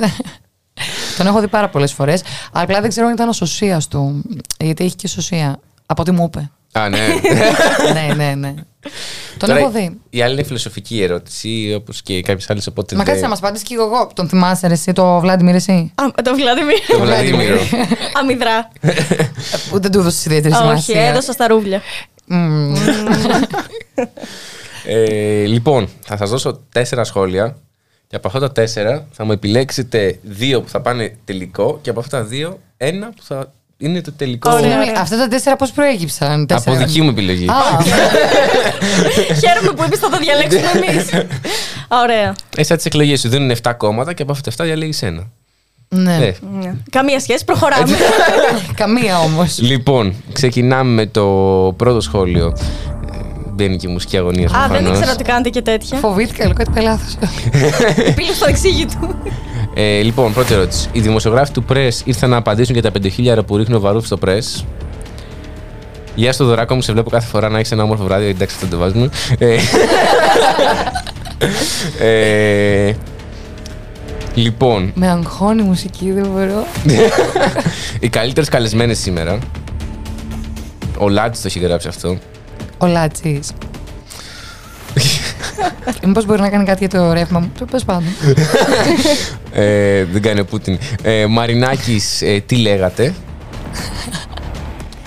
[1.18, 2.24] Τον έχω δει πάρα πολλές φορές.
[2.52, 4.22] Αλλά απλά δεν ξέρω αν ήταν ο σωσίας του.
[4.60, 5.60] Γιατί έχει και σωσία.
[5.86, 6.50] Από ό,τι μου είπε.
[6.72, 6.98] Α, ναι.
[7.94, 8.54] ναι, ναι, ναι.
[9.38, 10.00] Τον Τώρα, έχω δει.
[10.10, 12.68] Η άλλη είναι φιλοσοφική ερώτηση, όπως και κάποιες άλλες.
[12.68, 14.10] Οπότε Μα κάτσε να μας απαντήσεις και εγώ.
[14.14, 16.80] Τον θυμάσαι ρε, εσύ, το Βλάντιμιρ, εσύ; Α, το Βλάντιμιρ.
[16.88, 17.60] Το Βλαντίμιρο.
[18.20, 18.72] Αμυδρά.
[19.74, 21.02] Ούτε του έδωσες ιδιαίτερη Όχι, σημασία.
[21.02, 21.82] έδωσα στα ρούβλια.
[22.26, 22.76] Μμμ.
[24.86, 27.58] Ε, λοιπόν, θα σας δώσω τέσσερα σχόλια
[28.08, 32.00] και από αυτά τα τέσσερα θα μου επιλέξετε δύο που θα πάνε τελικό και από
[32.00, 34.52] αυτά τα δύο ένα που θα είναι το τελικό.
[34.58, 36.32] Συγγνώμη, Αυτά τα τέσσερα πώς προέκυψαν.
[36.42, 36.76] Από Τέσσερα.
[36.78, 37.48] δική μου επιλογή.
[37.50, 37.54] Α,
[39.42, 41.10] Χαίρομαι που είπες θα το διαλέξουμε εμείς.
[41.88, 42.36] Ωραία.
[42.58, 45.24] Εσύ τις εκλογές σου δίνουν 7 κόμματα και από αυτά τα 7 διαλέγεις ένα.
[45.90, 46.16] ναι.
[46.16, 46.34] Ε.
[46.60, 46.74] Ναι.
[46.90, 47.98] Καμία σχέση, προχωράμε.
[48.82, 49.60] Καμία όμως.
[49.60, 51.24] Λοιπόν, ξεκινάμε με το
[51.78, 52.54] πρώτο σχόλιο.
[53.14, 53.18] Ε,
[53.54, 54.90] Μπαίνει και η μουσική αγωνία Α, δεν προφανώς.
[54.98, 55.98] ήξερα ότι κάνετε και τέτοια.
[55.98, 57.04] Φοβήθηκα, λέω κάτι πάει λάθο.
[58.16, 59.16] Πήλε στο εξήγη του.
[59.82, 60.90] Ε, λοιπόν, πρώτη ερώτηση.
[60.92, 62.92] Οι δημοσιογράφοι του Press ήρθαν να απαντήσουν για τα
[63.38, 64.64] 5.000 που ρίχνει ο Βαρούφ στο Press.
[66.16, 68.26] Γεια στο Δωράκο μου, σε βλέπω κάθε φορά να έχεις ένα όμορφο βράδυ.
[68.26, 69.10] Εντάξει, αυτό το βάζουμε.
[69.38, 69.58] Ε,
[72.88, 72.94] ε,
[74.34, 76.66] λοιπόν, Με αγχώνει η μουσική, δεν μπορώ.
[78.00, 79.40] οι καλύτερες καλεσμένες σήμερα.
[80.98, 82.18] Ο Λάτσι το έχει γράψει αυτό.
[82.78, 83.40] Ο Λάτσι.
[86.06, 87.52] Μήπως μπορεί να κάνει κάτι για το ρεύμα μου.
[87.68, 88.04] Τέλος πάντων.
[89.54, 90.78] Ε, δεν κάνει ο Πούτιν.
[91.02, 93.14] Ε, Μαρινάκης, ε, τι λέγατε;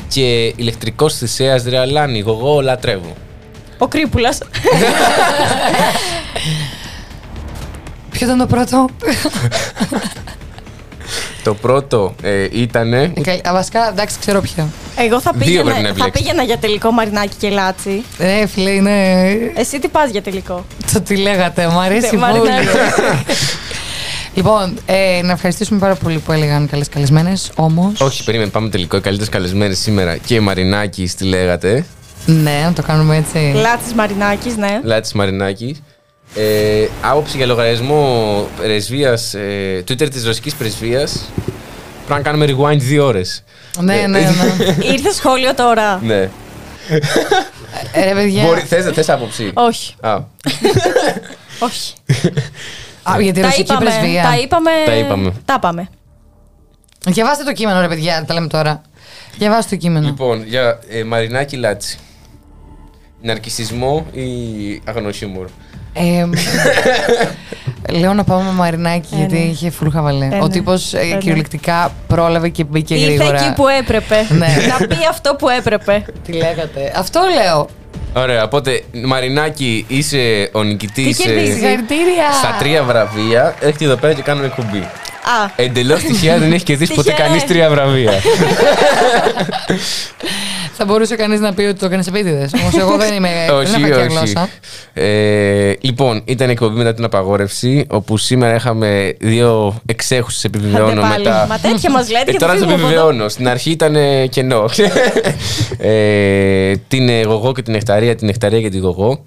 [0.08, 3.16] και ηλεκτρικός θησέας Ρεαλάνη, εγώ λατρεύω.
[3.78, 4.38] Ο Κρύπουλας.
[8.10, 8.88] Ποιο ήταν το πρώτο;
[11.44, 13.12] Το πρώτο ε, ήτανε...
[13.16, 14.68] Ε, καλ- Α, Βασικά, εντάξει, ξέρω ποιο.
[14.96, 16.22] Εγώ θα Δύο πήγαινα, πρέπει να θα επιλέξεις.
[16.22, 18.04] πήγαινα για τελικό Μαρινάκι και Λάτσι.
[18.18, 19.22] Ε, φίλε, είναι.
[19.54, 22.38] Εσύ τι πας για τελικό; Το τι λέγατε, μου αρέσει Ναι, πολύ.
[22.40, 22.66] Μαρινάκη.
[24.34, 27.50] λοιπόν, ε, να ευχαριστήσουμε πάρα πολύ που έλεγαν καλές καλεσμένες.
[27.54, 27.92] Όμω.
[27.98, 28.96] Όχι, περίμενε, πάμε τελικό.
[28.96, 31.84] Οι καλύτερες καλεσμένες σήμερα και Μαρινάκη, τι λέγατε;
[32.26, 33.52] Ναι, να το κάνουμε έτσι.
[33.54, 34.80] Λάτσι Μαρινάκης, ναι.
[34.82, 35.82] Λάτη Μαρινάκης.
[36.34, 41.30] Ε, άποψη για λογαριασμό πρεσβείας, ε, Twitter της ρωσικής πρεσβείας.
[42.06, 43.44] Πρέπει να κάνουμε rewind δύο ώρες.
[43.80, 44.74] Ναι, ναι, ναι.
[44.92, 46.00] Ήρθε σχόλιο τώρα.
[46.02, 46.30] ναι.
[47.92, 48.44] Ε, ρε, παιδιά.
[48.44, 49.94] Μπορεί, θες, θες άποψη; Όχι.
[50.00, 50.14] Α,
[51.68, 51.92] Όχι.
[53.10, 54.22] Α, για τη τα ρωσική είπαμε, πρεσβεία.
[54.22, 54.70] Τα είπαμε.
[54.86, 55.32] Τα είπαμε.
[55.44, 55.88] Τα είπαμε.
[57.06, 58.82] Διαβάστε το κείμενο, ρε παιδιά, τα λέμε τώρα.
[59.38, 60.06] Διαβάστε το κείμενο.
[60.06, 61.98] Λοιπόν, για ε, Μαρινάκη Λάτσι.
[63.22, 64.26] Ναρκισισμό ή
[64.84, 65.46] αγνοχιούμορ.
[65.94, 66.24] Ε,
[67.98, 69.40] λέω να πάμε με Μαρινάκη γιατί ναι.
[69.40, 70.24] είχε φουλ χαβαλέ.
[70.24, 70.48] Ε, Ο ναι.
[70.48, 71.16] τύπος Ε, ναι.
[71.18, 73.40] κυριολεκτικά πρόλαβε και μπήκε Ήρθε γρήγορα.
[73.44, 74.26] εκεί που έπρεπε.
[74.30, 74.46] Ναι.
[74.78, 76.04] να πει αυτό που έπρεπε.
[76.26, 76.92] Τι λέγατε.
[76.96, 77.68] Αυτό λέω.
[78.14, 81.16] Ωραία, οπότε Μαρινάκη είσαι ο νικητής.
[81.16, 82.32] Τι κερδίζεις, συγχαρητήρια.
[82.32, 83.54] Στα τρία βραβεία.
[83.60, 84.78] Έρχεται εδώ πέρα και κάνουμε κουμπί.
[84.78, 87.26] Α, Εντελώς τυχαία δεν έχει κερδίσει ποτέ Τυχαία.
[87.26, 88.12] κανεί τρία βραβεία.
[90.84, 92.50] Θα μπορούσε κανείς να πει ότι το έκανε επίτηδες.
[92.60, 93.28] Όμως εγώ δεν είμαι.
[93.48, 94.06] δεν όχι, έχω κακιά όχι.
[94.16, 94.48] γλώσσα.
[94.92, 101.24] Ε, λοιπόν, ήταν εκπομπή μετά την απαγόρευση, όπου σήμερα είχαμε δύο εξέχουσες επιβεβαιώνω Άντε πάλι.
[101.24, 101.46] μετά.
[101.48, 103.00] Μα τέτοια μας λέτε Ε, και τώρα θα το φύγουμε από εδώ.
[103.00, 103.28] επιβεβαιώνω.
[103.28, 104.64] Στην αρχή ήταν ε, κενό.
[105.78, 109.24] ε, την ε, γογό και την νεκταρία, την νεκταρία και την γογό.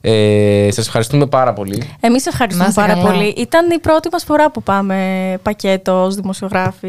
[0.00, 1.88] Ε, Σας ευχαριστούμε πάρα πολύ.
[2.00, 3.10] Εμείς Να ευχαριστούμε είστε πάρα καλά.
[3.10, 3.34] πολύ.
[3.36, 4.96] Ήταν η πρώτη μας φορά που πάμε
[5.42, 6.88] πακέτο ως δημοσιογράφοι.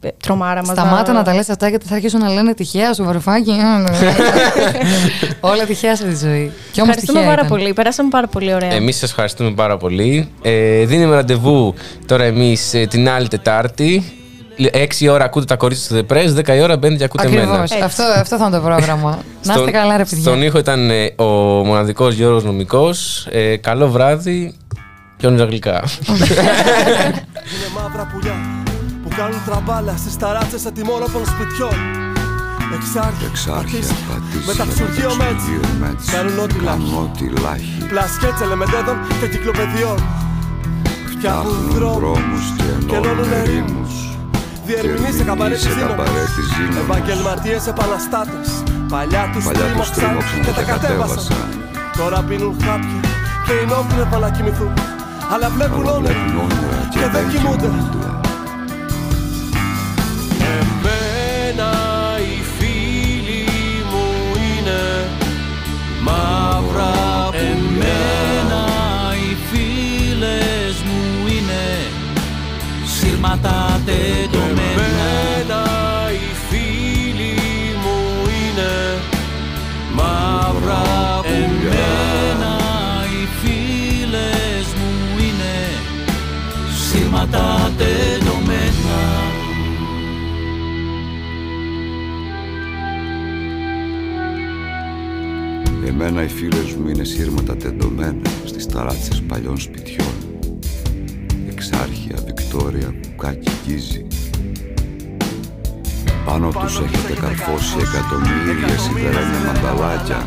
[0.00, 0.78] ε, Τρομάρα μας.
[0.78, 3.50] Σταμάτα να τα λες αυτά γιατί θα αρχίσουν να λένε τυχαία στο βαρουφάκι.
[5.40, 6.52] Όλα τυχαία σε τη ζωή.
[6.72, 7.34] Κι όμως Ευχαριστούμε τυχαία.
[7.34, 7.58] πάρα ήταν.
[7.58, 7.72] πολύ.
[7.72, 8.72] Περάσαμε πάρα πολύ ωραία.
[8.72, 10.28] Εμείς σας ευχαριστούμε πάρα πολύ.
[10.42, 11.74] Ε, δίνουμε ραντεβού
[12.06, 14.02] τώρα εμείς ε, την άλλη Τετάρτη.
[14.58, 17.44] 6 ώρα ακούτε τα κορίτσια του The Press, 10 η ώρα μπαίνετε και ακούτε Ακριβώς.
[17.70, 17.84] εμένα.
[17.86, 19.10] Αυτό, αυτό θα είναι το πρόγραμμα.
[19.18, 20.20] να είστε Στον- καλά, ρε παιδιά.
[20.20, 21.24] Στον ήχο ήταν ε, ο
[21.64, 23.26] μοναδικός Γιώργος Νομικός.
[23.30, 24.54] Ε, καλό βράδυ
[25.16, 25.84] και όνειρα γλυκά.
[26.08, 28.34] Είναι μαύρα πουλιά
[29.02, 31.76] που κάνουν τραμπάλα στις ταράτσες ατιμόρροπων σπιτιών.
[32.78, 35.44] Εξάρχεια, Εξάρχεια, πατήσια, πατήσια, μεταξουργείο μέτς.
[35.80, 36.04] μέτς.
[36.14, 36.94] Κάνουν ό,τι λάχει.
[37.04, 37.76] ό,τι λάχει.
[37.88, 39.98] Πλασκέτς ελεμεντέδων και κυκλοπαιδιών.
[41.12, 43.92] Φτιάχνουν Φτιάχνουν δρόμους δρόμους και και ενώνουν ενώνουν ερήμους.
[44.66, 46.54] Διερμηνείς σε καμπαρέτης σε καμπαρέτη ζήνωνες.
[46.56, 46.84] ζήνωνες.
[46.84, 48.48] Επαγγελματίες επαναστάτες.
[48.92, 51.36] Παλιά τους Παλιά τους τρίμωξαν τρίμωξαν και τα κατέβασαν.
[51.98, 53.00] Τώρα πίνουν χάπια
[53.46, 54.72] και είναι όπλευα να κοιμηθούν.
[55.32, 57.70] Αλλά βλέπουν Αλλά όνειρα βλέπουν όνειρα και δεν κοιμούνται.
[60.58, 61.70] Εμένα
[62.26, 63.44] οι φίλοι
[63.90, 64.06] μου
[64.46, 64.80] είναι
[66.06, 66.92] μαύρα
[67.48, 68.64] Εμένα
[69.22, 71.00] οι φίλες μου
[71.34, 71.62] είναι
[72.94, 74.23] σύρματα τεντωμένα
[87.78, 89.14] τεντωμένα
[95.86, 100.14] Εμένα οι φίλες μου είναι σύρματα τεντωμένα στις ταράτσες παλιών σπιτιών.
[101.50, 104.06] Εξάρχεια, Βικτόρια, κουκάκι, γκίζι.
[106.24, 110.26] Πάνω τους έχετε καρφώσει εκατομμύρια σιδερένια μανταλάκια.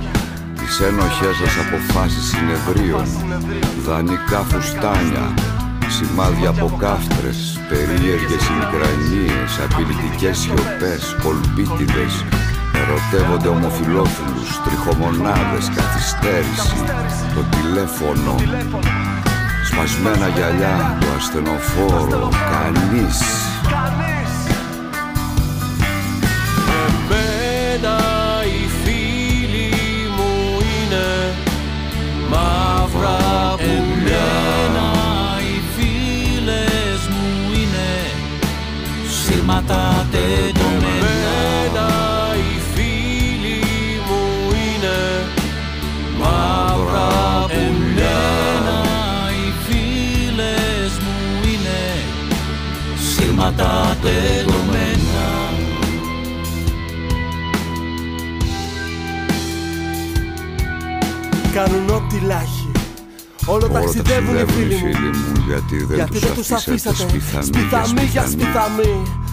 [0.55, 3.05] Τη τις ένοχές σας αποφάσεις συνεδρίων
[3.85, 5.33] Δανεικά φουστάνια
[5.97, 12.13] Σημάδια από κάφτρες Περίεργες ηλικρανίες Απειλητικές σιωπές Κολπίτιδες.
[12.81, 16.83] Ερωτεύονται ομοφιλόφιλους Τριχομονάδες Καθυστέρηση
[17.35, 18.35] Το τηλέφωνο.
[19.69, 23.46] Σπασμένα γυαλιά Το ασθενοφόρο Κανείς
[39.47, 41.07] σύρματα τεντωμένα.
[41.07, 41.87] Εμένα
[42.35, 43.61] οι φίλοι
[44.07, 44.97] μου είναι
[46.19, 48.19] μαύρα πουλιά.
[49.31, 51.79] Οι φίλες μου είναι
[53.09, 55.27] σύρματα τεντωμένα.
[61.53, 62.71] Κάνουν ό,τι λάχει.
[63.45, 65.43] Όλο ταξιδεύουν οι φίλοι μου.
[65.47, 67.45] Γιατί δεν Γιατί τους δεν τους αφήσατε αφήσατε.
[67.45, 69.25] σπιθαμή για για σπιθαμή σπιθαμή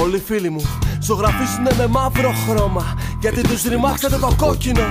[0.00, 0.62] Όλοι οι φίλοι μου
[1.00, 4.82] ζωγραφίσουνε με μαύρο χρώμα Γιατί τους ρημάξατε το κόκκινο.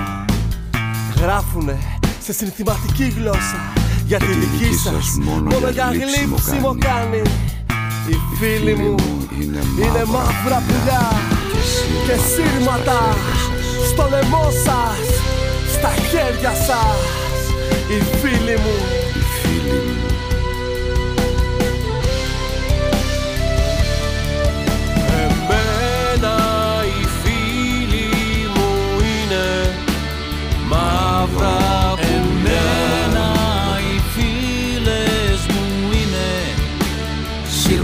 [1.16, 1.78] Γράφουνε
[2.20, 3.72] σε συνθηματική γλώσσα
[4.06, 7.22] Για τη δική σας μόνο για γλύψιμο κάνει.
[8.08, 8.94] Οι φίλοι μου
[9.78, 11.12] είναι μαύρα πουλιά
[12.06, 13.16] Και σύρματα
[13.92, 15.06] στο λαιμό σας
[15.72, 16.98] Στα χέρια σας.
[17.88, 19.02] Οι φίλοι μου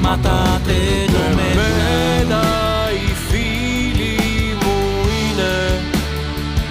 [0.08, 2.42] σύρματα τεντωμένα Εμένα
[2.92, 4.76] οι φίλοι μου
[5.20, 5.80] είναι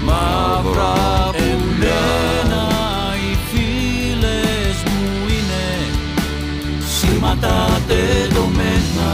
[0.04, 0.94] μαύρα
[1.34, 2.68] Εμένα.
[3.16, 5.64] Οι φίλες μου είναι
[6.88, 9.10] σύρματα τεντωμένα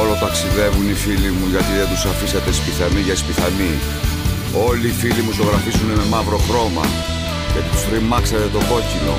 [0.00, 3.78] Όλο ταξιδεύουν οι φίλοι μου γιατί δεν τους αφήσατε σπιθανή για σπιθανή
[4.54, 6.84] Όλοι οι φίλοι μου ζωγραφίσουν με μαύρο χρώμα.
[7.52, 9.14] Γιατί τους ρημάξατε το κόκκινο.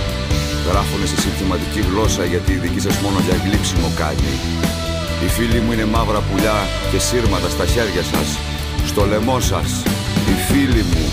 [0.67, 4.33] Γράφουνε σε συνθηματική γλώσσα γιατί η δική σας μόνο για γλύψιμο κάνει.
[5.23, 6.57] Οι φίλοι μου είναι μαύρα πουλιά
[6.91, 8.27] και σύρματα στα χέρια σας.
[8.85, 9.69] Στο λαιμό σας
[10.29, 11.05] Οι φίλοι μου